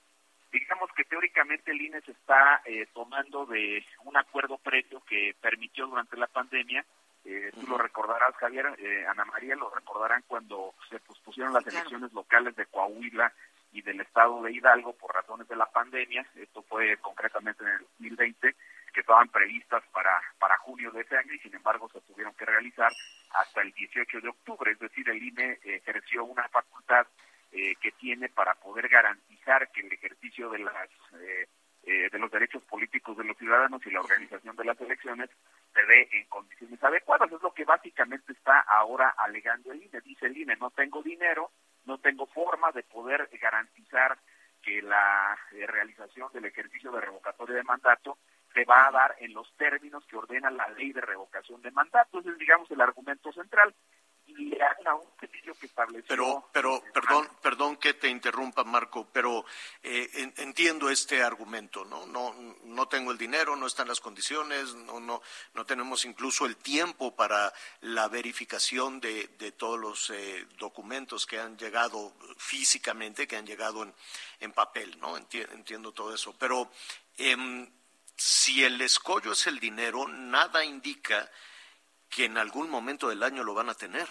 Digamos 0.52 0.90
que 0.96 1.04
teóricamente 1.04 1.72
el 1.72 1.80
INE 1.80 2.00
se 2.02 2.12
está 2.12 2.62
eh, 2.64 2.86
tomando 2.92 3.46
de 3.46 3.84
un 4.04 4.16
acuerdo 4.16 4.58
previo 4.58 5.00
que 5.08 5.34
permitió 5.40 5.86
durante 5.86 6.16
la 6.16 6.26
pandemia 6.28 6.84
eh, 7.24 7.50
tú 7.54 7.66
lo 7.66 7.76
recordarás, 7.76 8.34
Javier, 8.36 8.66
eh, 8.78 9.04
Ana 9.06 9.24
María 9.24 9.54
lo 9.54 9.70
recordarán 9.70 10.24
cuando 10.26 10.74
se 10.88 10.98
pospusieron 11.00 11.52
las 11.52 11.66
elecciones 11.66 12.12
locales 12.12 12.56
de 12.56 12.66
Coahuila 12.66 13.32
y 13.72 13.82
del 13.82 14.00
estado 14.00 14.42
de 14.42 14.52
Hidalgo 14.52 14.94
por 14.94 15.14
razones 15.14 15.46
de 15.48 15.56
la 15.56 15.66
pandemia. 15.66 16.26
Esto 16.34 16.62
fue 16.62 16.96
concretamente 16.96 17.62
en 17.62 17.70
el 17.70 17.78
2020, 17.80 18.56
que 18.94 18.99
estaban 19.10 19.28
previstas 19.28 19.82
para, 19.92 20.22
para 20.38 20.56
junio 20.58 20.92
de 20.92 21.00
ese 21.00 21.16
año 21.16 21.34
y 21.34 21.40
sin 21.40 21.52
embargo 21.52 21.90
se 21.92 22.00
tuvieron 22.02 22.32
que 22.34 22.44
realizar 22.44 22.92
hasta 23.30 23.60
el 23.60 23.72
18 23.72 24.20
de 24.20 24.28
octubre. 24.28 24.70
Es 24.70 24.78
decir, 24.78 25.08
el 25.10 25.20
INE 25.20 25.58
ejerció 25.64 26.24
una 26.24 26.46
facultad 26.48 27.08
eh, 27.50 27.74
que 27.82 27.90
tiene 27.90 28.28
para 28.28 28.54
poder 28.54 28.88
garantizar 28.88 29.68
que 29.72 29.80
el 29.80 29.92
ejercicio 29.92 30.48
de 30.50 30.60
las 30.60 30.88
eh, 31.82 32.08
de 32.12 32.18
los 32.20 32.30
derechos 32.30 32.62
políticos 32.64 33.16
de 33.16 33.24
los 33.24 33.36
ciudadanos 33.36 33.84
y 33.84 33.90
la 33.90 34.00
organización 34.00 34.54
de 34.54 34.64
las 34.64 34.80
elecciones 34.80 35.28
se 35.74 35.82
dé 35.86 36.08
en 36.12 36.26
condiciones 36.26 36.80
adecuadas. 36.84 37.32
Es 37.32 37.42
lo 37.42 37.52
que 37.52 37.64
básicamente 37.64 38.32
está 38.32 38.60
ahora 38.60 39.14
alegando 39.18 39.72
el 39.72 39.82
INE. 39.82 40.00
Dice 40.02 40.26
el 40.26 40.36
INE, 40.36 40.54
no 40.54 40.70
tengo 40.70 41.02
dinero, 41.02 41.50
no 41.86 41.98
tengo 41.98 42.26
forma 42.26 42.70
de 42.70 42.84
poder 42.84 43.28
garantizar 43.42 44.16
que 44.62 44.82
la 44.82 45.36
eh, 45.52 45.66
realización 45.66 46.30
del 46.32 46.44
ejercicio 46.44 46.92
de 46.92 47.00
revocatoria 47.00 47.56
de 47.56 47.64
mandato 47.64 48.18
se 48.52 48.64
va 48.64 48.86
a 48.86 48.90
dar 48.90 49.16
en 49.20 49.32
los 49.32 49.52
términos 49.56 50.04
que 50.06 50.16
ordena 50.16 50.50
la 50.50 50.68
ley 50.70 50.92
de 50.92 51.00
revocación 51.00 51.62
de 51.62 51.70
mandato. 51.70 52.20
Ese 52.20 52.30
es, 52.30 52.38
digamos, 52.38 52.70
el 52.70 52.80
argumento 52.80 53.32
central 53.32 53.74
que 55.18 55.68
Pero, 56.08 56.44
pero, 56.52 56.82
perdón, 56.92 57.28
perdón 57.42 57.76
que 57.76 57.94
te 57.94 58.08
interrumpa, 58.08 58.64
Marco, 58.64 59.08
pero 59.12 59.44
eh, 59.82 60.08
entiendo 60.90 61.00
este 61.00 61.22
argumento, 61.22 61.84
¿no? 61.84 62.06
No, 62.06 62.34
no 62.64 62.86
tengo 62.88 63.12
el 63.12 63.18
dinero, 63.18 63.56
no 63.56 63.66
están 63.66 63.88
las 63.88 64.00
condiciones, 64.00 64.74
no, 64.74 65.00
no, 65.00 65.22
no 65.54 65.64
tenemos 65.64 66.04
incluso 66.04 66.46
el 66.46 66.56
tiempo 66.56 67.14
para 67.14 67.52
la 67.80 68.08
verificación 68.08 69.00
de, 69.00 69.28
de 69.38 69.52
todos 69.52 69.78
los 69.78 70.10
eh, 70.10 70.46
documentos 70.58 71.26
que 71.26 71.38
han 71.38 71.56
llegado 71.56 72.12
físicamente, 72.36 73.26
que 73.26 73.36
han 73.36 73.46
llegado 73.46 73.82
en, 73.82 73.94
en 74.40 74.52
papel, 74.52 74.98
¿no? 75.00 75.16
Entiendo, 75.16 75.92
todo 75.92 76.14
eso, 76.14 76.34
pero 76.38 76.70
em, 77.16 77.68
si 78.16 78.64
el 78.64 78.80
escollo 78.80 79.32
es 79.32 79.46
el 79.46 79.58
dinero, 79.58 80.08
nada 80.08 80.64
indica 80.64 81.30
que 82.08 82.24
en 82.24 82.38
algún 82.38 82.68
momento 82.68 83.08
del 83.08 83.22
año 83.22 83.44
lo 83.44 83.54
van 83.54 83.70
a 83.70 83.74
tener. 83.74 84.08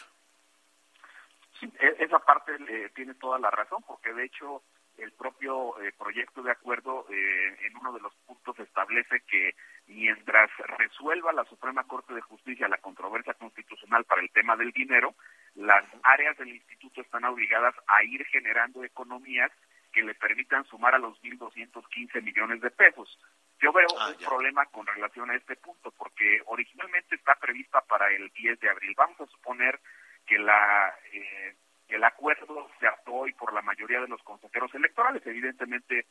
E-, 1.61 1.95
esa 1.99 2.19
parte 2.19 2.53
eh, 2.67 2.89
tiene 2.95 3.13
toda 3.15 3.37
la 3.39 3.51
razón, 3.51 3.83
porque 3.85 4.13
de 4.13 4.25
hecho 4.25 4.63
el 5.01 5.11
propio 5.13 5.79
eh, 5.81 5.91
proyecto 5.97 6.41
de 6.41 6.51
acuerdo 6.51 7.05
eh, 7.09 7.57
en 7.65 7.77
uno 7.77 7.93
de 7.93 8.01
los 8.01 8.13
puntos 8.25 8.57
establece 8.59 9.21
que 9.21 9.55
mientras 9.87 10.49
resuelva 10.77 11.33
la 11.33 11.45
Suprema 11.45 11.83
Corte 11.85 12.13
de 12.13 12.21
Justicia 12.21 12.67
la 12.67 12.77
controversia 12.77 13.33
constitucional 13.33 14.05
para 14.05 14.21
el 14.21 14.31
tema 14.31 14.55
del 14.55 14.71
dinero, 14.71 15.15
las 15.55 15.85
áreas 16.03 16.37
del 16.37 16.49
instituto 16.49 17.01
están 17.01 17.25
obligadas 17.25 17.75
a 17.87 18.03
ir 18.03 18.25
generando 18.25 18.83
economías 18.83 19.51
que 19.91 20.03
le 20.03 20.13
permitan 20.13 20.65
sumar 20.65 20.93
a 20.93 20.99
los 20.99 21.19
1.215 21.21 22.21
millones 22.21 22.61
de 22.61 22.69
pesos. 22.69 23.19
Yo 23.59 23.73
veo 23.73 23.87
ah, 23.99 24.09
un 24.09 24.25
problema 24.25 24.65
con 24.67 24.85
relación 24.85 25.31
a 25.31 25.35
este 25.35 25.55
punto, 25.55 25.91
porque 25.97 26.41
originalmente 26.45 27.15
está 27.15 27.35
prevista 27.35 27.81
para 27.81 28.11
el 28.11 28.29
10 28.29 28.59
de 28.59 28.69
abril. 28.69 28.93
Vamos 28.95 29.19
a 29.19 29.25
suponer 29.25 29.79
que 30.27 30.37
la 30.37 30.93
eh, 31.11 31.55
el 31.89 32.03
acuerdo 32.03 32.69
se 32.79 32.87
adoptó 32.87 33.13
hoy 33.13 33.33
la 33.53 33.61
mayoría 33.61 34.01
de 34.01 34.07
los 34.07 34.21
consejeros 34.23 34.73
electorales. 34.73 35.25
Evidentemente, 35.25 36.07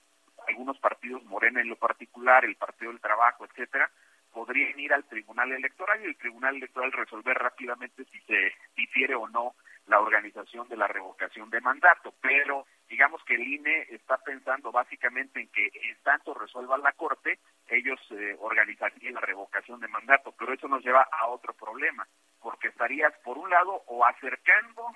algunos 0.46 0.79
partidos, 0.79 1.24
Morena 1.24 1.61
en 1.61 1.68
lo 1.68 1.77
particular, 1.77 2.44
el 2.44 2.57
Partido 2.57 2.90
del 2.90 3.01
Trabajo, 3.01 3.44
etcétera, 3.44 3.90
podrían 4.33 4.79
ir 4.79 4.92
al 4.92 5.05
Tribunal 5.05 5.53
Electoral 5.53 6.01
y 6.03 6.07
el 6.07 6.16
Tribunal 6.16 6.57
Electoral 6.57 6.92
resolver 6.92 7.37
rápidamente 7.37 8.05
si 8.05 8.20
se 8.20 8.53
difiere 8.77 9.14
o 9.14 9.29
no 9.29 9.55
la 9.87 10.01
organización 10.01 10.68
de 10.68 10.77
la 10.77 10.87
revocación 10.87 11.51
de 11.51 11.61
mandato. 11.61 12.14
Pero 12.20 12.66
digamos 12.88 13.22
que 13.24 13.35
el 13.35 13.42
INE 13.42 13.87
está 13.90 14.18
pensando 14.18 14.70
básicamente 14.70 15.40
en 15.40 15.48
que 15.48 15.66
en 15.66 15.96
tanto 16.03 16.35
resuelva 16.35 16.79
la 16.79 16.92
Corte, 16.92 17.38
ellos 17.68 18.01
eh, 18.11 18.37
organizarían 18.38 19.14
la 19.14 19.20
revocación 19.20 19.81
de 19.81 19.88
mandato. 19.88 20.35
Pero 20.38 20.53
eso 20.53 20.68
nos 20.68 20.85
lleva 20.85 21.09
a 21.11 21.27
otro 21.29 21.55
problema 21.55 22.07
porque 22.40 22.68
estarías, 22.68 23.12
por 23.24 23.37
un 23.37 23.51
lado, 23.51 23.83
o 23.87 24.05
acercando 24.07 24.87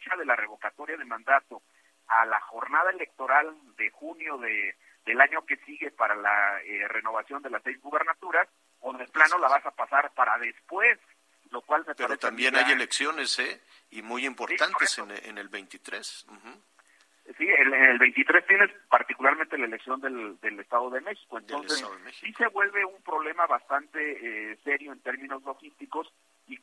fecha 0.00 0.16
de 0.16 0.24
la 0.24 0.36
revocatoria 0.36 0.96
de 0.96 1.04
mandato 1.04 1.62
a 2.08 2.24
la 2.26 2.40
jornada 2.40 2.90
electoral 2.90 3.54
de 3.76 3.90
junio 3.90 4.38
de, 4.38 4.74
del 5.04 5.20
año 5.20 5.44
que 5.46 5.56
sigue 5.58 5.90
para 5.90 6.14
la 6.14 6.60
eh, 6.62 6.88
renovación 6.88 7.42
de 7.42 7.50
las 7.50 7.62
seis 7.62 7.80
gubernaturas, 7.80 8.48
o 8.80 8.92
de 8.92 9.06
plano 9.08 9.38
la 9.38 9.48
vas 9.48 9.64
a 9.66 9.70
pasar 9.70 10.10
para 10.14 10.38
después, 10.38 10.98
lo 11.50 11.60
cual 11.62 11.84
me 11.86 11.94
Pero 11.94 12.16
también 12.18 12.56
hay 12.56 12.72
elecciones, 12.72 13.38
¿eh? 13.38 13.60
Y 13.90 14.02
muy 14.02 14.24
importantes 14.24 14.98
en, 14.98 15.10
en, 15.10 15.38
el 15.38 15.48
23. 15.48 16.26
Sí, 17.36 17.48
en, 17.48 17.74
el 17.74 17.98
23 17.98 18.46
tienes 18.46 18.70
particularmente 18.88 19.58
la 19.58 19.66
elección 19.66 20.00
del, 20.00 20.40
del 20.40 20.58
Estado 20.58 20.90
de 20.90 21.00
México, 21.00 21.38
entonces 21.38 21.84
sí 22.20 22.32
se 22.32 22.48
vuelve 22.48 22.84
un 22.84 23.02
problema 23.02 23.46
bastante 23.46 24.52
eh, 24.52 24.56
serio 24.64 24.92
en 24.92 25.00
términos 25.00 25.42
logísticos 25.44 26.12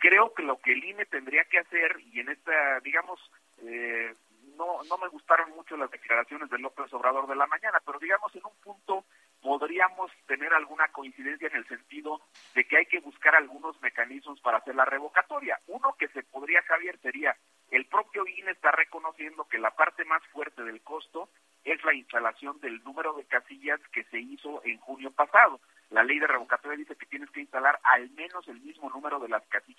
creo 0.08 0.34
que 0.34 0.44
lo 0.44 0.58
que 0.60 0.72
el 0.72 0.84
INE 0.86 1.06
tendría 1.06 1.44
que 1.46 1.60
hacer, 1.60 2.00
y 2.14 2.22
en 2.22 2.30
esta, 2.30 2.80
digamos, 2.80 3.20
eh, 3.58 4.16
no, 4.56 4.82
no 4.90 4.98
me 4.98 5.10
gustaron 5.10 5.52
mucho 5.52 5.76
las 5.76 5.92
declaraciones 5.92 6.50
de 6.50 6.60
López 6.60 6.92
Obrador 6.94 7.28
de 7.28 7.36
la 7.36 7.46
mañana, 7.46 7.80
pero 7.86 8.00
digamos 8.00 8.34
en 8.34 8.46
un 8.46 8.56
punto 8.64 9.04
podríamos 9.42 10.10
tener 10.26 10.54
alguna 10.54 10.88
coincidencia 10.88 11.50
en 11.50 11.58
el 11.58 11.68
sentido 11.68 12.22
de 12.56 12.66
que 12.66 12.78
hay 12.78 12.86
que 12.86 13.02
buscar 13.02 13.36
algunos 13.36 13.80
mecanismos 13.82 14.40
para 14.40 14.60
hacer 14.60 14.76
la 14.76 14.86
revocatoria. 14.86 15.60
Uno 15.68 15.94
que 16.00 16.08
se 16.08 16.24
podría, 16.24 16.62
Javier, 16.64 16.98
sería 17.00 17.36
el 17.70 17.86
propio 17.86 18.26
INE 18.26 18.52
está 18.52 18.72
reconociendo 18.72 19.46
que 19.50 19.60
la 19.60 19.72
parte 19.72 20.06
más 20.06 20.26
fuerte 20.28 20.64
del 20.64 20.82
costo 20.82 21.30
es 21.66 21.84
la 21.84 21.94
instalación 21.94 22.60
del 22.62 22.82
número 22.84 23.14
de 23.14 23.26
casillas 23.26 23.80
que 23.92 24.06
se 24.06 24.20
hizo 24.20 24.62
en 24.64 24.80
junio 24.80 25.12
pasado. 25.12 25.60
La 25.90 26.04
ley 26.04 26.20
de 26.20 26.28
revocatoria 26.28 26.78
dice 26.78 26.96
que 26.96 27.06
tienes 27.06 27.30
que 27.32 27.42
instalar 27.42 27.80
al 27.84 28.10
menos 28.12 28.48
el 28.48 28.60
mismo 28.62 28.90
número 28.90 29.20
de 29.20 29.30
las 29.30 29.46
casillas 29.48 29.77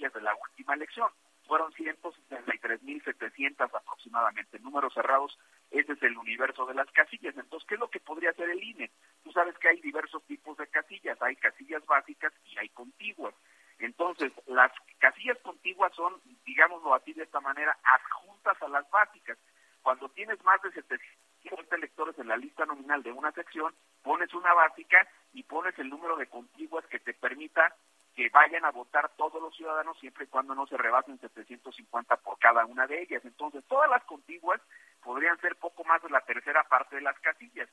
elección. 0.88 1.08
Fueron 1.46 1.72
163.700 1.72 3.74
aproximadamente. 3.74 4.58
Números 4.58 4.92
cerrados, 4.92 5.38
ese 5.70 5.92
es 5.92 6.02
el 6.02 6.18
universo 6.18 6.66
de 6.66 6.74
las 6.74 6.90
casillas. 6.92 7.34
Entonces, 7.38 7.66
¿qué 7.66 7.74
es 7.74 7.80
lo 7.80 7.88
que 7.88 8.00
podría 8.00 8.30
hacer 8.30 8.50
el 8.50 8.62
INE? 8.62 8.90
Tú 9.24 9.32
sabes 9.32 9.56
que 9.58 9.68
hay 9.68 9.80
diversos 9.80 10.22
tipos 10.24 10.58
de 10.58 10.66
casillas. 10.66 11.16
Hay 11.22 11.36
casillas 11.36 11.86
básicas 11.86 12.34
y 12.44 12.58
hay 12.58 12.68
contiguas. 12.70 13.34
Entonces, 13.78 14.32
las 14.46 14.72
casillas 14.98 15.38
contiguas 15.38 15.94
son, 15.94 16.20
digámoslo 16.44 16.94
así 16.94 17.14
de 17.14 17.22
esta 17.22 17.40
manera, 17.40 17.78
adjuntas 17.82 18.60
a 18.62 18.68
las 18.68 18.90
básicas. 18.90 19.38
Cuando 19.82 20.08
tienes 20.10 20.42
más 20.44 20.60
de 20.62 20.72
750 20.72 21.76
electores 21.76 22.18
en 22.18 22.28
la 22.28 22.36
lista 22.36 22.66
nominal 22.66 23.02
de 23.02 23.12
una 23.12 23.32
sección, 23.32 23.74
pones 24.02 24.34
una 24.34 24.52
básica 24.52 25.08
y 25.32 25.44
pones 25.44 25.78
el 25.78 25.88
número 25.88 26.16
de 26.16 26.26
contiguas 26.26 26.84
que 26.86 26.98
te 26.98 27.14
permita 27.14 27.74
que 28.18 28.30
vayan 28.30 28.64
a 28.64 28.72
votar 28.72 29.12
todos 29.16 29.40
los 29.40 29.54
ciudadanos 29.54 29.96
siempre 30.00 30.24
y 30.24 30.26
cuando 30.26 30.52
no 30.52 30.66
se 30.66 30.76
rebasen 30.76 31.20
750 31.20 32.16
por 32.16 32.36
cada 32.40 32.66
una 32.66 32.84
de 32.88 33.00
ellas. 33.00 33.24
Entonces, 33.24 33.62
todas 33.68 33.88
las 33.88 34.02
contiguas 34.06 34.60
podrían 35.04 35.40
ser 35.40 35.54
poco 35.54 35.84
más 35.84 36.02
de 36.02 36.10
la 36.10 36.20
tercera 36.22 36.64
parte 36.64 36.96
de 36.96 37.02
las 37.02 37.16
casillas. 37.20 37.68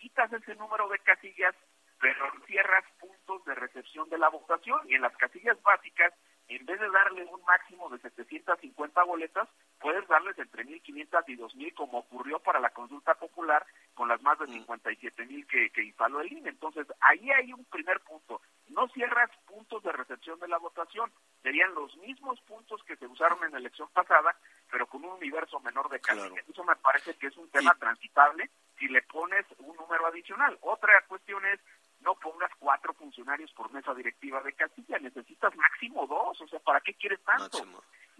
Quitas 0.00 0.32
ese 0.32 0.54
número 0.54 0.88
de 0.88 1.00
casillas 1.00 1.54
pero 2.00 2.32
cierras 2.46 2.84
puntos 2.98 3.44
de 3.44 3.54
recepción 3.54 4.08
de 4.08 4.18
la 4.18 4.30
votación 4.30 4.80
y 4.88 4.94
en 4.94 5.02
las 5.02 5.14
casillas 5.16 5.60
básicas, 5.62 6.12
en 6.48 6.64
vez 6.64 6.80
de 6.80 6.90
darle 6.90 7.24
un 7.26 7.42
máximo 7.44 7.88
de 7.90 7.98
750 7.98 9.04
boletas, 9.04 9.48
puedes 9.78 10.06
darles 10.08 10.36
entre 10.38 10.64
1.500 10.64 11.24
y 11.28 11.36
2.000 11.36 11.74
como 11.74 11.98
ocurrió 11.98 12.40
para 12.40 12.58
la 12.58 12.70
consulta 12.70 13.14
popular 13.14 13.64
con 13.94 14.08
las 14.08 14.20
más 14.22 14.38
de 14.38 14.46
57.000 14.46 15.46
que, 15.46 15.70
que 15.70 15.84
instaló 15.84 16.20
el 16.20 16.32
INE. 16.32 16.48
Entonces, 16.48 16.86
ahí 17.00 17.30
hay 17.30 17.52
un 17.52 17.64
primer 17.66 18.00
punto. 18.00 18.40
No 18.68 18.88
cierras 18.88 19.30
puntos 19.46 19.82
de 19.82 19.92
recepción 19.92 20.40
de 20.40 20.48
la 20.48 20.58
votación, 20.58 21.12
serían 21.42 21.74
los 21.74 21.94
mismos 21.98 22.40
puntos 22.42 22.82
que 22.84 22.96
se 22.96 23.06
usaron 23.06 23.44
en 23.44 23.52
la 23.52 23.58
elección 23.58 23.88
pasada, 23.92 24.34
pero 24.70 24.86
con 24.86 25.04
un 25.04 25.12
universo 25.12 25.60
menor 25.60 25.90
de 25.90 26.00
casillas. 26.00 26.48
Eso 26.48 26.64
me 26.64 26.76
parece 26.76 27.14
que 27.16 27.26
es 27.26 27.36
un 27.36 27.50
tema 27.50 27.74
transitable 27.74 28.48
si 28.78 28.88
le 28.88 29.02
pones 29.02 29.44
un 29.58 29.76
número 29.76 30.06
adicional. 30.06 30.56
Otra 30.62 30.92
cuestión 31.06 31.44
es 31.44 31.60
no 32.00 32.14
pongas 32.14 32.50
cuatro 32.58 32.94
funcionarios 32.94 33.52
por 33.52 33.72
mesa 33.72 33.94
directiva 33.94 34.42
de 34.42 34.52
Castilla, 34.54 34.98
necesitas 34.98 35.54
máximo 35.56 36.06
dos, 36.06 36.40
o 36.40 36.48
sea, 36.48 36.58
¿para 36.60 36.80
qué 36.80 36.94
quieres 36.94 37.20
tanto? 37.24 37.58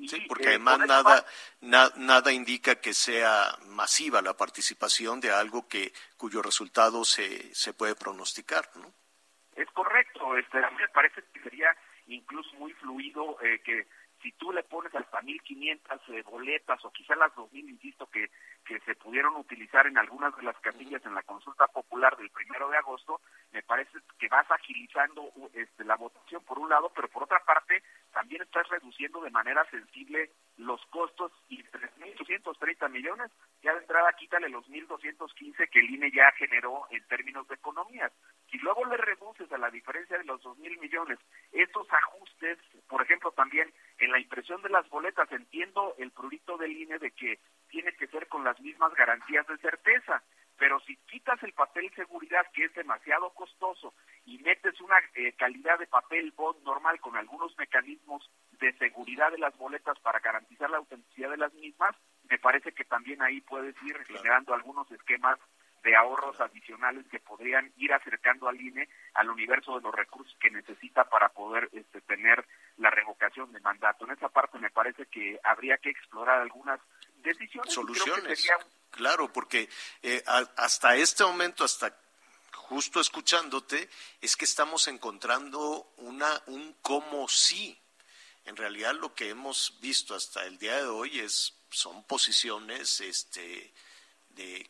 sí, 0.07 0.25
porque 0.29 0.50
eh, 0.50 0.50
además 0.69 1.25
nada, 1.61 1.93
nada 1.97 2.33
indica 2.33 2.81
que 2.81 2.93
sea 2.93 3.57
masiva 3.67 4.23
la 4.23 4.37
participación 4.37 5.21
de 5.21 5.31
algo 5.31 5.69
que 5.69 5.93
cuyo 6.17 6.43
resultado 6.43 7.05
se, 7.05 7.55
se 7.55 7.73
puede 7.73 7.95
pronosticar, 7.95 8.69
¿no? 8.77 8.93
Es 9.57 9.71
correcto, 9.73 10.37
este, 10.37 10.59
a 10.59 10.71
mí 10.71 10.77
me 10.79 10.89
parece 10.89 11.23
que 11.33 11.43
sería 11.43 11.77
incluso 12.07 12.55
muy 12.57 12.73
fluido 12.75 13.37
eh, 13.43 13.61
que 13.65 13.87
si 14.23 14.33
tú 14.33 14.53
le 14.53 14.63
pones 14.63 14.95
hasta 14.95 15.21
1.500 15.23 16.01
eh, 16.09 16.23
boletas 16.23 16.85
o 16.85 16.91
quizá 16.91 17.15
las 17.17 17.33
2.000, 17.35 17.71
insisto, 17.71 18.07
que, 18.07 18.31
que 18.65 18.79
se 18.81 18.95
pudieron 18.95 19.37
utilizar 19.37 19.87
en 19.87 19.99
algunas 19.99 20.37
de 20.37 20.43
las 20.43 20.59
casillas 20.61 21.05
en 21.07 21.15
la 21.15 21.23
consulta 21.23 21.67
popular 21.69 22.17
del 22.17 22.31
primero 22.31 22.69
de 22.69 22.77
agosto, 22.77 23.21
me 23.53 23.63
parece 23.63 23.99
que 24.19 24.29
vas 24.29 24.51
agilizando 24.51 25.31
este, 25.55 25.85
la 25.85 25.97
votación 25.97 26.45
por 26.45 26.59
un 26.59 26.69
lado, 26.69 26.93
pero 26.95 27.09
por 27.09 27.25
otra 27.25 27.41
parte 27.45 27.83
también 28.13 28.43
estás 28.43 28.69
reduciendo 28.69 29.21
de 29.21 29.31
manera 29.31 29.65
sensible 29.71 30.31
los 30.61 30.85
costos 30.87 31.33
y 31.49 31.63
3.830 31.65 32.91
millones, 32.91 33.31
ya 33.63 33.73
de 33.73 33.81
entrada 33.81 34.13
quítale 34.13 34.49
los 34.49 34.67
1.215 34.69 35.69
que 35.71 35.81
el 35.81 35.91
INE 35.91 36.11
ya 36.13 36.31
generó 36.33 36.87
en 36.91 37.03
términos 37.09 37.49
de 37.49 37.55
economías. 37.55 38.13
Si 38.51 38.59
luego 38.59 38.85
le 38.85 38.97
reduces 38.97 39.51
a 39.53 39.59
la 39.59 39.71
diferencia 39.71 40.19
de 40.19 40.25
los 40.25 40.43
2.000 40.43 40.79
millones 40.81 41.19
estos 41.53 41.87
ajustes, 41.91 42.59
por 42.89 43.03
ejemplo, 43.03 43.33
también 43.33 43.73
en 43.99 44.13
la 44.13 44.21
impresión 44.21 44.61
de 44.63 44.71
las 44.71 44.89
boletas, 44.89 45.31
entiendo 45.33 45.95
el 45.99 46.11
prurito 46.11 46.57
del 46.59 46.77
INE 46.77 46.99
de 46.99 47.11
que 47.13 47.39
tiene 47.69 47.93
que 47.95 48.09
ser 48.09 48.29
con 48.29 48.45
las 48.45 48.61
mismas 48.61 48.93
garantías 48.95 49.47
de 49.47 49.57
certeza, 49.59 50.23
pero 50.61 50.79
si 50.81 50.95
quitas 51.11 51.43
el 51.43 51.55
papel 51.55 51.91
seguridad, 51.97 52.45
que 52.53 52.65
es 52.67 52.75
demasiado 52.75 53.31
costoso, 53.31 53.95
y 54.27 54.37
metes 54.41 54.79
una 54.83 54.99
eh, 55.15 55.33
calidad 55.33 55.79
de 55.79 55.87
papel 55.87 56.33
bond 56.37 56.63
normal 56.65 57.01
con 57.01 57.17
algunos 57.17 57.57
mecanismos 57.57 58.31
de 58.61 58.73
seguridad 58.75 59.33
de 59.33 59.39
las 59.39 59.57
boletas 59.57 59.99
para 60.01 60.21
garantizar 60.21 60.69
la 60.69 60.77
autenticidad 60.77 61.31
de 61.31 61.39
las 61.39 61.55
mismas, 61.55 61.97
me 62.29 62.39
parece 62.39 62.73
que 62.73 62.85
también 62.85 63.23
ahí 63.23 63.41
puedes 63.41 63.75
ir 63.83 63.97
generando 64.05 64.53
algunos 64.53 64.91
esquemas 64.93 65.39
de 65.83 65.97
ahorros 65.97 66.39
adicionales 66.41 67.07
que 67.11 67.21
podrían 67.21 67.73
ir 67.79 67.95
acercando 67.95 68.47
al 68.47 68.61
INE 68.61 68.87
al 69.15 69.31
universo 69.31 69.77
de 69.77 69.83
los 69.83 69.95
recursos 69.95 70.37
que 70.39 70.51
necesita 70.51 71.05
para 71.05 71.31
poder 71.31 71.71
este, 71.73 72.03
tener 72.03 72.47
la 72.77 72.91
revocación 72.91 73.51
de 73.53 73.61
mandato. 73.61 74.05
En 74.05 74.13
esa 74.13 74.29
parte 74.29 74.59
me 74.59 74.69
parece 74.69 75.07
que 75.07 75.41
habría 75.43 75.79
que 75.79 75.89
explorar 75.89 76.41
algunas 76.41 76.81
decisiones. 77.23 77.73
Soluciones. 77.73 78.47
Claro, 78.91 79.33
porque 79.33 79.69
eh, 80.03 80.23
hasta 80.71 80.95
este 80.95 81.25
momento, 81.25 81.65
hasta 81.65 81.93
justo 82.53 83.01
escuchándote, 83.01 83.91
es 84.21 84.37
que 84.37 84.45
estamos 84.45 84.87
encontrando 84.87 85.93
una, 85.97 86.31
un 86.47 86.75
como 86.75 87.27
sí. 87.27 87.77
En 88.45 88.55
realidad 88.55 88.95
lo 88.95 89.13
que 89.13 89.31
hemos 89.31 89.81
visto 89.81 90.15
hasta 90.15 90.45
el 90.45 90.59
día 90.59 90.77
de 90.77 90.87
hoy 90.87 91.19
es, 91.19 91.61
son 91.71 92.05
posiciones 92.05 93.01
este, 93.01 93.75
de, 94.29 94.65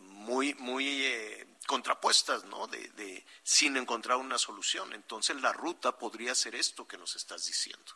muy, 0.00 0.52
muy 0.52 1.06
eh, 1.06 1.46
contrapuestas, 1.66 2.44
¿no? 2.44 2.66
De, 2.66 3.24
sin 3.42 3.78
encontrar 3.78 4.18
una 4.18 4.36
solución. 4.36 4.92
Entonces 4.92 5.40
la 5.40 5.54
ruta 5.54 5.96
podría 5.96 6.34
ser 6.34 6.54
esto 6.54 6.86
que 6.86 6.98
nos 6.98 7.16
estás 7.16 7.46
diciendo. 7.46 7.90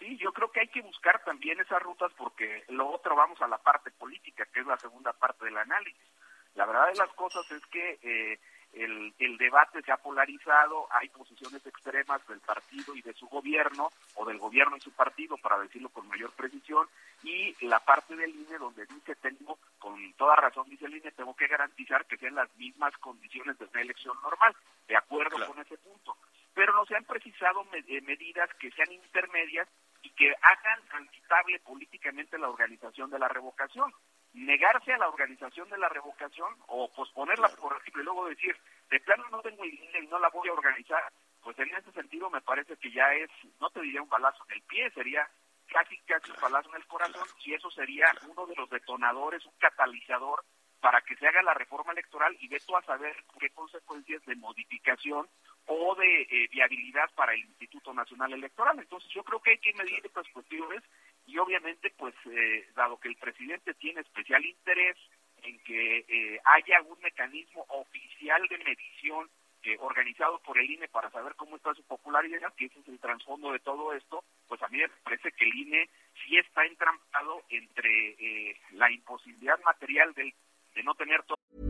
Sí, 0.00 0.18
yo 0.18 0.32
creo 0.32 0.50
que 0.50 0.60
hay 0.60 0.68
que 0.68 0.82
buscar 0.82 1.22
también 1.24 1.60
esas 1.60 1.80
rutas 1.80 2.10
porque 2.16 2.64
lo 2.70 2.90
otro 2.90 3.14
vamos 3.14 3.40
a 3.40 3.46
la 3.46 3.58
parte 3.58 3.92
política, 3.92 4.46
que 4.46 4.58
es 4.58 4.66
la 4.66 4.80
segunda 4.80 5.12
parte 5.12 5.44
del 5.44 5.56
análisis. 5.56 6.09
La 6.54 6.66
verdad 6.66 6.88
de 6.88 6.98
las 6.98 7.10
cosas 7.10 7.50
es 7.50 7.64
que 7.66 7.98
eh, 8.02 8.38
el, 8.72 9.12
el, 9.18 9.36
debate 9.36 9.82
se 9.82 9.92
ha 9.92 9.96
polarizado, 9.96 10.86
hay 10.90 11.08
posiciones 11.08 11.64
extremas 11.66 12.26
del 12.28 12.40
partido 12.40 12.94
y 12.94 13.02
de 13.02 13.12
su 13.14 13.26
gobierno, 13.26 13.90
o 14.14 14.24
del 14.24 14.38
gobierno 14.38 14.76
y 14.76 14.80
su 14.80 14.92
partido, 14.92 15.36
para 15.38 15.58
decirlo 15.58 15.88
con 15.88 16.08
mayor 16.08 16.30
precisión, 16.32 16.86
y 17.22 17.54
la 17.66 17.80
parte 17.80 18.14
del 18.16 18.34
INE 18.34 18.58
donde 18.58 18.86
dice 18.86 19.14
tengo, 19.16 19.58
con 19.78 20.12
toda 20.14 20.36
razón 20.36 20.68
dice 20.68 20.86
el 20.86 20.96
INE, 20.96 21.10
tengo 21.12 21.34
que 21.34 21.48
garantizar 21.48 22.06
que 22.06 22.16
sean 22.16 22.34
las 22.34 22.54
mismas 22.56 22.96
condiciones 22.98 23.58
de 23.58 23.66
una 23.66 23.82
elección 23.82 24.16
normal, 24.22 24.54
de 24.86 24.96
acuerdo 24.96 25.44
con 25.46 25.58
ese 25.60 25.76
punto. 25.78 26.16
Pero 26.54 26.72
no 26.72 26.84
se 26.86 26.96
han 26.96 27.04
precisado 27.04 27.66
eh, 27.72 28.00
medidas 28.02 28.50
que 28.54 28.70
sean 28.72 28.92
intermedias 28.92 29.68
y 30.02 30.10
que 30.10 30.32
hagan 30.42 30.82
transitable 30.88 31.60
políticamente 31.60 32.38
la 32.38 32.48
organización 32.48 33.10
de 33.10 33.18
la 33.18 33.28
revocación 33.28 33.92
negarse 34.32 34.92
a 34.92 34.98
la 34.98 35.08
organización 35.08 35.68
de 35.70 35.78
la 35.78 35.88
revocación 35.88 36.54
o 36.68 36.90
posponerla, 36.92 37.48
por 37.48 37.76
ejemplo, 37.76 38.02
y 38.02 38.04
luego 38.04 38.28
decir, 38.28 38.56
de 38.90 39.00
plano 39.00 39.24
no 39.30 39.40
tengo 39.40 39.64
idea 39.64 40.00
y 40.00 40.06
no 40.06 40.18
la 40.18 40.28
voy 40.28 40.48
a 40.48 40.52
organizar, 40.52 41.02
pues 41.42 41.58
en 41.58 41.74
ese 41.74 41.90
sentido 41.92 42.30
me 42.30 42.40
parece 42.40 42.76
que 42.76 42.92
ya 42.92 43.12
es, 43.14 43.30
no 43.60 43.70
te 43.70 43.80
diría 43.80 44.02
un 44.02 44.08
balazo 44.08 44.44
en 44.48 44.56
el 44.56 44.62
pie, 44.62 44.90
sería 44.90 45.28
casi 45.66 45.96
casi 45.98 46.30
un 46.30 46.40
balazo 46.40 46.68
en 46.70 46.76
el 46.76 46.86
corazón 46.86 47.26
y 47.44 47.54
eso 47.54 47.70
sería 47.70 48.06
uno 48.28 48.46
de 48.46 48.56
los 48.56 48.68
detonadores, 48.70 49.44
un 49.46 49.54
catalizador 49.58 50.44
para 50.80 51.00
que 51.02 51.14
se 51.16 51.26
haga 51.26 51.42
la 51.42 51.54
reforma 51.54 51.92
electoral 51.92 52.36
y 52.40 52.48
de 52.48 52.58
tú 52.60 52.76
a 52.76 52.82
saber 52.82 53.14
qué 53.38 53.50
consecuencias 53.50 54.24
de 54.24 54.34
modificación 54.36 55.28
o 55.66 55.94
de 55.94 56.22
eh, 56.22 56.48
viabilidad 56.50 57.10
para 57.14 57.34
el 57.34 57.40
Instituto 57.40 57.92
Nacional 57.92 58.32
Electoral. 58.32 58.78
Entonces 58.78 59.10
yo 59.10 59.22
creo 59.22 59.40
que 59.40 59.50
hay 59.50 59.58
que 59.58 59.74
medir 59.74 60.00
estas 60.04 60.26
cuestiones 60.28 60.82
y 61.30 61.38
obviamente 61.38 61.92
pues 61.96 62.14
eh, 62.26 62.66
dado 62.74 62.98
que 62.98 63.08
el 63.08 63.16
presidente 63.16 63.74
tiene 63.74 64.00
especial 64.00 64.44
interés 64.44 64.96
en 65.42 65.58
que 65.60 65.98
eh, 66.08 66.40
haya 66.44 66.82
un 66.82 67.00
mecanismo 67.00 67.64
oficial 67.68 68.46
de 68.48 68.58
medición 68.58 69.30
eh, 69.62 69.76
organizado 69.80 70.38
por 70.40 70.58
el 70.58 70.70
INE 70.70 70.88
para 70.88 71.10
saber 71.10 71.34
cómo 71.36 71.56
está 71.56 71.72
su 71.74 71.84
popularidad, 71.84 72.52
que 72.56 72.66
ese 72.66 72.80
es 72.80 72.88
el 72.88 72.98
trasfondo 72.98 73.52
de 73.52 73.58
todo 73.60 73.92
esto, 73.92 74.24
pues 74.48 74.62
a 74.62 74.68
mí 74.68 74.78
me 74.78 74.88
parece 75.04 75.30
que 75.32 75.44
el 75.44 75.54
INE 75.54 75.88
sí 76.24 76.36
está 76.38 76.64
entrampado 76.64 77.42
entre 77.48 78.16
eh, 78.18 78.56
la 78.72 78.90
imposibilidad 78.90 79.60
material 79.62 80.12
de, 80.14 80.34
de 80.74 80.82
no 80.82 80.94
tener 80.94 81.22
todo. 81.24 81.69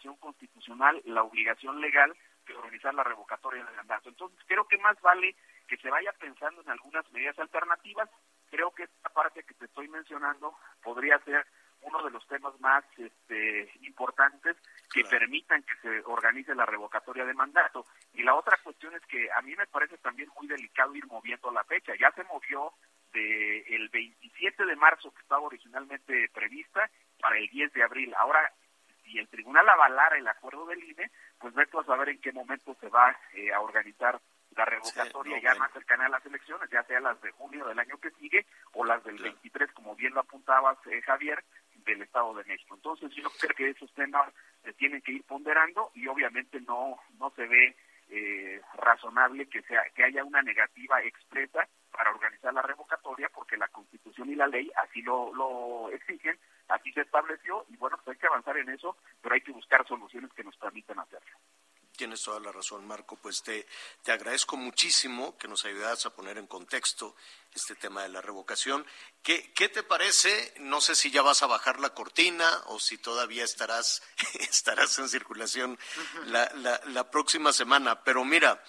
Obligación 0.00 0.16
constitucional, 0.16 1.02
la 1.04 1.22
obligación 1.22 1.80
legal 1.80 2.12
de 2.46 2.56
organizar 2.56 2.94
la 2.94 3.04
revocatoria 3.04 3.64
del 3.64 3.76
mandato. 3.76 4.08
Entonces 4.08 4.38
creo 4.46 4.66
que 4.66 4.78
más 4.78 4.98
vale 5.02 5.36
que 5.68 5.76
se 5.76 5.90
vaya 5.90 6.12
pensando 6.18 6.62
en 6.62 6.70
algunas 6.70 7.10
medidas 7.12 7.38
alternativas. 7.38 8.08
Creo 8.50 8.72
que 8.72 8.84
esta 8.84 9.10
parte 9.10 9.42
que 9.44 9.54
te 9.54 9.66
estoy 9.66 9.88
mencionando 9.88 10.56
podría 10.82 11.18
ser 11.20 11.46
uno 11.82 12.02
de 12.02 12.10
los 12.10 12.26
temas 12.28 12.58
más 12.60 12.84
este, 12.98 13.70
importantes 13.82 14.56
que 14.92 15.04
permitan 15.04 15.62
que 15.62 15.74
se 15.80 16.02
organice 16.06 16.54
la 16.54 16.66
revocatoria 16.66 17.24
de 17.24 17.34
mandato. 17.34 17.84
Y 18.14 18.22
la 18.22 18.34
otra 18.34 18.58
cuestión 18.62 18.94
es 18.94 19.02
que 19.06 19.30
a 19.32 19.40
mí 19.42 19.54
me 19.56 19.66
parece 19.66 19.96
también 19.98 20.28
muy 20.36 20.46
delicado 20.46 20.94
ir 20.94 21.06
moviendo 21.06 21.50
la 21.50 21.64
fecha. 21.64 21.92
Ya 21.98 22.10
se 22.12 22.24
movió 22.24 22.72
de 23.12 23.60
el 23.76 23.88
27 23.88 24.64
de 24.64 24.76
marzo 24.76 25.10
que 25.12 25.22
estaba 25.22 25.42
originalmente 25.42 26.28
prevista 26.32 26.90
para 27.20 27.38
el 27.38 27.48
10 27.48 27.72
de 27.72 27.82
abril. 27.82 28.14
Ahora, 28.18 28.52
si 29.10 29.18
el 29.18 29.28
tribunal 29.28 29.68
avalara 29.68 30.16
el 30.16 30.28
acuerdo 30.28 30.66
del 30.66 30.82
INE, 30.82 31.10
pues 31.38 31.54
veto 31.54 31.80
a 31.80 31.84
saber 31.84 32.10
en 32.10 32.20
qué 32.20 32.32
momento 32.32 32.76
se 32.80 32.88
va 32.88 33.16
eh, 33.34 33.52
a 33.52 33.60
organizar 33.60 34.20
la 34.56 34.64
revocatoria 34.64 35.36
Sí, 35.36 35.42
no, 35.42 35.42
ya 35.42 35.50
bueno. 35.50 35.64
más 35.64 35.72
cercana 35.72 36.06
a 36.06 36.08
las 36.08 36.26
elecciones, 36.26 36.70
ya 36.70 36.82
sea 36.84 37.00
las 37.00 37.20
de 37.20 37.30
junio 37.32 37.66
del 37.66 37.78
año 37.78 37.98
que 37.98 38.10
sigue 38.12 38.46
o 38.72 38.84
las 38.84 39.02
del 39.04 39.18
23, 39.18 39.70
como 39.72 39.94
bien 39.94 40.14
lo 40.14 40.20
apuntabas, 40.20 40.78
eh, 40.86 41.00
Javier, 41.02 41.44
del 41.84 42.02
Estado 42.02 42.34
de 42.34 42.44
México. 42.44 42.74
Entonces 42.74 43.10
yo 43.14 43.28
creo 43.40 43.54
que 43.56 43.70
esos 43.70 43.92
temas 43.94 44.32
se 44.62 44.72
tienen 44.74 45.00
que 45.02 45.12
ir 45.12 45.24
ponderando 45.24 45.90
y 45.94 46.06
obviamente 46.08 46.60
no 46.60 46.98
no 47.18 47.30
se 47.30 47.46
ve 47.46 47.76
eh, 48.10 48.60
razonable 48.74 49.46
que 49.46 49.62
sea 49.62 49.82
que 49.94 50.04
haya 50.04 50.24
una 50.24 50.42
negativa 50.42 51.00
expresa 51.02 51.66
para 51.92 52.10
organizar 52.10 52.52
la 52.52 52.62
revocatoria 52.62 53.28
porque 53.32 53.56
la 53.56 53.68
Constitución 53.68 54.30
y 54.30 54.34
la 54.34 54.46
ley 54.46 54.70
así 54.82 55.00
lo, 55.02 55.32
lo 55.34 55.90
exigen, 55.90 56.36
así 56.70 56.92
se 56.92 57.02
estableció 57.02 57.64
y 57.68 57.76
bueno, 57.76 57.98
pues 58.04 58.16
hay 58.16 58.20
que 58.20 58.26
avanzar 58.26 58.56
en 58.58 58.70
eso, 58.70 58.96
pero 59.20 59.34
hay 59.34 59.40
que 59.40 59.52
buscar 59.52 59.86
soluciones 59.86 60.32
que 60.32 60.44
nos 60.44 60.56
permitan 60.56 60.98
hacerlo. 60.98 61.38
Tienes 61.96 62.22
toda 62.22 62.40
la 62.40 62.50
razón, 62.50 62.86
Marco. 62.86 63.16
Pues 63.16 63.42
te, 63.42 63.66
te 64.02 64.10
agradezco 64.10 64.56
muchísimo 64.56 65.36
que 65.36 65.48
nos 65.48 65.66
ayudas 65.66 66.06
a 66.06 66.14
poner 66.14 66.38
en 66.38 66.46
contexto 66.46 67.14
este 67.52 67.74
tema 67.74 68.02
de 68.02 68.08
la 68.08 68.22
revocación. 68.22 68.86
¿Qué, 69.22 69.52
¿Qué 69.52 69.68
te 69.68 69.82
parece? 69.82 70.54
No 70.60 70.80
sé 70.80 70.94
si 70.94 71.10
ya 71.10 71.20
vas 71.20 71.42
a 71.42 71.46
bajar 71.46 71.78
la 71.78 71.92
cortina 71.92 72.48
o 72.68 72.78
si 72.78 72.96
todavía 72.96 73.44
estarás, 73.44 74.02
estarás 74.40 74.98
en 74.98 75.10
circulación 75.10 75.78
la, 76.24 76.50
la, 76.54 76.80
la 76.86 77.10
próxima 77.10 77.52
semana. 77.52 78.02
Pero 78.02 78.24
mira, 78.24 78.62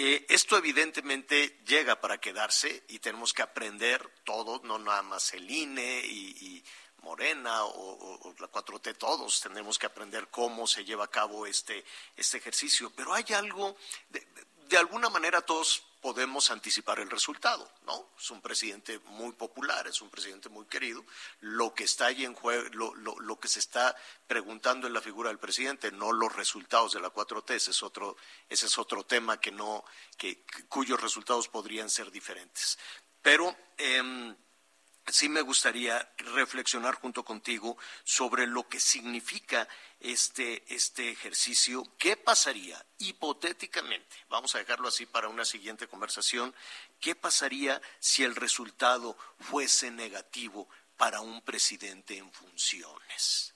eh, 0.00 0.26
esto 0.28 0.56
evidentemente 0.56 1.58
llega 1.66 2.00
para 2.00 2.18
quedarse 2.18 2.84
y 2.86 3.00
tenemos 3.00 3.32
que 3.32 3.42
aprender 3.42 4.08
todos, 4.24 4.62
no 4.62 4.78
nada 4.78 5.02
más 5.02 5.34
el 5.34 5.50
INE 5.50 6.02
y, 6.06 6.36
y 6.40 6.64
Morena 7.02 7.64
o, 7.64 8.34
la 8.38 8.50
4T, 8.50 8.96
todos 8.98 9.40
tenemos 9.40 9.78
que 9.78 9.86
aprender 9.86 10.28
cómo 10.28 10.66
se 10.66 10.84
lleva 10.84 11.04
a 11.04 11.10
cabo 11.10 11.46
este, 11.46 11.84
este 12.16 12.38
ejercicio. 12.38 12.90
Pero 12.94 13.14
hay 13.14 13.24
algo, 13.34 13.76
de 14.08 14.76
alguna 14.78 15.08
manera 15.08 15.40
todos 15.40 15.84
podemos 16.00 16.52
anticipar 16.52 17.00
el 17.00 17.10
resultado, 17.10 17.68
¿no? 17.82 18.10
Es 18.16 18.30
un 18.30 18.40
presidente 18.40 19.00
muy 19.06 19.32
popular, 19.32 19.88
es 19.88 20.00
un 20.00 20.10
presidente 20.10 20.48
muy 20.48 20.64
querido. 20.66 21.04
Lo 21.40 21.74
que 21.74 21.82
está 21.84 22.06
ahí 22.06 22.24
en 22.24 22.34
juego, 22.34 22.68
lo, 22.72 22.94
lo- 22.94 23.18
lo 23.18 23.40
que 23.40 23.48
se 23.48 23.58
está 23.58 23.96
preguntando 24.28 24.86
en 24.86 24.92
la 24.92 25.00
figura 25.00 25.30
del 25.30 25.40
presidente, 25.40 25.90
no 25.90 26.12
los 26.12 26.36
resultados 26.36 26.92
de 26.92 27.00
la 27.00 27.12
4T, 27.12 27.50
ese 27.54 27.72
es 27.72 27.82
otro, 27.82 28.16
ese 28.48 28.66
es 28.66 28.78
otro 28.78 29.02
tema 29.04 29.40
que 29.40 29.50
no, 29.50 29.84
que, 30.16 30.44
cuyos 30.68 31.00
resultados 31.00 31.48
podrían 31.48 31.90
ser 31.90 32.12
diferentes. 32.12 32.78
Pero 33.20 33.56
em, 33.76 34.36
sí 35.12 35.28
me 35.28 35.42
gustaría 35.42 36.12
reflexionar 36.18 36.94
junto 36.94 37.24
contigo 37.24 37.76
sobre 38.04 38.46
lo 38.46 38.68
que 38.68 38.80
significa 38.80 39.68
este, 40.00 40.64
este 40.74 41.10
ejercicio. 41.10 41.84
¿Qué 41.98 42.16
pasaría 42.16 42.84
hipotéticamente? 42.98 44.16
Vamos 44.28 44.54
a 44.54 44.58
dejarlo 44.58 44.88
así 44.88 45.06
para 45.06 45.28
una 45.28 45.44
siguiente 45.44 45.88
conversación. 45.88 46.54
¿Qué 47.00 47.14
pasaría 47.14 47.80
si 47.98 48.24
el 48.24 48.34
resultado 48.34 49.16
fuese 49.38 49.90
negativo 49.90 50.68
para 50.96 51.20
un 51.20 51.42
presidente 51.42 52.18
en 52.18 52.30
funciones? 52.32 53.54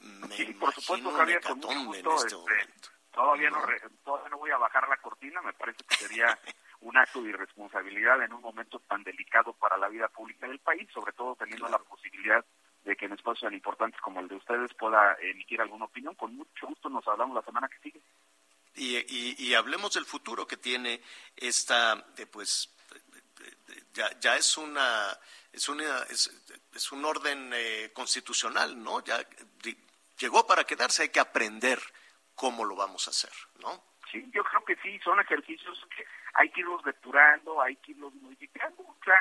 Me 0.00 0.36
Sí, 0.36 0.52
por 0.54 0.74
supuesto, 0.74 1.10
Javier, 1.12 1.40
con 1.40 1.58
mucho 1.58 1.94
en 1.94 2.06
este 2.06 2.14
este, 2.14 2.36
momento. 2.36 2.88
Todavía 3.12 3.50
no, 3.50 3.62
todavía 4.04 4.28
no 4.28 4.38
voy 4.38 4.50
a 4.50 4.58
bajar 4.58 4.88
la 4.88 4.98
cortina, 4.98 5.40
me 5.40 5.54
parece 5.54 5.84
que 5.84 5.96
sería 5.96 6.38
un 6.80 6.96
acto 6.96 7.22
de 7.22 7.30
irresponsabilidad 7.30 8.22
en 8.22 8.32
un 8.32 8.40
momento 8.42 8.78
tan 8.80 9.02
delicado 9.02 9.52
para 9.54 9.76
la 9.76 9.88
vida 9.88 10.08
pública 10.08 10.46
del 10.46 10.58
país, 10.60 10.88
sobre 10.92 11.12
todo 11.12 11.34
teniendo 11.36 11.68
la 11.68 11.78
posibilidad 11.78 12.44
de 12.84 12.96
que 12.96 13.06
en 13.06 13.12
espacios 13.12 13.40
tan 13.48 13.54
importantes 13.54 14.00
como 14.00 14.20
el 14.20 14.28
de 14.28 14.36
ustedes 14.36 14.72
pueda 14.74 15.16
emitir 15.20 15.60
alguna 15.60 15.86
opinión. 15.86 16.14
Con 16.14 16.36
mucho 16.36 16.66
gusto 16.68 16.88
nos 16.88 17.06
hablamos 17.08 17.34
la 17.34 17.42
semana 17.42 17.68
que 17.68 17.78
sigue. 17.80 18.00
Y, 18.74 18.96
y- 18.98 19.34
y 19.38 19.54
hablemos 19.54 19.92
del 19.94 20.04
futuro 20.04 20.46
que 20.46 20.56
tiene 20.56 21.00
esta, 21.34 21.96
de, 22.14 22.26
pues, 22.26 22.72
ya, 23.94 24.10
ya 24.20 24.36
es 24.36 24.56
una, 24.58 25.18
es 25.52 25.68
una, 25.68 26.02
es, 26.10 26.30
es 26.74 26.92
un 26.92 27.04
orden 27.04 27.50
eh, 27.54 27.90
constitucional, 27.94 28.80
¿no? 28.82 29.02
Ya 29.02 29.18
llegó 30.18 30.46
para 30.46 30.64
quedarse, 30.64 31.02
hay 31.02 31.08
que 31.08 31.20
aprender 31.20 31.80
cómo 32.34 32.64
lo 32.64 32.76
vamos 32.76 33.06
a 33.08 33.10
hacer, 33.10 33.32
¿no? 33.60 33.82
Sí, 34.12 34.22
yo 34.32 34.44
creo 34.44 34.64
que 34.64 34.76
sí, 34.76 34.98
son 35.02 35.18
ejercicios 35.20 35.78
que 35.96 36.04
hay 36.36 36.50
que 36.50 36.60
irlos 36.60 36.82
depurando, 36.84 37.60
hay 37.60 37.76
que 37.76 37.92
irlos 37.92 38.14
modificando. 38.16 38.82
O 38.82 38.96
sea, 39.04 39.16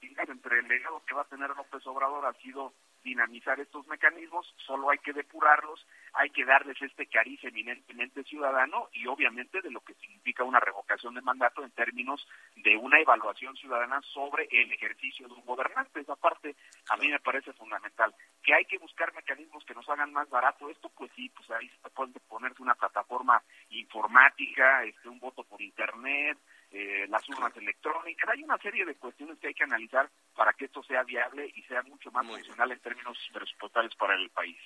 digamos, 0.00 0.30
entre 0.30 0.58
el 0.58 0.68
legado 0.68 1.02
que 1.06 1.14
va 1.14 1.22
a 1.22 1.28
tener 1.28 1.50
López 1.50 1.86
Obrador 1.86 2.26
ha 2.26 2.32
sido 2.34 2.72
dinamizar 3.04 3.60
estos 3.60 3.86
mecanismos, 3.86 4.52
solo 4.66 4.88
hay 4.90 4.98
que 4.98 5.12
depurarlos, 5.12 5.86
hay 6.14 6.30
que 6.30 6.44
darles 6.44 6.80
este 6.80 7.06
cariz 7.06 7.38
eminentemente 7.44 8.24
ciudadano 8.24 8.88
y 8.92 9.06
obviamente 9.06 9.60
de 9.60 9.70
lo 9.70 9.82
que 9.82 9.92
significa 9.94 10.42
una 10.42 10.58
revocación 10.58 11.14
de 11.14 11.20
mandato 11.20 11.62
en 11.62 11.70
términos 11.72 12.26
de 12.56 12.76
una 12.76 12.98
evaluación 12.98 13.54
ciudadana 13.56 14.00
sobre 14.00 14.48
el 14.50 14.72
ejercicio 14.72 15.28
de 15.28 15.34
un 15.34 15.44
gobernante. 15.44 16.00
Esa 16.00 16.16
parte 16.16 16.56
a 16.88 16.96
mí 16.96 17.08
me 17.08 17.20
parece 17.20 17.52
fundamental. 17.52 18.14
Que 18.42 18.54
hay 18.54 18.64
que 18.64 18.78
buscar 18.78 19.12
mecanismos 19.14 19.64
que 19.66 19.74
nos 19.74 19.88
hagan 19.90 20.12
más 20.12 20.28
barato 20.30 20.70
esto, 20.70 20.88
pues 20.96 21.10
sí, 21.14 21.28
pues 21.28 21.50
ahí 21.50 21.68
se 21.68 21.90
puede 21.90 22.18
ponerse 22.20 22.62
una 22.62 22.74
plataforma 22.74 23.42
informática, 23.68 24.82
este, 24.84 25.10
un 25.10 25.20
voto 25.20 25.44
por 25.44 25.60
internet, 25.60 26.38
eh, 26.76 27.06
las 27.08 27.28
urnas 27.28 27.56
electrónicas. 27.56 28.28
Hay 28.28 28.42
una 28.42 28.58
serie 28.58 28.84
de 28.84 28.96
cuestiones 28.96 29.38
que 29.38 29.46
hay 29.46 29.54
que 29.54 29.62
analizar 29.62 30.10
para 30.34 30.52
que 30.54 30.64
esto 30.64 30.82
sea 30.82 31.04
viable 31.04 31.48
y 31.54 31.62
sea 31.62 31.82
mucho 31.82 32.10
más 32.10 32.26
funcional 32.26 32.72
en 32.72 32.80
términos 32.80 33.16
presupuestales 33.32 33.94
para 33.94 34.16
el 34.16 34.28
país. 34.30 34.58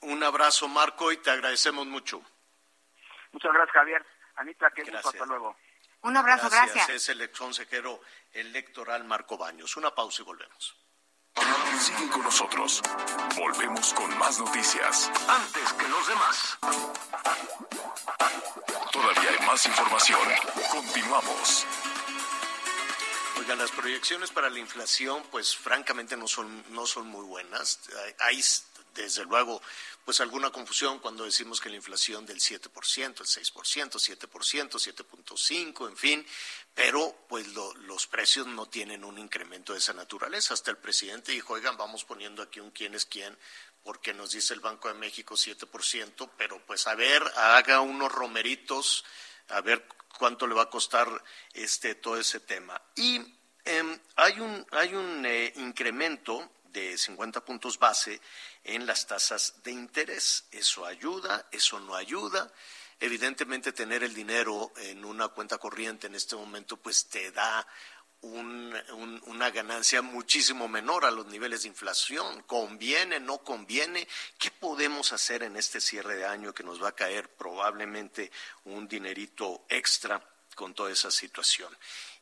Un 0.00 0.22
abrazo, 0.22 0.68
Marco, 0.68 1.12
y 1.12 1.18
te 1.18 1.30
agradecemos 1.30 1.86
mucho. 1.86 2.22
Muchas 3.32 3.52
gracias, 3.52 3.74
Javier. 3.74 4.06
Anita, 4.36 4.70
Gracias. 4.74 5.04
hasta 5.04 5.26
luego. 5.26 5.54
Un 6.00 6.16
abrazo, 6.16 6.48
gracias. 6.48 6.88
Es 6.88 7.08
el 7.10 7.20
ex 7.20 7.38
consejero 7.38 8.00
electoral 8.32 9.04
Marco 9.04 9.36
Baños. 9.36 9.76
Una 9.76 9.94
pausa 9.94 10.22
y 10.22 10.24
volvemos. 10.24 10.83
Sigue 11.80 12.08
con 12.10 12.22
nosotros. 12.22 12.82
Volvemos 13.36 13.92
con 13.94 14.16
más 14.18 14.38
noticias. 14.38 15.10
Antes 15.28 15.72
que 15.72 15.88
los 15.88 16.06
demás. 16.06 16.58
Todavía 18.92 19.30
hay 19.30 19.46
más 19.46 19.66
información. 19.66 20.20
Continuamos. 20.70 21.66
Oiga, 23.38 23.56
las 23.56 23.70
proyecciones 23.72 24.30
para 24.30 24.48
la 24.48 24.58
inflación, 24.60 25.22
pues 25.30 25.56
francamente 25.56 26.16
no 26.16 26.28
son, 26.28 26.64
no 26.70 26.86
son 26.86 27.08
muy 27.08 27.24
buenas. 27.24 27.80
Hay, 28.20 28.42
desde 28.94 29.24
luego, 29.24 29.60
pues 30.04 30.20
alguna 30.20 30.50
confusión 30.50 30.98
cuando 30.98 31.24
decimos 31.24 31.60
que 31.60 31.70
la 31.70 31.76
inflación 31.76 32.26
del 32.26 32.38
7%, 32.38 33.20
el 33.20 33.26
6%, 33.26 33.90
7%, 33.90 34.70
7.5%, 34.70 35.88
en 35.88 35.96
fin, 35.96 36.26
pero 36.74 37.16
pues 37.28 37.46
los 37.48 38.06
precios 38.06 38.46
no 38.46 38.66
tienen 38.66 39.04
un 39.04 39.18
incremento 39.18 39.72
de 39.72 39.78
esa 39.78 39.94
naturaleza. 39.94 40.52
Hasta 40.52 40.70
el 40.70 40.76
presidente 40.76 41.32
dijo, 41.32 41.54
oigan, 41.54 41.76
vamos 41.76 42.04
poniendo 42.04 42.42
aquí 42.42 42.60
un 42.60 42.70
quién 42.70 42.94
es 42.94 43.06
quién, 43.06 43.36
porque 43.82 44.12
nos 44.12 44.32
dice 44.32 44.52
el 44.54 44.60
Banco 44.60 44.88
de 44.88 44.94
México 44.94 45.36
7%, 45.36 46.30
pero 46.36 46.60
pues 46.66 46.86
a 46.86 46.94
ver, 46.94 47.22
haga 47.36 47.80
unos 47.80 48.12
romeritos, 48.12 49.04
a 49.48 49.60
ver 49.62 49.86
cuánto 50.18 50.46
le 50.46 50.54
va 50.54 50.62
a 50.62 50.70
costar 50.70 51.08
este 51.52 51.94
todo 51.94 52.18
ese 52.18 52.40
tema. 52.40 52.80
Y 52.96 53.20
em, 53.64 53.98
hay 54.16 54.40
un, 54.40 54.66
hay 54.70 54.94
un 54.94 55.24
eh, 55.24 55.52
incremento 55.56 56.50
de 56.74 56.98
50 56.98 57.44
puntos 57.44 57.78
base 57.78 58.20
en 58.64 58.84
las 58.84 59.06
tasas 59.06 59.62
de 59.62 59.70
interés. 59.70 60.44
Eso 60.50 60.84
ayuda, 60.84 61.48
eso 61.50 61.80
no 61.80 61.94
ayuda. 61.94 62.52
Evidentemente 63.00 63.72
tener 63.72 64.02
el 64.02 64.12
dinero 64.12 64.72
en 64.76 65.04
una 65.04 65.28
cuenta 65.28 65.56
corriente 65.56 66.08
en 66.08 66.14
este 66.14 66.36
momento 66.36 66.76
pues 66.76 67.08
te 67.08 67.30
da 67.30 67.66
una 68.22 69.50
ganancia 69.50 70.00
muchísimo 70.00 70.66
menor 70.66 71.04
a 71.04 71.10
los 71.10 71.26
niveles 71.26 71.62
de 71.62 71.68
inflación. 71.68 72.42
¿Conviene, 72.42 73.20
no 73.20 73.38
conviene? 73.38 74.08
¿Qué 74.38 74.50
podemos 74.50 75.12
hacer 75.12 75.42
en 75.42 75.56
este 75.56 75.80
cierre 75.80 76.16
de 76.16 76.26
año 76.26 76.54
que 76.54 76.64
nos 76.64 76.82
va 76.82 76.88
a 76.88 76.94
caer 76.94 77.28
probablemente 77.36 78.32
un 78.64 78.88
dinerito 78.88 79.66
extra 79.68 80.26
con 80.54 80.72
toda 80.72 80.90
esa 80.90 81.10
situación? 81.10 81.76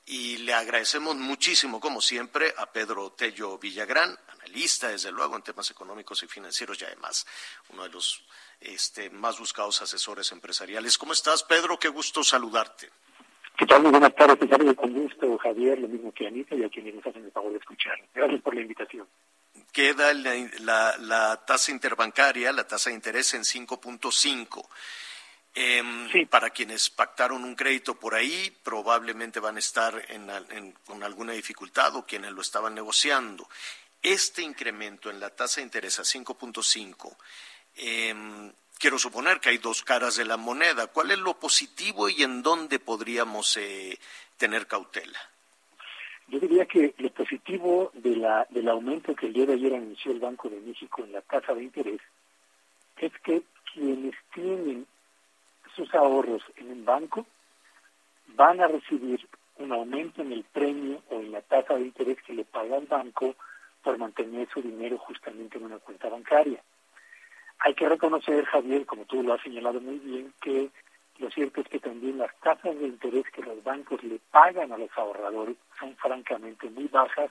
Y 0.04 0.38
le 0.38 0.52
agradecemos 0.52 1.14
muchísimo, 1.14 1.78
como 1.78 2.00
siempre, 2.00 2.52
a 2.58 2.72
Pedro 2.72 3.12
Tello 3.12 3.56
Villagrán, 3.58 4.18
analista, 4.42 4.88
desde 4.88 5.12
luego, 5.12 5.37
en 5.37 5.42
temas 5.42 5.70
económicos 5.70 6.22
y 6.22 6.26
financieros 6.26 6.81
y 6.81 6.85
además 6.85 7.26
uno 7.70 7.85
de 7.85 7.90
los 7.90 8.24
este, 8.61 9.11
más 9.11 9.38
buscados 9.38 9.83
asesores 9.83 10.31
empresariales. 10.33 10.98
¿Cómo 10.98 11.12
estás, 11.12 11.42
Pedro? 11.42 11.78
Qué 11.78 11.88
gusto 11.88 12.22
saludarte. 12.22 12.90
¿Qué 13.57 13.66
tal? 13.66 13.83
Muy 13.83 13.90
buenas 13.90 14.14
tardes. 14.14 14.38
Te 14.38 14.48
saludo 14.48 14.74
con 14.74 14.92
gusto, 14.92 15.38
Javier, 15.38 15.78
lo 15.78 15.88
mismo 15.88 16.12
que 16.12 16.26
Anita 16.26 16.55
y 16.55 16.64
a 16.64 16.68
quienes 16.68 16.94
nos 16.94 17.07
hacen 17.07 17.24
el 17.24 17.33
favor 17.33 17.52
de 17.52 17.59
escuchar. 17.59 17.94
Gracias 18.14 18.40
por 18.40 18.55
la 18.55 18.62
invitación. 18.62 19.07
Queda 19.72 20.12
la, 20.14 20.96
la, 20.98 21.44
tasa 21.46 21.70
interbancaria, 21.70 22.52
la 22.52 22.66
tasa 22.66 22.90
de 22.90 22.96
interés 22.96 23.35
en 23.35 23.42
5.5. 23.42 24.66
Eh, 25.55 25.83
sí. 26.11 26.24
Para 26.26 26.50
quienes 26.50 26.88
pactaron 26.88 27.44
un 27.44 27.55
crédito 27.55 27.94
por 27.94 28.14
ahí, 28.14 28.50
probablemente 28.62 29.38
van 29.38 29.57
a 29.57 29.59
estar 29.59 30.02
en, 30.09 30.72
con 30.87 31.02
alguna 31.02 31.33
dificultad 31.33 31.94
o 31.96 32.07
quienes 32.07 32.33
lo 32.33 32.40
estaban 32.40 32.74
negociando. 32.74 33.46
Este 34.02 34.42
incremento 34.42 35.10
en 35.10 35.20
la 35.20 35.30
tasa 35.30 35.60
de 35.60 35.66
interés 35.66 35.98
a 35.98 36.02
5.5 36.02 37.16
eh, 37.76 38.14
quiero 38.78 38.98
suponer 38.98 39.38
que 39.38 39.50
hay 39.50 39.58
dos 39.58 39.82
caras 39.82 40.16
de 40.16 40.24
la 40.24 40.36
moneda. 40.36 40.88
¿Cuál 40.88 41.12
es 41.12 41.18
lo 41.18 41.38
positivo 41.38 42.08
y 42.08 42.22
en 42.22 42.42
dónde 42.42 42.80
podríamos 42.80 43.56
eh, 43.56 43.96
tener 44.36 44.66
cautela? 44.66 45.20
Yo 46.26 46.40
diría 46.40 46.66
que 46.66 46.94
lo 46.98 47.10
positivo 47.10 47.92
de 47.94 48.16
la, 48.16 48.46
del 48.50 48.68
aumento 48.68 49.14
que 49.14 49.26
el 49.26 49.34
día 49.34 49.46
de 49.46 49.54
ayer 49.54 49.74
anunció 49.74 50.10
el 50.10 50.18
Banco 50.18 50.48
de 50.48 50.60
México 50.60 51.04
en 51.04 51.12
la 51.12 51.20
tasa 51.20 51.54
de 51.54 51.62
interés 51.62 52.00
es 52.96 53.12
que 53.24 53.42
quienes 53.72 54.14
tienen 54.34 54.86
sus 55.76 55.92
ahorros 55.94 56.42
en 56.56 56.70
un 56.70 56.84
banco 56.84 57.26
van 58.28 58.60
a 58.60 58.68
recibir 58.68 59.28
un 59.58 59.72
aumento 59.72 60.22
en 60.22 60.32
el 60.32 60.44
premio 60.44 61.02
o 61.10 61.20
en 61.20 61.32
la 61.32 61.42
tasa 61.42 61.74
de 61.74 61.82
interés 61.82 62.18
que 62.22 62.32
le 62.32 62.44
paga 62.44 62.76
el 62.78 62.86
banco 62.86 63.36
por 63.82 63.98
mantener 63.98 64.48
su 64.52 64.62
dinero 64.62 64.98
justamente 64.98 65.58
en 65.58 65.64
una 65.64 65.78
cuenta 65.78 66.08
bancaria. 66.08 66.62
Hay 67.58 67.74
que 67.74 67.88
reconocer, 67.88 68.44
Javier, 68.46 68.86
como 68.86 69.04
tú 69.04 69.22
lo 69.22 69.34
has 69.34 69.42
señalado 69.42 69.80
muy 69.80 69.98
bien, 69.98 70.32
que 70.40 70.70
lo 71.18 71.30
cierto 71.30 71.60
es 71.60 71.68
que 71.68 71.78
también 71.78 72.18
las 72.18 72.34
tasas 72.40 72.76
de 72.76 72.86
interés 72.86 73.24
que 73.32 73.42
los 73.42 73.62
bancos 73.62 74.02
le 74.02 74.18
pagan 74.30 74.72
a 74.72 74.78
los 74.78 74.90
ahorradores 74.96 75.56
son 75.78 75.94
francamente 75.96 76.68
muy 76.70 76.88
bajas 76.88 77.30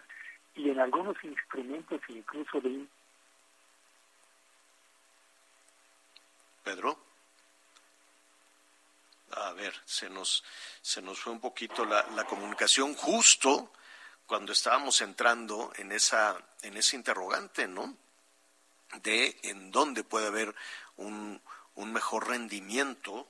y 0.55 0.69
en 0.69 0.79
algunos 0.79 1.21
instrumentos 1.23 1.99
incluso 2.07 2.61
de... 2.61 2.85
Pedro. 6.63 6.97
A 9.33 9.53
ver, 9.53 9.73
se 9.85 10.09
nos, 10.09 10.43
se 10.81 11.01
nos 11.01 11.19
fue 11.19 11.33
un 11.33 11.39
poquito 11.39 11.85
la, 11.85 12.05
la 12.15 12.25
comunicación 12.25 12.93
justo 12.93 13.71
cuando 14.31 14.53
estábamos 14.53 15.01
entrando 15.01 15.73
en 15.75 15.91
esa, 15.91 16.41
en 16.61 16.77
ese 16.77 16.95
interrogante, 16.95 17.67
¿no? 17.67 17.97
de 19.03 19.37
en 19.43 19.71
dónde 19.71 20.05
puede 20.05 20.27
haber 20.27 20.55
un, 20.95 21.41
un 21.75 21.91
mejor 21.91 22.29
rendimiento 22.29 23.27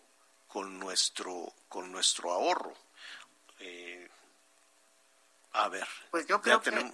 con 0.48 0.78
nuestro, 0.78 1.56
con 1.70 1.92
nuestro 1.92 2.32
ahorro. 2.32 2.76
Eh, 3.58 4.08
a 5.54 5.70
ver. 5.70 5.88
Pues 6.12 6.28
yo 6.28 6.40
creo 6.40 6.62
que... 6.62 6.94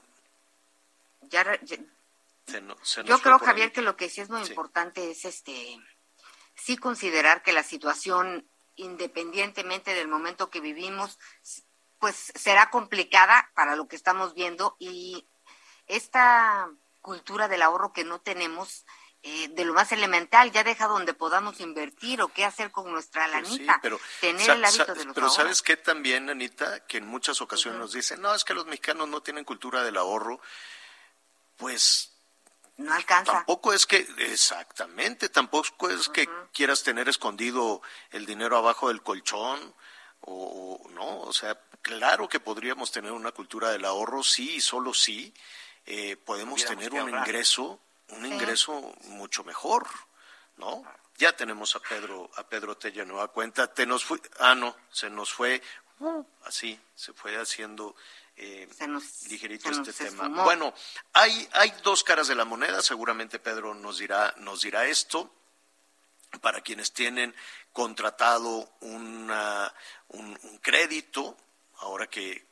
yo 3.03 3.19
creo, 3.19 3.39
Javier, 3.39 3.73
que 3.73 3.81
lo 3.81 3.97
que 3.97 4.07
sí 4.07 4.21
es 4.21 4.29
muy 4.29 4.41
importante 4.47 5.11
es 5.11 5.25
este 5.25 5.77
sí 6.55 6.77
considerar 6.77 7.43
que 7.43 7.51
la 7.51 7.63
situación, 7.63 8.49
independientemente 8.77 9.93
del 9.93 10.07
momento 10.07 10.49
que 10.49 10.61
vivimos, 10.61 11.19
pues 11.99 12.31
será 12.35 12.69
complicada 12.69 13.49
para 13.55 13.75
lo 13.75 13.87
que 13.87 13.95
estamos 13.95 14.33
viendo 14.33 14.75
y 14.79 15.27
esta 15.87 16.69
cultura 17.01 17.47
del 17.47 17.61
ahorro 17.61 17.93
que 17.93 18.03
no 18.03 18.19
tenemos 18.19 18.85
eh, 19.23 19.49
de 19.49 19.65
lo 19.65 19.73
más 19.73 19.91
elemental, 19.91 20.51
ya 20.51 20.63
deja 20.63 20.87
donde 20.87 21.13
podamos 21.13 21.59
invertir 21.59 22.21
o 22.21 22.27
qué 22.27 22.45
hacer 22.45 22.71
con 22.71 22.91
nuestra 22.91 23.23
pues 23.29 23.49
lanita, 23.49 23.79
pero, 23.81 23.99
tener 24.21 24.49
el 24.49 24.63
hábito 24.63 24.93
de 24.93 25.05
los 25.05 25.15
Pero 25.15 25.29
¿sabes 25.29 25.61
qué 25.61 25.75
también, 25.75 26.29
Anita? 26.29 26.85
Que 26.85 26.97
en 26.97 27.07
muchas 27.07 27.41
ocasiones 27.41 27.79
nos 27.79 27.93
dicen, 27.93 28.21
no, 28.21 28.33
es 28.35 28.43
que 28.43 28.53
los 28.53 28.65
mexicanos 28.67 29.07
no 29.07 29.21
tienen 29.21 29.43
cultura 29.43 29.83
del 29.83 29.97
ahorro. 29.97 30.39
Pues 31.57 32.13
no 32.77 32.93
alcanza. 32.93 33.33
Tampoco 33.33 33.73
es 33.73 33.87
que, 33.87 34.07
exactamente, 34.19 35.29
tampoco 35.29 35.89
es 35.89 36.07
que 36.09 36.29
quieras 36.53 36.83
tener 36.83 37.09
escondido 37.09 37.81
el 38.11 38.25
dinero 38.25 38.55
abajo 38.55 38.89
del 38.89 39.01
colchón 39.01 39.73
o 40.21 40.81
no, 40.91 41.21
o 41.21 41.33
sea, 41.33 41.59
claro 41.81 42.27
que 42.27 42.39
podríamos 42.39 42.91
tener 42.91 43.11
una 43.11 43.31
cultura 43.31 43.69
del 43.69 43.85
ahorro, 43.85 44.23
sí, 44.23 44.59
solo 44.61 44.93
sí, 44.93 45.33
eh, 45.85 46.17
podemos 46.17 46.65
tener 46.65 46.93
un 46.93 47.09
ingreso, 47.09 47.79
un 48.09 48.25
ingreso 48.25 48.93
mucho 49.05 49.43
mejor, 49.43 49.87
¿no? 50.57 50.83
Ya 51.17 51.35
tenemos 51.35 51.75
a 51.75 51.79
Pedro, 51.79 52.29
a 52.35 52.43
Pedro 52.43 52.77
Tella 52.77 53.05
nueva 53.05 53.29
cuenta. 53.29 53.73
Te 53.73 53.85
nos 53.85 54.03
fue, 54.03 54.21
ah 54.39 54.53
no, 54.53 54.75
se 54.91 55.09
nos 55.09 55.31
fue, 55.31 55.61
uh, 55.99 56.23
así, 56.43 56.79
se 56.93 57.13
fue 57.13 57.37
haciendo 57.37 57.95
eh, 58.35 58.69
ligerito 59.29 59.71
este 59.71 59.93
tema. 59.93 60.43
Bueno, 60.43 60.73
hay, 61.13 61.47
hay 61.53 61.73
dos 61.83 62.03
caras 62.03 62.27
de 62.27 62.35
la 62.35 62.45
moneda, 62.45 62.81
seguramente 62.81 63.39
Pedro 63.39 63.73
nos 63.73 63.97
dirá, 63.97 64.35
nos 64.37 64.61
dirá 64.61 64.85
esto. 64.85 65.31
Para 66.41 66.59
quienes 66.59 66.91
tienen 66.91 67.33
contratado 67.77 68.71
una, 68.81 69.71
un 70.07 70.57
crédito, 70.63 71.37
ahora 71.81 72.07
que 72.07 72.47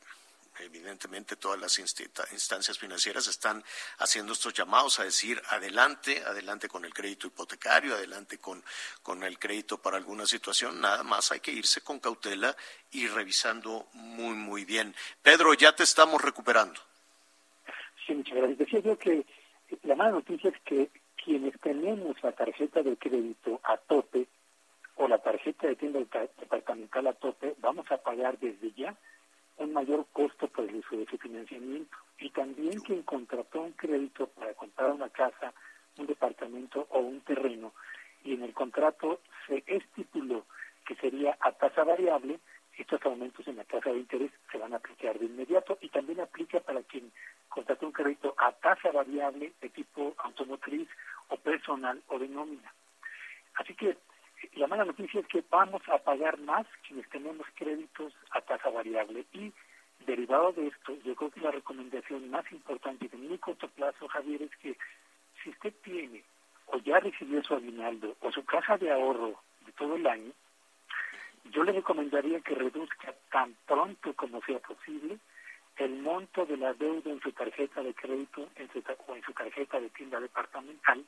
evidentemente 0.59 1.35
todas 1.35 1.59
las 1.59 1.79
instancias 1.79 2.77
financieras 2.77 3.25
están 3.27 3.63
haciendo 3.97 4.33
estos 4.33 4.53
llamados 4.53 4.99
a 4.99 5.03
decir 5.03 5.41
adelante, 5.49 6.23
adelante 6.23 6.67
con 6.67 6.85
el 6.85 6.93
crédito 6.93 7.25
hipotecario, 7.25 7.95
adelante 7.95 8.37
con, 8.37 8.63
con 9.01 9.23
el 9.23 9.39
crédito 9.39 9.79
para 9.79 9.97
alguna 9.97 10.27
situación, 10.27 10.79
nada 10.79 11.01
más 11.01 11.31
hay 11.31 11.39
que 11.39 11.51
irse 11.51 11.81
con 11.81 11.99
cautela 11.99 12.55
y 12.91 13.07
revisando 13.07 13.87
muy, 13.93 14.35
muy 14.35 14.63
bien. 14.63 14.93
Pedro, 15.23 15.55
ya 15.55 15.75
te 15.75 15.81
estamos 15.81 16.21
recuperando. 16.21 16.79
Sí, 18.05 18.13
muchas 18.13 18.35
gracias. 18.35 18.83
Yo 18.83 18.95
que 18.99 19.25
la 19.81 19.95
mala 19.95 20.11
noticia 20.11 20.51
es 20.51 20.61
que 20.61 20.91
quienes 21.15 21.59
tenemos 21.61 22.15
la 22.21 22.31
tarjeta 22.31 22.83
de 22.83 22.95
crédito 22.95 23.59
a 23.63 23.77
tope 23.77 24.27
o 24.95 25.07
la 25.07 25.17
tarjeta 25.19 25.67
de 25.67 25.75
tienda 25.75 25.99
departamental 26.39 27.07
a 27.07 27.13
tope, 27.13 27.55
vamos 27.59 27.91
a 27.91 27.97
pagar 27.97 28.37
desde 28.39 28.71
ya 28.71 28.95
un 29.57 29.73
mayor 29.73 30.05
costo 30.11 30.47
por 30.47 30.65
el 30.65 30.75
uso 30.75 30.97
de 30.97 31.05
su 31.05 31.17
financiamiento. 31.17 31.97
Y 32.19 32.29
también 32.29 32.79
quien 32.81 33.03
contrató 33.03 33.61
un 33.61 33.73
crédito 33.73 34.27
para 34.27 34.53
comprar 34.53 34.91
una 34.91 35.09
casa, 35.09 35.53
un 35.97 36.07
departamento 36.07 36.87
o 36.89 36.99
un 36.99 37.21
terreno, 37.21 37.73
y 38.23 38.33
en 38.33 38.43
el 38.43 38.53
contrato 38.53 39.21
se 39.47 39.63
estipuló 39.67 40.45
que 40.85 40.95
sería 40.95 41.37
a 41.39 41.51
tasa 41.51 41.83
variable, 41.83 42.39
estos 42.77 43.03
aumentos 43.05 43.47
en 43.47 43.57
la 43.57 43.63
tasa 43.63 43.91
de 43.91 43.99
interés 43.99 44.31
se 44.51 44.57
van 44.57 44.73
a 44.73 44.77
aplicar 44.77 45.17
de 45.17 45.25
inmediato 45.25 45.77
y 45.81 45.89
también 45.89 46.19
aplica 46.19 46.59
para 46.59 46.83
quien 46.83 47.11
contrató 47.47 47.85
un 47.85 47.93
crédito 47.93 48.35
a 48.37 48.51
tasa 48.51 48.91
variable 48.91 49.53
de 49.61 49.69
tipo 49.69 50.13
automotriz 50.17 50.89
o 51.29 51.37
personal 51.37 52.01
o 52.07 52.19
de 52.19 52.27
nómina. 52.27 52.73
Así 53.55 53.73
que 53.75 53.97
la 54.53 54.67
mala 54.67 54.85
noticia 54.85 55.19
es 55.19 55.27
que 55.27 55.43
vamos 55.49 55.81
a 55.87 55.97
pagar 55.99 56.39
más 56.39 56.65
quienes 56.87 57.09
tenemos 57.09 57.45
créditos 57.55 58.13
a 58.31 58.41
tasa 58.41 58.69
variable. 58.69 59.25
Y 59.33 59.51
derivado 60.05 60.51
de 60.53 60.67
esto, 60.67 60.95
yo 61.03 61.15
creo 61.15 61.31
que 61.31 61.39
la 61.39 61.51
recomendación 61.51 62.29
más 62.29 62.49
importante 62.51 63.07
de 63.07 63.17
muy 63.17 63.37
corto 63.37 63.67
plazo, 63.69 64.07
Javier, 64.07 64.43
es 64.43 64.55
que 64.57 64.77
si 65.43 65.49
usted 65.49 65.73
tiene 65.83 66.23
o 66.67 66.77
ya 66.77 66.99
recibió 66.99 67.43
su 67.43 67.53
aguinaldo 67.53 68.15
o 68.21 68.31
su 68.31 68.43
caja 68.45 68.77
de 68.77 68.91
ahorro 68.91 69.39
de 69.65 69.71
todo 69.73 69.95
el 69.95 70.07
año, 70.07 70.31
yo 71.51 71.63
le 71.63 71.73
recomendaría 71.73 72.41
que 72.41 72.55
reduzca 72.55 73.13
tan 73.31 73.55
pronto 73.67 74.13
como 74.15 74.41
sea 74.41 74.59
posible 74.59 75.19
el 75.77 76.01
monto 76.01 76.45
de 76.45 76.57
la 76.57 76.73
deuda 76.73 77.11
en 77.11 77.21
su 77.21 77.31
tarjeta 77.33 77.83
de 77.83 77.93
crédito 77.93 78.47
en 78.55 78.71
su, 78.71 78.81
o 79.07 79.15
en 79.15 79.23
su 79.23 79.33
tarjeta 79.33 79.79
de 79.79 79.89
tienda 79.89 80.19
departamental 80.19 81.03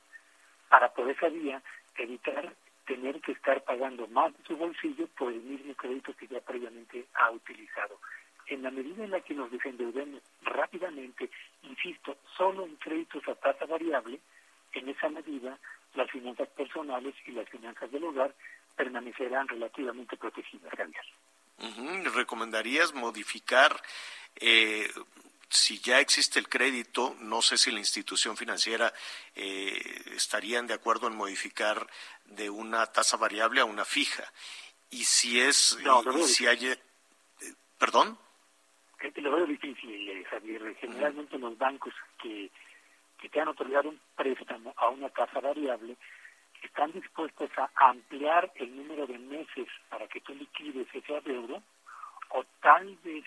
para 0.70 0.94
por 0.94 1.10
esa 1.10 1.30
vía 1.30 1.62
evitar 1.96 2.54
tener 2.88 3.20
que 3.22 3.34
estar 3.34 3.64
pagando 3.64 4.08
más 4.08 4.36
de 4.36 4.44
su 4.48 4.56
bolsillo 4.56 5.08
por 5.18 5.32
el 5.32 5.42
mismo 5.42 5.76
crédito 5.76 6.16
que 6.16 6.28
ya 6.28 6.40
previamente 6.40 7.06
ha 7.14 7.30
utilizado. 7.32 8.00
En 8.48 8.64
la 8.64 8.72
medida 8.72 9.04
en 9.04 9.12
la 9.12 9.20
que 9.20 9.34
nos 9.34 9.52
desendeudemos 9.52 10.22
rápidamente, 10.42 11.30
insisto, 11.64 12.18
solo 12.38 12.66
en 12.66 12.78
créditos 12.78 13.28
a 13.28 13.36
tasa 13.36 13.66
variable, 13.66 14.20
en 14.74 14.90
esa 14.90 15.10
medida 15.10 15.60
las 15.96 16.10
finanzas 16.10 16.48
personales 16.50 17.14
y 17.26 17.32
las 17.32 17.48
finanzas 17.50 17.92
del 17.92 18.06
hogar 18.06 18.34
permanecerán 18.76 19.48
relativamente 19.48 20.16
protegidas, 20.16 20.74
Javier. 20.76 22.14
¿Recomendarías 22.16 22.94
modificar 22.94 23.76
eh, 24.40 24.88
si 25.50 25.80
ya 25.80 26.00
existe 26.00 26.40
el 26.40 26.50
crédito, 26.50 27.16
no 27.20 27.42
sé 27.42 27.58
si 27.58 27.72
la 27.72 27.80
institución 27.80 28.36
financiera 28.36 28.94
eh, 29.36 29.80
estarían 30.16 30.68
de 30.68 30.74
acuerdo 30.74 31.08
en 31.08 31.16
modificar 31.16 31.88
de 32.26 32.50
una 32.50 32.86
tasa 32.88 33.18
variable 33.18 33.62
a 33.62 33.66
una 33.66 33.86
fija. 33.86 34.24
Y 34.90 35.04
si 35.04 35.40
es, 35.40 35.78
si 36.26 36.48
hay, 36.48 36.68
eh, 36.68 36.78
perdón. 37.78 38.18
Lo 39.16 39.36
veo 39.36 39.46
difícil, 39.46 40.10
eh, 40.10 40.24
Javier. 40.26 40.76
Generalmente 40.80 41.38
los 41.38 41.58
bancos 41.58 41.94
que, 42.22 42.50
que 43.20 43.30
te 43.30 43.40
han 43.40 43.48
otorgado 43.48 43.90
un 43.90 44.00
préstamo 44.16 44.74
a 44.78 44.90
una 44.90 45.10
tasa 45.10 45.40
variable 45.40 45.96
están 46.64 46.92
dispuestos 46.92 47.50
a 47.58 47.70
ampliar 47.90 48.52
el 48.56 48.76
número 48.76 49.06
de 49.06 49.18
meses 49.20 49.68
para 49.90 50.08
que 50.08 50.22
tú 50.22 50.34
liquides 50.34 50.88
ese 50.94 51.16
adeudo 51.16 51.62
o 52.30 52.44
tal 52.62 52.98
vez 53.04 53.24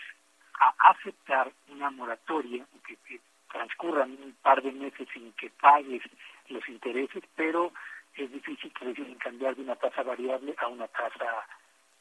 a 0.61 0.91
aceptar 0.91 1.51
una 1.69 1.89
moratoria 1.89 2.65
que, 2.85 3.19
transcurran 3.51 4.11
un 4.11 4.33
par 4.41 4.61
de 4.61 4.71
meses 4.71 5.05
sin 5.13 5.33
que 5.33 5.49
pagues 5.49 6.01
los 6.47 6.65
intereses, 6.69 7.21
pero 7.35 7.73
es 8.15 8.31
difícil 8.31 8.71
que 8.71 8.85
deciden 8.85 9.15
cambiar 9.15 9.57
de 9.57 9.63
una 9.63 9.75
tasa 9.75 10.03
variable 10.03 10.55
a 10.57 10.67
una 10.67 10.87
tasa 10.87 11.45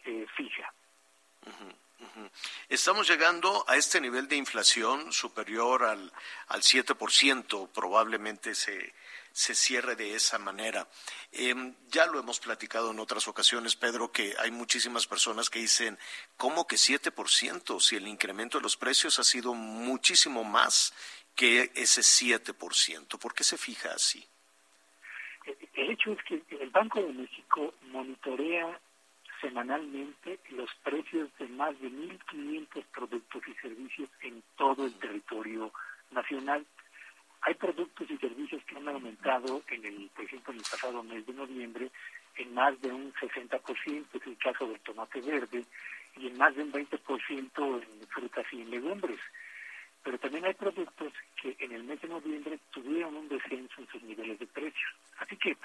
eh, 0.05 0.27
fija. 0.37 0.73
Estamos 2.69 3.09
llegando 3.11 3.65
a 3.67 3.75
este 3.77 4.01
nivel 4.01 4.29
de 4.29 4.37
inflación 4.37 5.13
superior 5.13 5.83
al, 5.83 6.13
al 6.49 6.61
7%, 6.61 7.69
probablemente 7.75 8.55
se, 8.55 8.95
se 9.33 9.55
cierre 9.55 9.97
de 9.97 10.14
esa 10.14 10.39
manera. 10.39 10.89
Em, 11.33 11.74
ya 11.89 12.07
lo 12.07 12.18
hemos 12.18 12.41
platicado 12.41 12.91
en 12.91 13.01
otras 13.01 13.28
ocasiones, 13.28 13.76
Pedro, 13.76 14.11
que 14.12 14.35
hay 14.39 14.51
muchísimas 14.51 15.07
personas 15.07 15.51
que 15.51 15.61
dicen, 15.61 15.99
¿cómo 16.37 16.66
que 16.66 16.76
7%? 16.76 17.81
Si 17.81 17.97
el 17.97 18.09
incremento 18.09 18.59
de 18.59 18.62
los 18.62 18.76
precios 18.76 19.18
ha 19.18 19.24
sido 19.24 19.55
muchísimo 19.55 20.45
más 20.45 20.93
que 21.35 21.70
ese 21.74 22.03
7%. 22.03 23.18
¿Por 23.18 23.35
qué 23.35 23.45
se 23.45 23.57
fija 23.57 23.91
así? 23.95 24.24
El 25.74 25.91
hecho 25.91 26.12
es 26.12 26.22
que 26.24 26.43
el 26.61 26.70
Banco 26.70 27.03
de 27.03 27.12
México 27.12 27.74
monitorea 27.91 28.78
semanalmente 29.41 30.39
los 30.51 30.70
precios 30.83 31.31
de 31.39 31.49
más 31.49 31.78
de 31.81 31.89
1.500 31.89 32.85
productos 32.93 33.43
y 33.49 33.55
servicios 33.55 34.09
en 34.22 34.43
todo 34.57 34.85
el 34.85 34.95
territorio 34.99 35.72
nacional. 36.11 36.66
Hay 37.43 37.55
productos 37.55 38.11
y 38.11 38.16
servicios 38.18 38.62
que 38.64 38.76
han 38.76 38.88
aumentado, 38.88 39.62
en 39.68 39.84
el, 39.84 40.11
por 40.14 40.24
ejemplo, 40.24 40.53
en 40.53 40.59
el 40.59 40.64
pasado 40.70 41.03
mes 41.03 41.26
de 41.26 41.32
noviembre, 41.32 41.91
en 42.36 42.55
más 42.55 42.80
de 42.82 42.93
un 42.93 43.12
60%, 43.14 44.07
es 44.12 44.26
el 44.26 44.36
caso 44.36 44.66
del 44.66 44.80
tomate 44.80 45.20
verde, 45.20 45.64
y 46.16 46.26
en 46.26 46.36
más 46.36 46.55
de 46.55 46.62
un 46.62 46.72
20% 46.72 47.82
en 47.82 48.09
frutas 48.09 48.47
y 48.53 48.61
en 48.61 48.70
legumbres. 48.70 49.20
Pero 50.03 50.18
también 50.18 50.45
hay 50.45 50.55
productos 50.55 51.12
que 51.41 51.57
en 51.59 51.72
el 51.72 51.84
mes 51.84 52.01
de 52.01 52.09
noviembre 52.09 52.59
tuvieron 52.70 53.16
un 53.16 53.28
descenso 53.28 53.80
en 53.80 53.88
sus 53.88 54.03
niveles 54.03 54.38
de 54.38 54.47
precios. 54.47 54.93
Así 55.18 55.36
que 55.36 55.57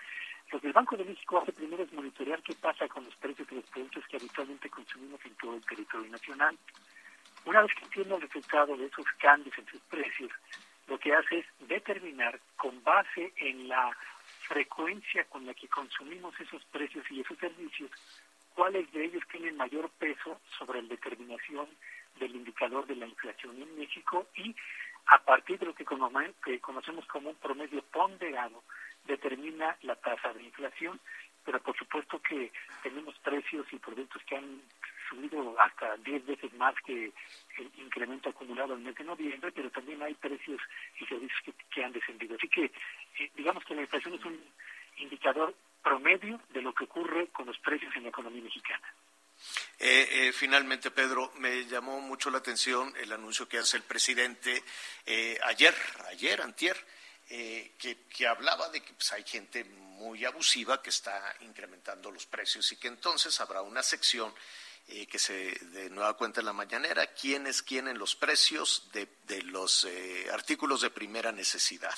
lo 0.51 0.59
que 0.59 0.67
el 0.67 0.73
Banco 0.73 0.95
de 0.97 1.05
México 1.05 1.39
hace 1.39 1.53
primero 1.53 1.83
es 1.83 1.93
monitorear 1.93 2.41
qué 2.43 2.53
pasa 2.55 2.87
con 2.87 3.03
los 3.03 3.15
precios 3.15 3.47
de 3.47 3.55
los 3.57 3.65
productos 3.65 4.03
que 4.07 4.17
habitualmente 4.17 4.69
consumimos 4.69 5.19
en 5.25 5.35
todo 5.35 5.55
el 5.55 5.65
territorio 5.65 6.11
nacional. 6.11 6.57
Una 7.45 7.61
vez 7.61 7.71
que 7.75 7.87
tiene 7.87 8.15
el 8.15 8.21
resultado 8.21 8.75
de 8.75 8.85
esos 8.85 9.05
cambios 9.19 9.57
en 9.57 9.67
sus 9.67 9.81
precios, 9.81 10.31
lo 10.87 10.99
que 10.99 11.13
hace 11.13 11.39
es 11.39 11.45
determinar 11.67 12.39
con 12.57 12.83
base 12.83 13.33
en 13.37 13.67
la 13.67 13.95
frecuencia 14.47 15.23
con 15.25 15.45
la 15.45 15.53
que 15.53 15.67
consumimos 15.67 16.39
esos 16.39 16.63
precios 16.65 17.05
y 17.09 17.21
esos 17.21 17.37
servicios, 17.39 17.91
cuáles 18.53 18.91
de 18.91 19.05
ellos 19.05 19.23
tienen 19.31 19.57
mayor 19.57 19.89
peso 19.91 20.39
sobre 20.57 20.81
la 20.81 20.89
determinación 20.89 21.67
del 22.19 22.35
indicador 22.35 22.85
de 22.85 22.95
la 22.95 23.07
inflación 23.07 23.61
en 23.61 23.77
México 23.77 24.27
y 24.35 24.55
a 25.07 25.19
partir 25.19 25.59
de 25.59 25.67
lo 25.67 25.75
que 25.75 25.85
conocemos 25.85 27.05
como 27.07 27.29
un 27.29 27.35
promedio 27.35 27.83
ponderado, 27.91 28.63
determina 29.05 29.77
la 29.83 29.95
tasa 29.95 30.33
de 30.33 30.43
inflación, 30.43 30.99
pero 31.43 31.59
por 31.61 31.77
supuesto 31.77 32.19
que 32.21 32.51
tenemos 32.81 33.17
precios 33.19 33.67
y 33.71 33.77
productos 33.77 34.23
que 34.23 34.37
han 34.37 34.61
subido 35.07 35.59
hasta 35.59 35.95
10 35.97 36.25
veces 36.25 36.53
más 36.53 36.75
que 36.85 37.11
el 37.57 37.71
incremento 37.77 38.29
acumulado 38.29 38.73
en 38.73 38.79
el 38.79 38.85
mes 38.85 38.95
de 38.95 39.03
noviembre, 39.03 39.51
pero 39.51 39.69
también 39.71 40.01
hay 40.01 40.13
precios 40.15 40.59
y 40.99 41.05
servicios 41.05 41.55
que, 41.69 41.83
han 41.83 41.91
descendido. 41.91 42.35
Así 42.35 42.47
que 42.47 42.65
eh, 42.65 43.31
digamos 43.35 43.63
que 43.65 43.75
la 43.75 43.81
inflación 43.81 44.15
es 44.15 44.25
un 44.25 44.39
indicador 44.97 45.53
promedio 45.83 46.39
de 46.49 46.61
lo 46.61 46.73
que 46.73 46.85
ocurre 46.85 47.27
con 47.27 47.45
los 47.45 47.57
precios 47.59 47.95
en 47.95 48.03
la 48.03 48.09
economía 48.09 48.43
mexicana. 48.43 48.93
Eh, 49.77 50.07
eh, 50.11 50.31
finalmente, 50.31 50.91
Pedro, 50.91 51.31
me 51.37 51.65
llamó 51.65 51.99
mucho 51.99 52.29
la 52.29 52.37
atención 52.37 52.93
el 52.97 53.11
anuncio 53.11 53.47
que 53.47 53.57
hace 53.57 53.77
el 53.77 53.83
presidente 53.83 54.63
ayer, 55.43 55.75
ayer, 56.09 56.41
antier, 56.41 56.77
que, 57.27 58.05
que, 58.09 58.27
hablaba 58.27 58.69
de 58.69 58.81
que 58.81 58.93
pues, 58.93 59.11
hay 59.11 59.23
gente 59.23 59.65
muy 59.95 60.25
abusiva 60.25 60.81
que 60.81 60.89
está 60.89 61.35
incrementando 61.41 62.11
los 62.11 62.25
precios 62.25 62.71
y 62.71 62.77
que 62.77 62.87
entonces 62.87 63.39
habrá 63.41 63.61
una 63.61 63.81
sección 63.81 64.33
eh, 64.87 65.07
que 65.07 65.17
se 65.17 65.33
de 65.33 65.89
nueva 65.89 66.15
cuenta 66.15 66.41
en 66.41 66.45
la 66.45 66.53
mañanera, 66.53 67.07
quién 67.13 67.47
es 67.47 67.63
quién 67.63 67.87
en 67.87 67.97
los 67.97 68.15
precios 68.15 68.89
de, 68.93 69.41
los 69.43 69.85
eh, 69.85 70.27
artículos 70.31 70.81
de 70.81 70.91
primera 70.91 71.31
necesidad. 71.31 71.95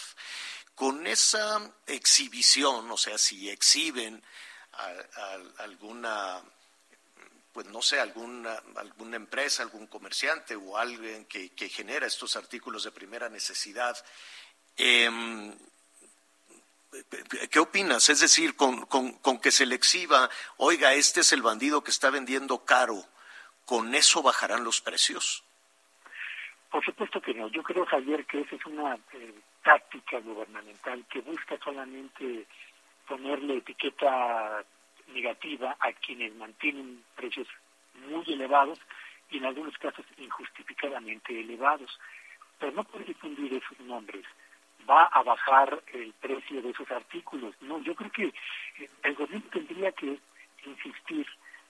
Con 0.74 1.06
esa 1.08 1.70
exhibición, 1.86 2.90
o 2.90 2.98
sea, 2.98 3.18
si 3.18 3.50
exhiben 3.50 4.24
alguna 5.58 6.44
pues 7.52 7.66
no 7.66 7.82
sé, 7.82 8.00
alguna, 8.00 8.62
alguna 8.76 9.16
empresa, 9.16 9.64
algún 9.64 9.88
comerciante 9.88 10.56
o 10.56 10.78
alguien 10.78 11.26
que, 11.26 11.50
genera 11.70 12.06
estos 12.06 12.36
artículos 12.36 12.84
de 12.84 12.92
primera 12.92 13.30
necesidad, 13.30 13.98
eh, 14.78 15.10
¿Qué 17.52 17.60
opinas? 17.60 18.10
Es 18.10 18.20
decir, 18.20 18.56
con, 18.56 18.86
con, 18.86 19.40
que 19.40 19.52
se 19.52 19.66
le 19.66 19.76
exhiba, 19.76 20.30
oiga, 20.58 20.94
este 20.94 21.22
es 21.22 21.34
el 21.34 21.42
bandido 21.42 21.84
que 21.84 21.92
está 21.92 22.10
vendiendo 22.10 22.66
caro, 22.66 23.04
¿con 23.66 23.96
eso 23.96 24.22
bajarán 24.22 24.64
los 24.64 24.82
precios? 24.82 25.44
Por 26.70 26.84
supuesto 26.84 27.22
que 27.22 27.34
no. 27.34 27.48
Yo 27.50 27.64
creo, 27.64 27.86
Javier, 27.86 28.26
que 28.26 28.42
esa 28.42 28.56
es 28.56 28.66
una 28.66 28.96
eh, 29.14 29.34
táctica 29.64 30.20
gubernamental 30.20 31.06
que 31.10 31.22
busca 31.22 31.58
solamente 31.64 32.46
ponerle 33.08 33.58
etiqueta 33.58 34.64
negativa 35.08 35.76
a 35.80 35.94
quienes 35.94 36.36
mantienen 36.36 37.04
precios 37.16 37.48
muy 38.10 38.24
elevados 38.34 38.80
y 39.30 39.38
en 39.38 39.46
algunos 39.46 39.78
casos 39.78 40.06
injustificadamente 40.18 41.40
elevados. 41.40 42.00
Pero 42.60 42.72
no 42.74 42.84
puede 42.84 43.06
difundir 43.06 43.54
esos 43.54 43.80
nombres 43.82 44.26
va 44.90 45.06
a 45.06 45.24
bajar 45.24 45.84
el 45.94 46.14
precio 46.14 46.62
de 46.62 46.70
esos 46.70 46.90
artículos. 46.92 47.56
No, 47.62 47.82
yo 47.82 47.96
creo 47.96 48.12
que 48.12 48.26
eh, 48.26 48.90
el 49.04 49.16
gobierno 49.16 49.48
tendría 49.52 49.92
que 49.92 50.20
insistir 50.66 51.28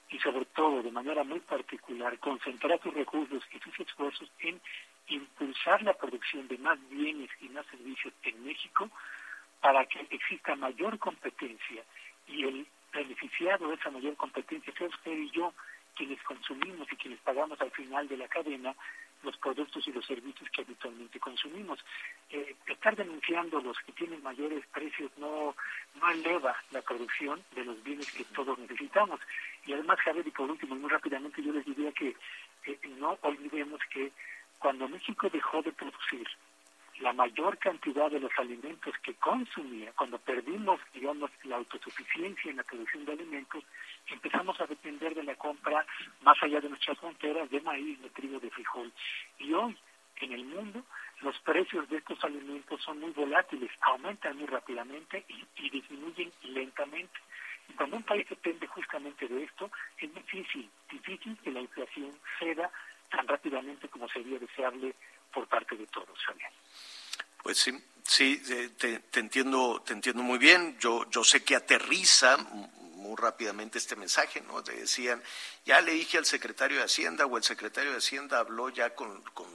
y 0.10 0.20
sobre 0.20 0.46
todo 0.46 0.82
de 0.82 0.92
manera 0.92 1.24
muy 1.24 1.40
particular 1.42 2.18
concentrar 2.20 2.80
sus 2.82 2.94
recursos 2.94 3.44
y 3.52 3.60
sus 3.60 3.80
esfuerzos 3.80 4.32
en 4.40 4.60
impulsar 5.08 5.82
la 5.84 5.94
producción 5.94 6.48
de 6.48 6.58
más 6.58 6.78
bienes 6.90 7.30
y 7.42 7.50
más 7.50 7.66
servicios 7.68 8.14
en 8.24 8.46
México 8.46 8.90
para 9.62 9.86
que 9.86 10.08
exista 10.10 10.56
mayor 10.56 10.98
competencia 11.00 11.84
y 12.28 12.44
el 12.44 12.68
beneficiado 12.94 13.68
de 13.68 13.76
esa 13.76 13.90
mayor 13.90 14.16
competencia 14.16 14.74
sea 14.78 14.88
usted 14.88 15.12
y 15.12 15.30
yo 15.32 15.54
quienes 15.96 16.22
consumimos 16.24 16.88
y 16.92 16.96
quienes 16.96 17.20
pagamos 17.22 17.60
al 17.60 17.72
final 17.72 18.08
de 18.08 18.18
la 18.18 18.28
cadena 18.28 18.76
los 19.24 19.38
productos 19.38 19.88
y 19.88 19.92
los 19.92 20.06
servicios 20.06 20.50
que 20.52 20.62
habitualmente 20.62 21.20
consumimos. 21.20 21.80
Eh, 22.30 22.56
estar 22.68 22.96
denunciando 22.96 23.60
los 23.62 23.78
que 23.80 23.92
tienen 23.94 24.22
mayores 24.24 24.66
precios 24.68 25.12
no, 25.18 25.56
no 26.00 26.10
eleva 26.10 26.56
la 26.72 26.82
producción 26.82 27.44
de 27.56 27.66
los 27.66 27.82
bienes 27.84 28.12
que 28.12 28.24
todos 28.26 28.58
necesitamos. 28.60 29.20
Y 29.66 29.74
además, 29.74 30.00
Javier, 30.00 30.28
y 30.28 30.32
por 30.32 30.50
último, 30.50 30.76
muy 30.76 30.90
rápidamente, 30.90 31.42
yo 31.42 31.52
les 31.52 31.66
diría 31.66 31.92
que 31.92 32.16
eh, 32.66 32.80
no 32.98 33.18
olvidemos 33.22 33.82
que 33.92 34.12
cuando 34.60 34.88
México 34.88 35.30
dejó 35.30 35.62
de 35.62 35.72
producir 35.72 36.28
la 37.00 37.14
mayor 37.14 37.58
cantidad 37.58 38.10
de 38.10 38.20
los 38.20 38.32
alimentos 38.38 38.94
que 39.04 39.14
consumía, 39.16 39.92
cuando 39.94 40.18
perdimos, 40.18 40.80
digamos, 40.94 41.30
la 41.44 41.58
autosuficiencia 41.58 42.50
en 42.50 42.58
la 42.58 42.64
producción 42.64 43.06
de 43.06 43.14
alimentos, 43.14 43.64
empezamos 44.08 44.60
a 44.60 44.66
depender 44.66 45.14
de 45.14 45.24
la 45.24 45.36
compra 45.36 45.86
más 46.22 46.42
allá 46.42 46.60
de 46.60 46.70
nuestras 46.70 46.98
fronteras 46.98 47.50
de 47.50 47.62
maíz, 47.62 48.02
de 48.02 48.10
trigo, 48.10 48.40
de 48.40 48.50
frijol. 48.50 48.92
Y 49.40 49.54
hoy, 49.54 49.78
en 50.22 50.34
el 50.34 50.46
mundo, 50.46 50.84
los 51.22 51.38
precios 51.40 51.88
de 51.90 51.98
estos 51.98 52.24
alimentos 52.24 52.82
son 52.82 53.00
muy 53.00 53.12
volátiles, 53.12 53.72
aumentan 53.82 54.38
muy 54.38 54.48
rápidamente 54.48 55.26
y, 55.28 55.46
y 55.56 55.70
disminuyen 55.70 56.32
lentamente. 56.44 57.20
Y 57.70 57.74
cuando 57.74 57.98
un 57.98 58.04
país 58.04 58.28
depende 58.30 58.68
justamente 58.68 59.28
de 59.28 59.44
esto, 59.44 59.70
es 60.00 60.14
difícil, 60.14 60.70
que 61.44 61.52
la 61.52 61.62
inflación 61.62 62.12
ceda 62.40 62.72
tan 63.10 63.28
rápidamente 63.28 63.88
como 63.88 64.08
sería 64.10 64.40
deseable 64.40 64.94
por 65.34 65.48
parte 65.48 65.76
de 65.76 65.86
todos, 65.88 66.18
Javier. 66.26 66.52
Pues 67.44 67.58
sí, 68.18 68.42
sí, 68.44 68.70
te, 68.78 69.20
entiendo, 69.20 69.84
te 69.86 69.94
entiendo 69.94 70.24
muy 70.24 70.40
bien. 70.40 70.78
Yo, 70.80 71.08
yo 71.12 71.24
sé 71.24 71.44
que 71.44 71.56
aterriza 71.56 72.38
muy 72.38 73.16
rápidamente 73.16 73.78
este 73.78 73.96
mensaje, 73.96 74.42
¿no? 74.42 74.64
Te 74.64 74.74
decían, 74.74 75.22
ya 75.66 75.82
le 75.82 75.92
dije 75.92 76.18
al 76.18 76.26
secretario 76.26 76.78
de 76.78 76.86
Hacienda 76.86 77.28
o 77.28 77.38
el 77.38 77.44
secretario 77.44 77.92
de 77.92 77.98
Hacienda 77.98 78.40
habló 78.40 78.70
ya 78.70 78.96
con, 78.96 79.22
con 79.34 79.48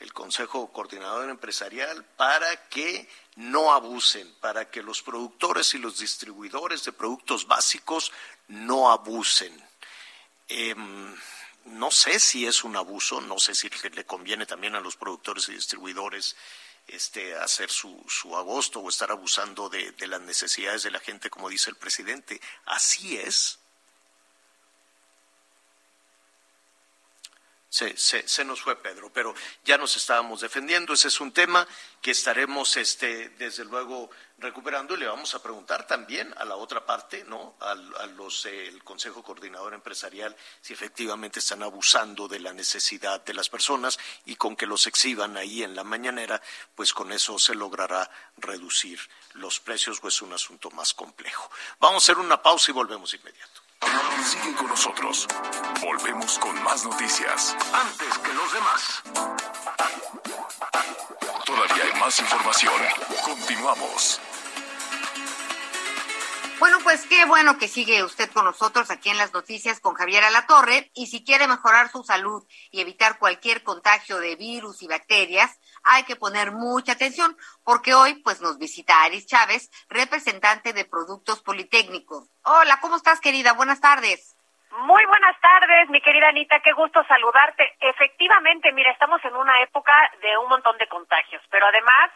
el 0.00 0.12
Consejo 0.12 0.72
Coordinador 0.72 1.30
Empresarial 1.30 2.04
para 2.16 2.68
que 2.68 3.08
no 3.36 3.72
abusen, 3.72 4.34
para 4.40 4.68
que 4.70 4.82
los 4.82 5.02
productores 5.02 5.72
y 5.74 5.78
los 5.78 6.00
distribuidores 6.00 6.84
de 6.84 6.92
productos 6.92 7.46
básicos 7.46 8.12
no 8.48 8.90
abusen. 8.90 9.56
Em, 10.48 11.14
no 11.66 11.92
sé 11.92 12.18
si 12.18 12.44
es 12.44 12.64
un 12.64 12.74
abuso, 12.74 13.20
no 13.20 13.38
sé 13.38 13.54
si 13.54 13.68
le 13.68 14.04
conviene 14.04 14.46
también 14.46 14.74
a 14.74 14.80
los 14.80 14.96
productores 14.96 15.48
y 15.48 15.52
distribuidores 15.52 16.36
este, 16.86 17.36
hacer 17.36 17.70
su, 17.70 18.04
su 18.08 18.36
agosto 18.36 18.80
o 18.80 18.88
estar 18.88 19.10
abusando 19.10 19.68
de, 19.68 19.92
de 19.92 20.06
las 20.06 20.20
necesidades 20.20 20.82
de 20.82 20.90
la 20.90 21.00
gente, 21.00 21.30
como 21.30 21.48
dice 21.48 21.70
el 21.70 21.76
presidente. 21.76 22.40
Así 22.66 23.16
es. 23.16 23.59
Se, 27.70 27.96
se, 27.96 28.26
se, 28.26 28.44
nos 28.44 28.60
fue 28.60 28.74
Pedro, 28.82 29.12
pero 29.12 29.32
ya 29.64 29.78
nos 29.78 29.96
estábamos 29.96 30.40
defendiendo. 30.40 30.92
Ese 30.92 31.06
es 31.06 31.20
un 31.20 31.30
tema 31.30 31.66
que 32.02 32.10
estaremos, 32.10 32.76
este, 32.76 33.28
desde 33.30 33.64
luego, 33.64 34.10
recuperando 34.38 34.94
y 34.94 34.98
le 34.98 35.06
vamos 35.06 35.34
a 35.36 35.42
preguntar 35.42 35.86
también 35.86 36.34
a 36.36 36.44
la 36.44 36.56
otra 36.56 36.84
parte, 36.84 37.24
¿no? 37.28 37.54
A, 37.60 37.74
los, 38.06 38.44
eh, 38.46 38.66
el 38.66 38.82
Consejo 38.82 39.22
Coordinador 39.22 39.72
Empresarial, 39.72 40.34
si 40.60 40.72
efectivamente 40.72 41.38
están 41.38 41.62
abusando 41.62 42.26
de 42.26 42.40
la 42.40 42.52
necesidad 42.52 43.24
de 43.24 43.34
las 43.34 43.48
personas 43.48 44.00
y 44.24 44.34
con 44.34 44.56
que 44.56 44.66
los 44.66 44.88
exhiban 44.88 45.36
ahí 45.36 45.62
en 45.62 45.76
la 45.76 45.84
mañanera, 45.84 46.42
pues 46.74 46.92
con 46.92 47.12
eso 47.12 47.38
se 47.38 47.54
logrará 47.54 48.10
reducir 48.36 48.98
los 49.34 49.60
precios 49.60 50.00
o 50.02 50.08
es 50.08 50.22
un 50.22 50.32
asunto 50.32 50.72
más 50.72 50.92
complejo. 50.92 51.50
Vamos 51.78 52.02
a 52.02 52.04
hacer 52.12 52.18
una 52.18 52.42
pausa 52.42 52.72
y 52.72 52.74
volvemos 52.74 53.14
inmediato. 53.14 53.59
Sigue 54.24 54.54
con 54.54 54.66
nosotros. 54.68 55.26
Volvemos 55.80 56.38
con 56.38 56.62
más 56.62 56.84
noticias. 56.84 57.56
Antes 57.72 58.18
que 58.18 58.32
los 58.32 58.52
demás. 58.52 59.02
Todavía 61.44 61.84
hay 61.84 62.00
más 62.00 62.18
información. 62.20 62.80
Continuamos. 63.24 64.20
Bueno, 66.60 66.76
pues 66.84 67.06
qué 67.06 67.24
bueno 67.24 67.56
que 67.56 67.68
sigue 67.68 68.04
usted 68.04 68.30
con 68.30 68.44
nosotros 68.44 68.90
aquí 68.90 69.08
en 69.08 69.16
las 69.16 69.32
noticias 69.32 69.80
con 69.80 69.94
Javier 69.94 70.24
Alatorre. 70.24 70.90
Y 70.92 71.06
si 71.06 71.24
quiere 71.24 71.48
mejorar 71.48 71.88
su 71.88 72.02
salud 72.02 72.44
y 72.70 72.82
evitar 72.82 73.18
cualquier 73.18 73.62
contagio 73.62 74.18
de 74.18 74.36
virus 74.36 74.82
y 74.82 74.86
bacterias, 74.86 75.58
hay 75.84 76.04
que 76.04 76.16
poner 76.16 76.52
mucha 76.52 76.92
atención 76.92 77.34
porque 77.64 77.94
hoy 77.94 78.20
pues 78.22 78.42
nos 78.42 78.58
visita 78.58 79.04
Aris 79.04 79.26
Chávez, 79.26 79.70
representante 79.88 80.74
de 80.74 80.84
Productos 80.84 81.42
Politécnicos. 81.42 82.28
Hola, 82.44 82.78
¿cómo 82.82 82.96
estás 82.96 83.20
querida? 83.20 83.54
Buenas 83.54 83.80
tardes. 83.80 84.36
Muy 84.70 85.04
buenas 85.06 85.40
tardes, 85.40 85.88
mi 85.88 86.02
querida 86.02 86.28
Anita, 86.28 86.60
qué 86.60 86.72
gusto 86.72 87.02
saludarte. 87.08 87.74
Efectivamente, 87.80 88.70
mira, 88.72 88.92
estamos 88.92 89.24
en 89.24 89.34
una 89.34 89.62
época 89.62 89.94
de 90.20 90.36
un 90.36 90.50
montón 90.50 90.76
de 90.76 90.86
contagios, 90.88 91.42
pero 91.50 91.64
además 91.66 92.10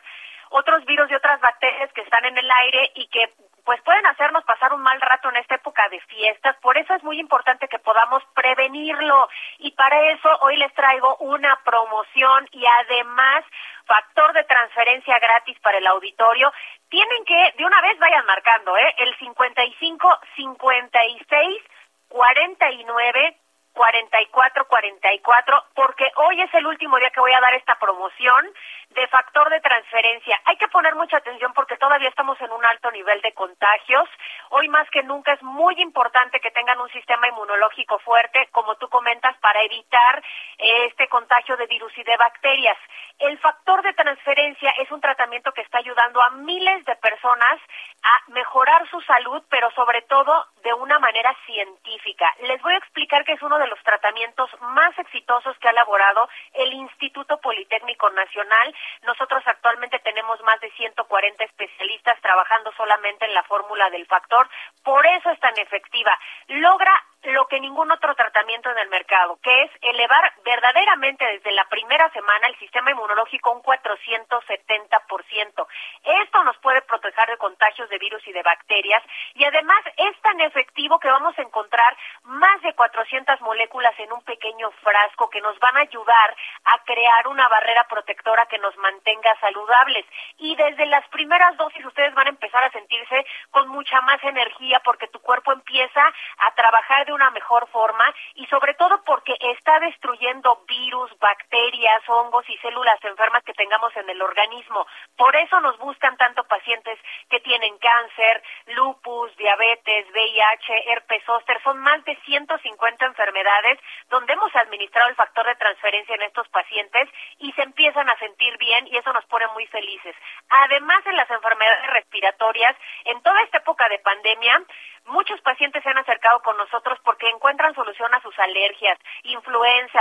otros 0.51 0.85
virus 0.85 1.11
y 1.11 1.15
otras 1.15 1.41
bacterias 1.41 1.91
que 1.95 2.03
están 2.03 2.27
en 2.27 2.37
el 2.37 2.51
aire 2.51 2.93
y 2.95 3.09
que 3.09 3.33
pues 3.65 3.81
pueden 3.83 4.05
hacernos 4.07 4.45
pasar 4.45 4.73
un 4.75 4.83
mal 4.83 5.01
rato 5.01 5.31
en 5.31 5.37
esta 5.37 5.55
época 5.57 5.89
de 5.89 6.01
fiestas. 6.01 6.57
Por 6.61 6.77
eso 6.77 6.95
es 6.95 7.03
muy 7.03 7.19
importante 7.19 7.69
que 7.69 7.79
podamos 7.79 8.23
prevenirlo. 8.35 9.29
Y 9.59 9.71
para 9.73 10.13
eso 10.13 10.29
hoy 10.43 10.57
les 10.57 10.73
traigo 10.75 11.17
una 11.17 11.59
promoción 11.65 12.47
y 12.53 12.65
además 12.67 13.45
factor 13.87 14.33
de 14.35 14.45
transferencia 14.45 15.19
gratis 15.19 15.59
para 15.61 15.79
el 15.79 15.87
auditorio. 15.87 16.53
Tienen 16.89 17.25
que, 17.25 17.55
de 17.57 17.65
una 17.65 17.81
vez 17.81 17.99
vayan 17.99 18.27
marcando, 18.27 18.77
¿eh? 18.77 18.95
El 18.99 19.17
55 19.19 20.19
56 20.37 21.63
49 22.09 23.37
44 23.75 24.67
44 24.67 25.65
porque 25.75 26.11
hoy 26.17 26.41
es 26.41 26.55
el 26.55 26.67
último 26.67 26.97
día 26.99 27.11
que 27.11 27.21
voy 27.21 27.33
a 27.33 27.41
dar 27.41 27.55
esta 27.55 27.79
promoción 27.79 28.49
de 28.91 29.07
factor 29.09 29.51
de 29.51 29.61
transferencia. 29.61 30.41
Hay 30.45 30.57
que 30.57 30.69
poner 30.69 30.95
mucha 30.95 31.17
atención 31.17 31.53
porque 31.53 31.77
todavía 31.77 32.09
estamos 32.09 32.41
en 32.41 32.53
un 32.53 32.65
alto 32.65 32.91
nivel 32.93 33.21
de 33.21 33.33
contagios. 33.33 34.09
Hoy 34.51 34.69
más 34.69 34.89
que 34.91 35.03
nunca 35.03 35.33
es 35.33 35.43
muy 35.43 35.75
importante 35.81 36.41
que 36.41 36.53
tengan 36.53 36.81
un 36.81 36.89
sistema 36.91 37.29
inmunológico 37.29 37.99
fuerte, 37.99 38.49
como 38.53 38.77
tú 38.77 38.89
comentas, 38.89 39.37
para 39.39 39.61
evitar 39.63 40.23
eh, 40.59 40.87
este 40.87 41.09
contagio 41.09 41.57
de 41.57 41.67
virus 41.67 41.97
y 41.99 42.05
de 42.05 42.17
bacterias. 42.17 42.79
El 43.19 43.39
factor 43.39 43.83
de 43.83 43.93
transferencia 43.93 44.71
es 44.79 44.91
un 44.91 45.01
tratamiento 45.01 45.53
que 45.53 45.63
está 45.63 45.79
ayudando 45.79 46.23
a 46.23 46.31
miles 46.31 46.85
de 46.85 46.97
personas 46.97 47.61
a 48.03 48.31
mejorar 48.31 48.89
su 48.91 49.01
salud, 49.03 49.43
pero 49.49 49.71
sobre 49.73 50.03
todo 50.03 50.47
de 50.63 50.73
una 50.75 50.99
manera 50.99 51.35
científica. 51.47 52.33
Les 52.41 52.61
voy 52.63 52.75
a 52.75 52.79
explicar 52.79 53.25
que 53.25 53.33
es 53.33 53.43
uno 53.43 53.59
de 53.59 53.64
los 53.67 53.83
tratamientos 53.83 54.51
más 54.61 54.99
exitosos 54.99 55.57
que 55.59 55.69
ha 55.69 55.73
elaborado 55.73 56.29
el 56.55 56.73
Instituto 56.73 57.39
Politécnico 57.41 58.11
Nacional 58.11 58.75
nosotros 59.03 59.43
actualmente 59.47 59.99
tenemos 60.01 60.41
más 60.43 60.61
de 60.61 60.71
140 60.73 61.45
especialistas 61.45 62.21
trabajando 62.21 62.73
solamente 62.77 63.25
en 63.25 63.35
la 63.35 63.43
fórmula 63.45 63.91
del 63.91 64.07
factor, 64.07 64.49
por 64.83 65.05
eso 65.07 65.31
es 65.31 65.41
tan 65.41 65.57
efectiva. 65.59 66.19
Logra 66.49 66.93
lo 67.27 67.47
que 67.49 67.61
ningún 67.61 67.91
otro 67.91 68.15
tratamiento 68.15 68.71
en 68.71 68.79
el 68.79 68.89
mercado, 68.89 69.39
que 69.43 69.63
es 69.63 69.71
elevar 69.83 70.33
verdaderamente 70.45 71.25
desde 71.25 71.53
la 71.53 71.65
primera 71.69 72.11
semana 72.11 72.47
el 72.49 72.59
sistema 72.59 72.91
inmunológico 72.91 73.53
un 73.53 73.63
470%. 73.63 75.67
Esto 76.05 76.45
nos 76.45 76.57
puede 76.59 76.83
proteger 76.83 77.29
de 77.29 77.37
contagios 77.39 77.89
de 77.89 77.99
virus 77.99 78.27
y 78.27 78.33
de 78.33 78.43
bacterias 78.43 79.03
y 79.35 79.45
además 79.45 79.83
es 79.97 80.21
tan 80.21 80.41
efectivo 80.41 80.99
que 80.99 81.09
vamos 81.09 81.39
a 81.39 81.43
encontrar 81.43 81.97
más 82.25 82.61
de 82.63 82.75
400 82.75 83.41
moléculas 83.41 83.99
en 83.99 84.13
un 84.13 84.23
pequeño 84.23 84.71
frasco 84.83 85.31
que 85.31 85.41
nos 85.41 85.59
van 85.59 85.77
a 85.77 85.81
ayudar 85.81 86.37
a 86.65 86.85
crear 86.85 87.29
una 87.29 87.49
barrera 87.49 87.87
protectora 87.89 88.47
que 88.47 88.59
nos 88.59 88.77
mantenga 88.79 89.39
saludables. 89.41 90.05
Y 90.39 90.55
desde 90.57 90.87
las 90.87 91.07
primeras 91.09 91.57
dosis 91.57 91.85
ustedes 91.85 92.15
van 92.15 92.27
a 92.27 92.31
empezar 92.31 92.65
a 92.65 92.71
sentirse 92.71 93.25
con 93.51 93.69
mucha 93.69 94.01
más 94.03 94.23
energía 94.25 94.81
porque 94.85 95.09
tu 95.09 95.21
cuerpo 95.21 95.53
empieza 95.53 96.13
a 96.39 96.55
trabajar 96.55 97.07
de 97.07 97.13
una 97.15 97.31
mejor 97.31 97.69
forma 97.69 98.05
y 98.35 98.47
sobre 98.47 98.75
todo 98.75 99.03
porque 99.05 99.35
está 99.41 99.79
destruyendo 99.81 100.63
virus, 100.67 101.17
bacterias, 101.19 102.03
hongos 102.09 102.49
y 102.49 102.57
células 102.59 103.03
enfermas 103.05 103.43
que 103.45 103.55
tengamos 103.55 103.95
en 103.97 104.09
el 104.11 104.21
organismo. 104.21 104.87
Por 105.17 105.35
eso 105.37 105.61
nos 105.61 105.79
buscan 105.79 106.17
tanto 106.17 106.45
pacientes 106.45 106.99
que 107.31 107.41
tienen 107.41 107.79
cáncer, 107.79 108.43
lupus, 108.67 109.37
diabetes, 109.37 110.07
VIH, 110.13 110.93
herpes 110.93 111.23
zóster. 111.25 111.63
Son 111.63 111.79
más 111.79 112.05
de 112.05 112.17
150 112.25 113.07
enfermedades 113.07 113.79
donde 114.11 114.33
hemos 114.33 114.55
administrado 114.57 115.09
el 115.09 115.17
factor 115.17 115.47
de 115.47 115.55
transferencia 115.57 116.15
en 116.15 116.23
estos 116.23 116.49
pacientes 116.49 117.09
y 117.39 117.53
se 117.53 117.63
empiezan 117.63 118.09
a 118.09 118.19
sentir 118.19 118.57
bien 118.59 118.87
y 118.89 118.97
eso 118.97 119.13
nos 119.13 119.25
pone 119.27 119.47
muy 119.49 119.67
felices. 119.67 120.15
Además, 120.49 121.05
en 121.07 121.17
las 121.17 121.31
enfermedades 121.31 121.87
respiratorias, 121.91 122.77
en 123.05 123.21
toda 123.23 123.43
esta 123.43 123.59
época 123.59 123.89
de 123.89 123.99
pandemia, 123.99 124.63
Muchos 125.07 125.39
pacientes 125.43 125.83
se 125.83 125.91
han 125.91 125.99
acercado 125.99 126.41
con 126.41 126.57
nosotros 126.57 126.99
porque 127.05 127.29
encuentran 127.29 127.75
solución 127.75 128.15
a 128.15 128.23
sus 128.23 128.39
alergias, 128.39 128.99
influenza, 129.25 130.01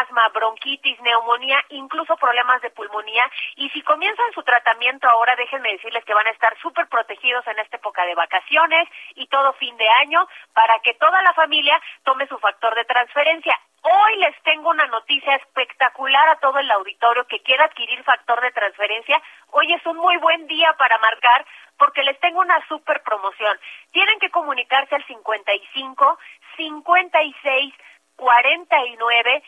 asma, 0.00 0.28
bronquitis, 0.28 1.00
neumonía, 1.00 1.64
incluso 1.70 2.16
problemas 2.16 2.62
de 2.62 2.70
pulmonía. 2.70 3.28
Y 3.56 3.68
si 3.70 3.82
comienzan 3.82 4.32
su 4.32 4.42
tratamiento 4.44 5.08
ahora, 5.08 5.34
déjenme 5.34 5.72
decirles 5.72 6.04
que 6.04 6.14
van 6.14 6.28
a 6.28 6.30
estar 6.30 6.56
súper 6.58 6.86
protegidos 6.88 7.44
en 7.48 7.58
esta 7.58 7.76
época 7.76 8.06
de 8.06 8.14
vacaciones 8.14 8.88
y 9.16 9.26
todo 9.26 9.52
fin 9.54 9.76
de 9.76 9.88
año 9.88 10.26
para 10.52 10.78
que 10.78 10.94
toda 10.94 11.20
la 11.22 11.34
familia 11.34 11.80
tome 12.04 12.28
su 12.28 12.38
factor 12.38 12.74
de 12.76 12.84
transferencia. 12.84 13.58
Hoy 13.82 14.16
les 14.16 14.42
tengo 14.42 14.70
una 14.70 14.86
noticia 14.86 15.36
espectacular 15.36 16.28
a 16.28 16.40
todo 16.40 16.58
el 16.58 16.68
auditorio 16.72 17.24
que 17.26 17.40
quiera 17.42 17.66
adquirir 17.66 18.02
factor 18.02 18.40
de 18.40 18.50
transferencia. 18.50 19.22
Hoy 19.52 19.72
es 19.72 19.86
un 19.86 19.96
muy 19.96 20.16
buen 20.16 20.46
día 20.48 20.72
para 20.76 20.98
marcar 20.98 21.46
porque 21.78 22.02
les 22.02 22.18
tengo 22.20 22.40
una 22.40 22.66
super 22.68 23.02
promoción. 23.02 23.58
Tienen 23.92 24.18
que 24.18 24.30
comunicarse 24.30 24.94
al 24.94 25.06
55 25.06 26.18
56 26.56 27.74
49 28.16 29.42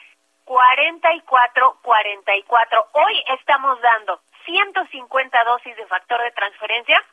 44 0.44 1.78
44. 1.82 2.88
Hoy 2.92 3.24
estamos 3.38 3.80
dando 3.80 4.20
150 4.44 5.44
dosis 5.44 5.76
de 5.76 5.86
factor 5.86 6.22
de 6.22 6.30
transferencia. 6.32 7.04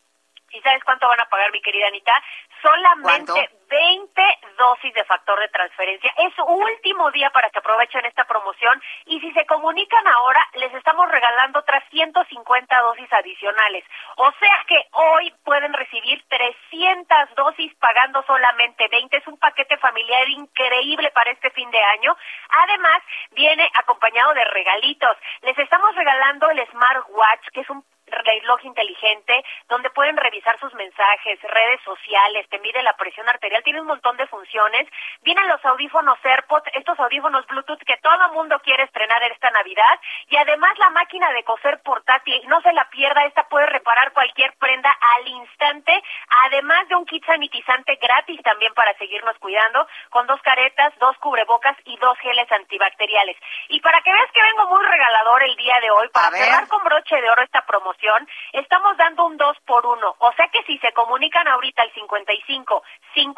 ¿Y 0.52 0.62
sabes 0.62 0.84
cuánto 0.84 1.08
van 1.08 1.20
a 1.20 1.26
pagar, 1.26 1.52
mi 1.52 1.62
querida 1.62 1.88
Anita? 1.88 2.14
Solamente 2.62 3.50
20 3.76 4.22
dosis 4.58 4.94
de 4.94 5.04
factor 5.04 5.38
de 5.38 5.50
transferencia. 5.50 6.10
Es 6.18 6.34
último 6.48 7.12
día 7.12 7.30
para 7.32 7.50
que 7.50 7.60
aprovechen 7.60 8.06
esta 8.06 8.24
promoción 8.24 8.82
y 9.06 9.20
si 9.20 9.34
se 9.34 9.46
comunican 9.46 10.08
ahora, 10.08 10.40
les 10.54 10.74
estamos 10.76 11.12
regalando 11.12 11.60
otras 11.60 11.84
150 11.90 12.82
dosis 12.82 13.12
adicionales. 13.12 13.84
O 14.16 14.32
sea 14.40 14.64
que 14.66 14.82
hoy 14.92 15.34
pueden 15.44 15.74
recibir 15.74 16.24
300 16.30 17.36
dosis 17.36 17.76
pagando 17.76 18.24
solamente 18.24 18.88
20. 18.88 19.18
Es 19.18 19.28
un 19.28 19.38
paquete 19.38 19.78
familiar 19.78 20.30
increíble 20.30 21.12
para 21.12 21.32
este 21.32 21.52
fin 21.52 21.70
de 21.70 21.84
año. 21.84 22.16
Además, 22.64 23.02
viene 23.32 23.70
acompañado 23.74 24.34
de 24.36 24.46
regalitos. 24.46 25.18
Les 25.42 25.58
estamos 25.60 25.94
regalando 25.96 26.50
el 26.50 26.66
Smartwatch, 26.68 27.50
que 27.52 27.60
es 27.60 27.70
un 27.70 27.84
reloj 28.08 28.64
inteligente 28.64 29.44
donde 29.68 29.90
pueden 29.90 30.18
revisar 30.18 30.60
sus 30.60 30.74
mensajes, 30.76 31.42
redes 31.42 31.82
sociales, 31.84 32.48
te 32.50 32.60
mide 32.60 32.82
la 32.84 32.96
presión 32.96 33.28
arterial, 33.28 33.64
tiene 33.66 33.82
un 33.82 33.88
montón 33.88 34.16
de 34.16 34.28
funciones. 34.28 34.88
Vienen 35.24 35.50
los 35.50 35.64
audífonos 35.66 36.18
AirPods, 36.24 36.72
estos 36.76 36.98
audífonos 36.98 37.46
Bluetooth 37.48 37.84
que 37.84 37.98
todo 37.98 38.16
mundo 38.36 38.60
quiere 38.60 38.84
estrenar 38.84 39.24
esta 39.24 39.50
Navidad 39.50 40.00
y 40.30 40.38
además 40.38 40.78
la 40.78 40.90
máquina 40.92 41.32
de 41.32 41.44
coser 41.44 41.82
portátil, 41.82 42.42
no 42.48 42.62
se 42.62 42.74
la 42.74 42.88
pierda, 42.90 43.26
esta 43.26 43.48
puede 43.48 43.66
reparar 43.66 44.12
cualquier 44.14 44.54
prenda 44.58 44.92
al 45.18 45.28
instante, 45.28 46.04
además 46.46 46.88
de 46.90 46.96
un 46.96 47.06
kit 47.06 47.26
sanitizante 47.26 47.96
gratis 47.96 48.42
también 48.44 48.74
para 48.74 48.94
seguirnos 48.98 49.38
cuidando, 49.40 49.88
con 50.10 50.28
dos 50.28 50.42
caretas, 50.42 50.94
dos 51.00 51.18
cubrebocas 51.18 51.78
y 51.86 51.98
dos 51.98 52.18
geles 52.20 52.52
antibacteriales. 52.52 53.38
Y 53.70 53.80
para 53.80 54.02
que 54.02 54.12
veas 54.12 54.32
que 54.32 54.42
vengo 54.42 54.68
muy 54.68 54.86
regalador 54.86 55.44
el 55.44 55.56
día 55.56 55.80
de 55.82 55.92
hoy, 55.92 56.10
para 56.10 56.32
cerrar 56.32 56.68
con 56.68 56.84
broche 56.84 57.20
de 57.22 57.30
oro 57.30 57.42
esta 57.42 57.66
promoción, 57.66 58.28
estamos 58.54 58.98
dando 58.98 59.26
un 59.26 59.38
2 59.38 59.58
por 59.66 59.86
1. 59.86 60.16
O 60.20 60.34
sea 60.34 60.48
que 60.50 60.64
si 60.64 60.78
se 60.80 60.92
comunican 60.94 61.48
ahorita 61.48 61.82
al 61.82 61.92
55, 61.94 62.84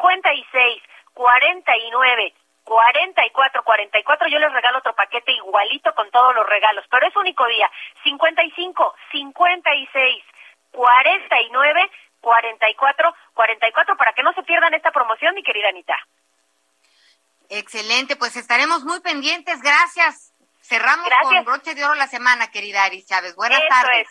56, 0.08 0.82
49, 1.14 2.34
44, 2.64 3.62
44, 3.62 4.28
yo 4.28 4.38
les 4.38 4.52
regalo 4.52 4.78
otro 4.78 4.94
paquete 4.94 5.32
igualito 5.32 5.94
con 5.94 6.10
todos 6.10 6.34
los 6.34 6.46
regalos, 6.46 6.84
pero 6.90 7.06
es 7.06 7.16
único 7.16 7.46
día. 7.46 7.70
55, 8.04 8.94
56, 9.12 10.24
49, 10.72 11.90
44, 12.20 13.14
44, 13.34 13.96
para 13.96 14.12
que 14.12 14.22
no 14.22 14.32
se 14.32 14.42
pierdan 14.42 14.74
esta 14.74 14.90
promoción, 14.90 15.34
mi 15.34 15.42
querida 15.42 15.68
Anita. 15.68 15.96
Excelente, 17.50 18.16
pues 18.16 18.36
estaremos 18.36 18.84
muy 18.84 19.00
pendientes. 19.00 19.60
Gracias. 19.62 20.34
Cerramos 20.60 21.08
con 21.22 21.44
broche 21.44 21.74
de 21.74 21.84
oro 21.84 21.94
la 21.94 22.06
semana, 22.06 22.50
querida 22.50 22.84
Aris 22.84 23.06
Chávez. 23.06 23.34
Buenas 23.36 23.62
tardes. 23.68 24.08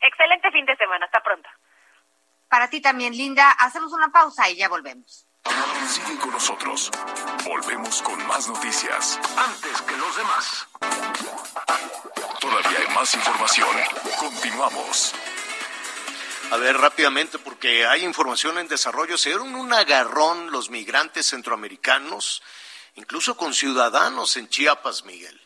Excelente 0.00 0.50
fin 0.50 0.64
de 0.64 0.76
semana. 0.76 1.04
Hasta 1.04 1.20
pronto. 1.20 1.48
Para 2.54 2.70
ti 2.70 2.80
también, 2.80 3.16
Linda. 3.16 3.50
Hacemos 3.50 3.92
una 3.92 4.12
pausa 4.12 4.48
y 4.48 4.54
ya 4.54 4.68
volvemos. 4.68 5.26
Sigue 5.88 6.16
con 6.20 6.30
nosotros. 6.30 6.88
Volvemos 7.44 8.00
con 8.00 8.24
más 8.28 8.46
noticias. 8.46 9.18
Antes 9.36 9.82
que 9.82 9.96
los 9.96 10.16
demás. 10.16 10.68
Todavía 12.40 12.78
hay 12.78 12.94
más 12.94 13.12
información. 13.12 13.76
Continuamos. 14.20 15.14
A 16.52 16.56
ver, 16.58 16.76
rápidamente, 16.76 17.40
porque 17.40 17.86
hay 17.86 18.04
información 18.04 18.56
en 18.58 18.68
desarrollo. 18.68 19.18
Se 19.18 19.30
dieron 19.30 19.52
un 19.56 19.72
agarrón 19.72 20.52
los 20.52 20.70
migrantes 20.70 21.26
centroamericanos, 21.26 22.40
incluso 22.94 23.36
con 23.36 23.52
ciudadanos 23.52 24.36
en 24.36 24.48
Chiapas, 24.48 25.04
Miguel. 25.04 25.43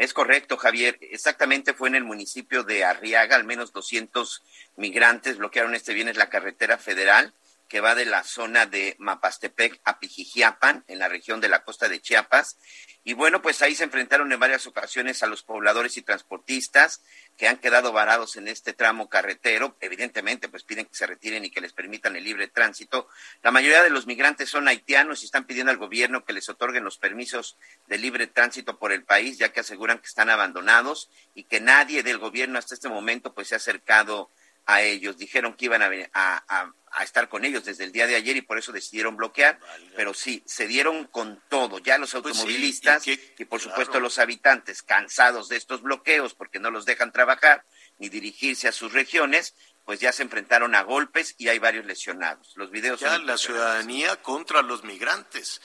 Es 0.00 0.14
correcto, 0.14 0.56
Javier. 0.56 0.96
Exactamente 1.02 1.74
fue 1.74 1.90
en 1.90 1.94
el 1.94 2.04
municipio 2.04 2.64
de 2.64 2.84
Arriaga, 2.84 3.36
al 3.36 3.44
menos 3.44 3.70
200 3.74 4.42
migrantes 4.76 5.36
bloquearon 5.36 5.74
este 5.74 5.92
viernes 5.92 6.16
la 6.16 6.30
carretera 6.30 6.78
federal 6.78 7.34
que 7.70 7.80
va 7.80 7.94
de 7.94 8.04
la 8.04 8.24
zona 8.24 8.66
de 8.66 8.96
Mapastepec 8.98 9.80
a 9.84 10.00
Pijijiapan, 10.00 10.84
en 10.88 10.98
la 10.98 11.08
región 11.08 11.40
de 11.40 11.48
la 11.48 11.62
costa 11.62 11.88
de 11.88 12.00
Chiapas, 12.00 12.58
y 13.02 13.14
bueno, 13.14 13.40
pues 13.40 13.62
ahí 13.62 13.74
se 13.74 13.84
enfrentaron 13.84 14.30
en 14.30 14.40
varias 14.40 14.66
ocasiones 14.66 15.22
a 15.22 15.26
los 15.26 15.42
pobladores 15.42 15.96
y 15.96 16.02
transportistas 16.02 17.00
que 17.38 17.48
han 17.48 17.56
quedado 17.56 17.92
varados 17.92 18.36
en 18.36 18.46
este 18.46 18.74
tramo 18.74 19.08
carretero. 19.08 19.76
Evidentemente, 19.80 20.48
pues 20.48 20.64
piden 20.64 20.84
que 20.84 20.94
se 20.94 21.06
retiren 21.06 21.44
y 21.44 21.50
que 21.50 21.62
les 21.62 21.72
permitan 21.72 22.14
el 22.16 22.24
libre 22.24 22.48
tránsito. 22.48 23.08
La 23.42 23.52
mayoría 23.52 23.82
de 23.82 23.88
los 23.88 24.06
migrantes 24.06 24.50
son 24.50 24.68
haitianos 24.68 25.22
y 25.22 25.24
están 25.24 25.46
pidiendo 25.46 25.70
al 25.70 25.78
gobierno 25.78 26.26
que 26.26 26.34
les 26.34 26.48
otorguen 26.50 26.84
los 26.84 26.98
permisos 26.98 27.56
de 27.86 27.96
libre 27.96 28.26
tránsito 28.26 28.78
por 28.78 28.92
el 28.92 29.04
país, 29.04 29.38
ya 29.38 29.50
que 29.50 29.60
aseguran 29.60 30.00
que 30.00 30.08
están 30.08 30.28
abandonados 30.28 31.08
y 31.34 31.44
que 31.44 31.60
nadie 31.60 32.02
del 32.02 32.18
gobierno 32.18 32.58
hasta 32.58 32.74
este 32.74 32.90
momento 32.90 33.32
pues 33.32 33.48
se 33.48 33.54
ha 33.54 33.58
acercado 33.58 34.30
a 34.70 34.82
ellos. 34.82 35.18
Dijeron 35.18 35.54
que 35.54 35.64
iban 35.66 35.82
a, 35.82 35.90
a, 36.14 36.72
a, 36.90 37.02
estar 37.02 37.28
con 37.28 37.44
ellos 37.44 37.64
desde 37.64 37.84
el 37.84 37.92
día 37.92 38.06
de 38.06 38.14
ayer 38.14 38.36
y 38.36 38.42
por 38.42 38.58
eso 38.58 38.70
decidieron 38.72 39.16
bloquear, 39.16 39.58
pero 39.96 40.14
sí, 40.14 40.42
se 40.46 40.66
dieron 40.68 41.06
con 41.06 41.42
todo. 41.48 41.78
Ya 41.80 41.98
los 41.98 42.12
pues 42.12 42.24
automovilistas 42.24 43.06
y, 43.06 43.16
por 43.46 43.60
supuesto 43.60 43.98
los 43.98 44.18
habitantes 44.18 44.82
cansados 44.82 45.48
de 45.48 45.56
estos 45.56 45.82
bloqueos 45.82 46.34
porque 46.34 46.60
no 46.60 46.70
los 46.70 46.84
dejan 46.86 47.12
trabajar 47.12 47.64
ni 47.98 48.08
dirigirse 48.08 48.68
a 48.68 48.72
sus 48.72 48.92
regiones, 48.92 49.54
pues 49.84 49.98
ya 49.98 50.12
se 50.12 50.22
enfrentaron 50.22 50.74
a 50.74 50.82
golpes 50.82 51.34
y 51.36 51.48
hay 51.48 51.58
varios 51.58 51.84
lesionados. 51.84 52.52
Los 52.54 52.70
videos 52.70 53.00
ya 53.00 53.18
la 53.18 53.36
ciudadanía 53.36 54.16
contra 54.22 54.62
los 54.62 54.84
migrantes. 54.84 55.60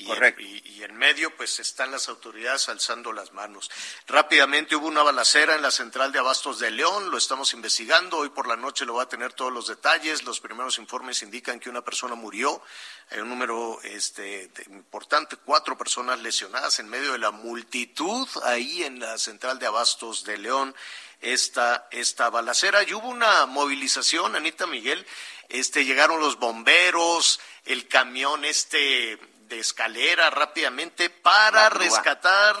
Y 0.00 0.82
en, 0.82 0.96
medio, 0.96 1.34
pues 1.36 1.60
están 1.60 1.90
las 1.90 2.08
autoridades 2.08 2.68
alzando 2.68 3.12
las 3.12 3.32
manos. 3.32 3.70
Rápidamente 4.06 4.74
hubo 4.74 4.86
una 4.86 5.02
balacera 5.02 5.54
en 5.54 5.62
la 5.62 5.70
central 5.70 6.10
de 6.10 6.18
Abastos 6.18 6.58
de 6.58 6.70
León, 6.70 7.10
lo 7.10 7.18
estamos 7.18 7.52
investigando. 7.52 8.18
Hoy 8.18 8.30
por 8.30 8.46
la 8.46 8.56
noche 8.56 8.86
lo 8.86 8.94
va 8.94 9.04
a 9.04 9.08
tener 9.08 9.32
todos 9.34 9.52
los 9.52 9.66
detalles. 9.66 10.24
Los 10.24 10.40
primeros 10.40 10.78
informes 10.78 11.22
indican 11.22 11.60
que 11.60 11.68
una 11.68 11.82
persona 11.82 12.14
murió, 12.14 12.62
hay 13.10 13.20
un 13.20 13.28
número 13.28 13.78
este, 13.82 14.50
importante, 14.68 15.36
cuatro 15.36 15.76
personas 15.76 16.20
lesionadas 16.20 16.78
en 16.78 16.88
medio 16.88 17.12
de 17.12 17.18
la 17.18 17.30
multitud 17.30 18.28
ahí 18.44 18.82
en 18.82 19.00
la 19.00 19.18
central 19.18 19.58
de 19.58 19.66
Abastos 19.66 20.24
de 20.24 20.38
León. 20.38 20.74
Esta, 21.20 21.86
esta 21.90 22.30
balacera 22.30 22.82
y 22.82 22.94
hubo 22.94 23.08
una 23.08 23.44
movilización, 23.44 24.36
Anita 24.36 24.66
Miguel, 24.66 25.06
este, 25.50 25.84
llegaron 25.84 26.20
los 26.20 26.38
bomberos, 26.38 27.40
el 27.66 27.88
camión 27.88 28.46
este 28.46 29.18
de 29.50 29.58
escalera 29.58 30.30
rápidamente 30.30 31.10
para 31.10 31.68
rescatar 31.68 32.56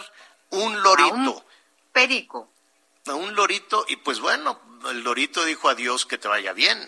un 0.50 0.82
lorito. 0.82 1.14
un 1.14 1.44
perico. 1.92 2.52
A 3.06 3.14
un 3.14 3.34
lorito, 3.34 3.86
y 3.88 3.96
pues 3.96 4.20
bueno, 4.20 4.60
el 4.90 5.02
lorito 5.02 5.44
dijo 5.44 5.68
adiós, 5.70 6.04
que 6.04 6.18
te 6.18 6.28
vaya 6.28 6.52
bien. 6.52 6.78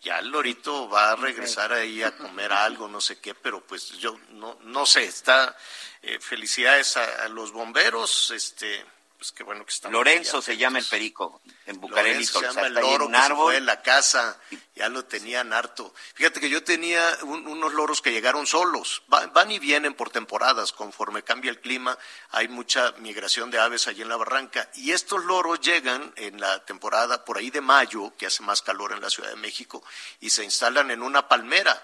Ya 0.00 0.18
el 0.18 0.28
lorito 0.28 0.88
va 0.88 1.12
a 1.12 1.16
regresar 1.16 1.72
ahí 1.72 2.02
a 2.02 2.16
comer 2.16 2.52
algo, 2.52 2.88
no 2.88 3.00
sé 3.00 3.20
qué, 3.20 3.34
pero 3.34 3.60
pues 3.66 3.90
yo 3.98 4.16
no, 4.30 4.56
no 4.62 4.86
sé, 4.86 5.04
está, 5.04 5.56
eh, 6.00 6.18
felicidades 6.20 6.96
a, 6.96 7.24
a, 7.24 7.28
los 7.28 7.52
bomberos, 7.52 8.30
este, 8.30 8.84
pues 9.22 9.30
qué 9.30 9.44
bueno 9.44 9.64
que 9.64 9.70
estamos. 9.70 9.92
Lorenzo 9.92 10.42
se 10.42 10.56
llama 10.56 10.80
el 10.80 10.84
perico 10.84 11.42
en 11.66 11.80
Bucareli. 11.80 12.26
se 12.26 12.40
llama 12.40 12.66
el 12.66 12.74
loro 12.74 13.06
un 13.06 13.14
árbol. 13.14 13.54
en 13.54 13.66
la 13.66 13.80
casa, 13.80 14.36
ya 14.74 14.88
lo 14.88 15.04
tenían 15.04 15.52
harto. 15.52 15.94
Fíjate 16.14 16.40
que 16.40 16.50
yo 16.50 16.64
tenía 16.64 17.18
unos 17.22 17.72
loros 17.72 18.02
que 18.02 18.10
llegaron 18.10 18.48
solos, 18.48 19.04
van, 19.06 19.48
y 19.52 19.60
vienen 19.60 19.94
por 19.94 20.10
temporadas, 20.10 20.72
conforme 20.72 21.22
cambia 21.22 21.52
el 21.52 21.60
clima, 21.60 21.96
hay 22.30 22.48
mucha 22.48 22.90
migración 22.98 23.52
de 23.52 23.60
aves 23.60 23.86
allí 23.86 24.02
en 24.02 24.08
la 24.08 24.16
barranca, 24.16 24.68
y 24.74 24.90
estos 24.90 25.24
loros 25.24 25.60
llegan 25.60 26.12
en 26.16 26.40
la 26.40 26.64
temporada 26.64 27.24
por 27.24 27.38
ahí 27.38 27.50
de 27.50 27.60
mayo, 27.60 28.12
que 28.18 28.26
hace 28.26 28.42
más 28.42 28.60
calor 28.60 28.90
en 28.90 29.00
la 29.00 29.08
Ciudad 29.08 29.30
de 29.30 29.36
México, 29.36 29.84
y 30.18 30.30
se 30.30 30.42
instalan 30.42 30.90
en 30.90 31.00
una 31.00 31.28
palmera, 31.28 31.80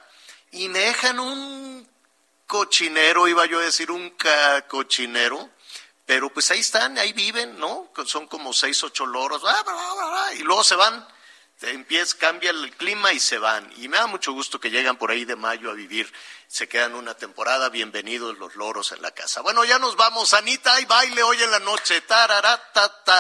y 0.51 0.69
me 0.69 0.81
dejan 0.81 1.21
un 1.21 1.89
cochinero, 2.49 3.29
iba 3.29 3.47
yo 3.47 3.61
a 3.61 3.63
decir 3.63 3.93
un 3.93 4.13
cochinero, 4.67 5.51
pero 6.09 6.31
pues 6.31 6.51
ahí 6.51 6.61
están, 6.61 6.97
ahí 6.97 7.13
viven, 7.13 7.61
¿no? 7.61 7.93
Son 8.07 8.27
como 8.29 8.55
seis, 8.55 8.83
ocho 8.83 9.05
loros, 9.05 9.43
y 10.39 10.39
luego 10.39 10.65
se 10.65 10.75
van, 10.75 11.07
empieza, 11.61 12.17
cambia 12.17 12.49
el 12.49 12.75
clima 12.77 13.13
y 13.13 13.21
se 13.21 13.37
van. 13.37 13.71
Y 13.77 13.89
me 13.89 13.99
da 13.99 14.07
mucho 14.07 14.33
gusto 14.33 14.59
que 14.59 14.71
llegan 14.71 14.97
por 14.97 15.11
ahí 15.11 15.27
de 15.27 15.37
mayo 15.37 15.71
a 15.71 15.75
vivir, 15.75 16.11
se 16.47 16.67
quedan 16.67 16.95
una 16.95 17.13
temporada, 17.13 17.69
bienvenidos 17.69 18.39
los 18.39 18.57
loros 18.57 18.93
en 18.93 19.03
la 19.03 19.11
casa. 19.11 19.43
Bueno, 19.43 19.67
ya 19.67 19.79
nos 19.79 19.97
vamos, 19.97 20.33
Anita, 20.33 20.77
hay 20.77 20.87
baile 20.87 21.23
hoy 21.23 21.43
en 21.43 21.51
la 21.51 21.59
noche, 21.59 22.01
tararatata. 22.01 23.15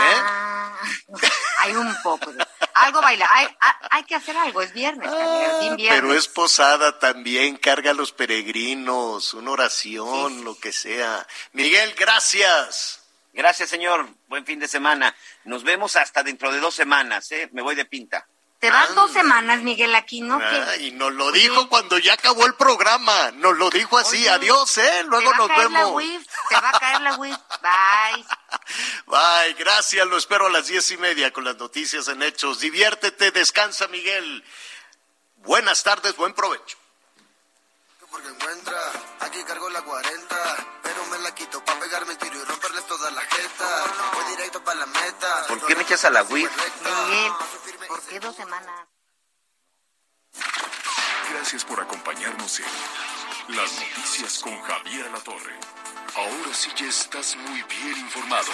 ¿Eh? 0.00 1.28
Hay 1.58 1.74
un 1.74 1.96
poco 2.04 2.32
de 2.32 2.46
algo 2.74 3.00
baila, 3.00 3.28
hay, 3.30 3.48
hay, 3.90 4.04
que 4.04 4.14
hacer 4.14 4.36
algo, 4.36 4.62
es 4.62 4.72
viernes, 4.72 5.08
ah, 5.12 5.58
viernes, 5.60 5.88
Pero 5.88 6.14
es 6.14 6.28
posada 6.28 6.98
también, 6.98 7.56
carga 7.56 7.90
a 7.90 7.94
los 7.94 8.12
peregrinos, 8.12 9.34
una 9.34 9.50
oración, 9.52 10.44
lo 10.44 10.58
que 10.58 10.72
sea. 10.72 11.26
Miguel, 11.52 11.94
gracias. 11.98 13.02
Gracias, 13.32 13.68
señor. 13.68 14.08
Buen 14.26 14.44
fin 14.44 14.58
de 14.58 14.66
semana. 14.66 15.14
Nos 15.44 15.62
vemos 15.62 15.96
hasta 15.96 16.22
dentro 16.22 16.50
de 16.50 16.60
dos 16.60 16.74
semanas, 16.74 17.30
¿eh? 17.30 17.48
Me 17.52 17.62
voy 17.62 17.74
de 17.74 17.84
pinta. 17.84 18.26
Te 18.58 18.72
vas 18.72 18.92
dos 18.96 19.12
semanas, 19.12 19.62
Miguel 19.62 19.94
Aquino. 19.94 20.40
Ah, 20.42 20.76
y 20.80 20.90
nos 20.90 21.12
lo 21.12 21.30
dijo 21.30 21.68
cuando 21.68 21.96
ya 21.98 22.14
acabó 22.14 22.44
el 22.44 22.54
programa. 22.54 23.30
Nos 23.36 23.56
lo 23.56 23.70
dijo 23.70 23.96
así. 23.96 24.26
Adiós, 24.26 24.76
¿eh? 24.78 25.04
Luego 25.06 25.32
nos 25.34 25.48
vemos. 25.48 26.02
te 26.48 26.54
va 26.56 26.70
a 26.70 26.80
caer 26.80 27.00
la 27.02 27.16
WIF. 27.16 27.36
Bye. 27.62 28.24
Bye. 29.06 29.54
Gracias. 29.58 30.06
Lo 30.06 30.16
espero 30.16 30.46
a 30.46 30.50
las 30.50 30.66
diez 30.66 30.90
y 30.90 30.96
media 30.96 31.32
con 31.32 31.44
las 31.44 31.56
noticias 31.56 32.08
en 32.08 32.22
Hechos. 32.22 32.60
Diviértete. 32.60 33.30
Descansa, 33.30 33.88
Miguel. 33.88 34.44
Buenas 35.36 35.82
tardes. 35.82 36.16
Buen 36.16 36.34
provecho. 36.34 36.76
Porque 38.10 38.28
encuentra, 38.28 38.80
aquí 39.20 39.44
cargo 39.44 39.68
la 39.68 39.82
40, 39.82 40.56
pero 40.82 41.04
me 41.06 41.18
la 41.18 41.34
quito 41.34 41.62
para 41.62 41.78
pegarme 41.78 42.12
el 42.12 42.18
tiro 42.18 42.36
y 42.40 42.44
romperles 42.44 42.86
toda 42.86 43.10
la 43.10 43.20
jeta. 43.20 43.84
Voy 44.14 44.24
directo 44.30 44.64
para 44.64 44.80
la 44.80 44.86
meta. 44.86 45.46
¿Por 45.46 45.66
qué 45.66 45.76
me 45.76 45.82
echas 45.82 46.04
a 46.06 46.10
la 46.10 46.22
WIF? 46.22 46.50
Miguel. 46.82 47.32
¿Por 47.86 48.02
qué 48.02 48.18
dos 48.18 48.34
semanas? 48.34 48.88
Gracias 51.32 51.64
por 51.64 51.80
acompañarnos 51.80 52.60
en 52.60 53.56
Las 53.56 53.72
Noticias 53.72 54.38
con 54.38 54.58
Javier 54.62 55.10
La 55.10 55.20
Torre. 55.20 55.58
Ahora 56.18 56.52
sí 56.52 56.70
ya 56.76 56.88
estás 56.88 57.36
muy 57.36 57.62
bien 57.68 57.96
informado. 58.04 58.50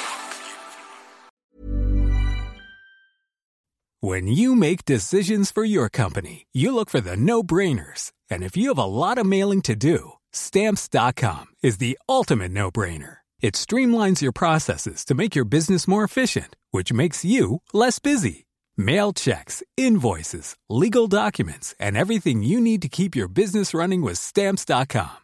When 4.00 4.26
you 4.26 4.54
make 4.54 4.84
decisions 4.84 5.50
for 5.50 5.64
your 5.64 5.88
company, 5.88 6.46
you 6.52 6.74
look 6.74 6.90
for 6.90 7.00
the 7.00 7.16
no-brainers. 7.16 8.12
And 8.28 8.42
if 8.42 8.54
you 8.54 8.68
have 8.68 8.78
a 8.78 8.84
lot 8.84 9.16
of 9.16 9.24
mailing 9.24 9.62
to 9.62 9.74
do, 9.74 10.12
stamps.com 10.30 11.46
is 11.62 11.78
the 11.78 11.96
ultimate 12.06 12.52
no-brainer. 12.52 13.18
It 13.40 13.54
streamlines 13.54 14.20
your 14.20 14.32
processes 14.32 15.04
to 15.06 15.14
make 15.14 15.34
your 15.34 15.46
business 15.46 15.88
more 15.88 16.04
efficient, 16.04 16.56
which 16.70 16.92
makes 16.92 17.24
you 17.24 17.62
less 17.72 17.98
busy. 17.98 18.44
Mail 18.76 19.14
checks, 19.14 19.62
invoices, 19.78 20.56
legal 20.68 21.06
documents, 21.08 21.74
and 21.80 21.96
everything 21.96 22.42
you 22.42 22.60
need 22.60 22.82
to 22.82 22.88
keep 22.88 23.16
your 23.16 23.28
business 23.28 23.72
running 23.72 24.02
with 24.02 24.18
Stamps.com. 24.18 25.23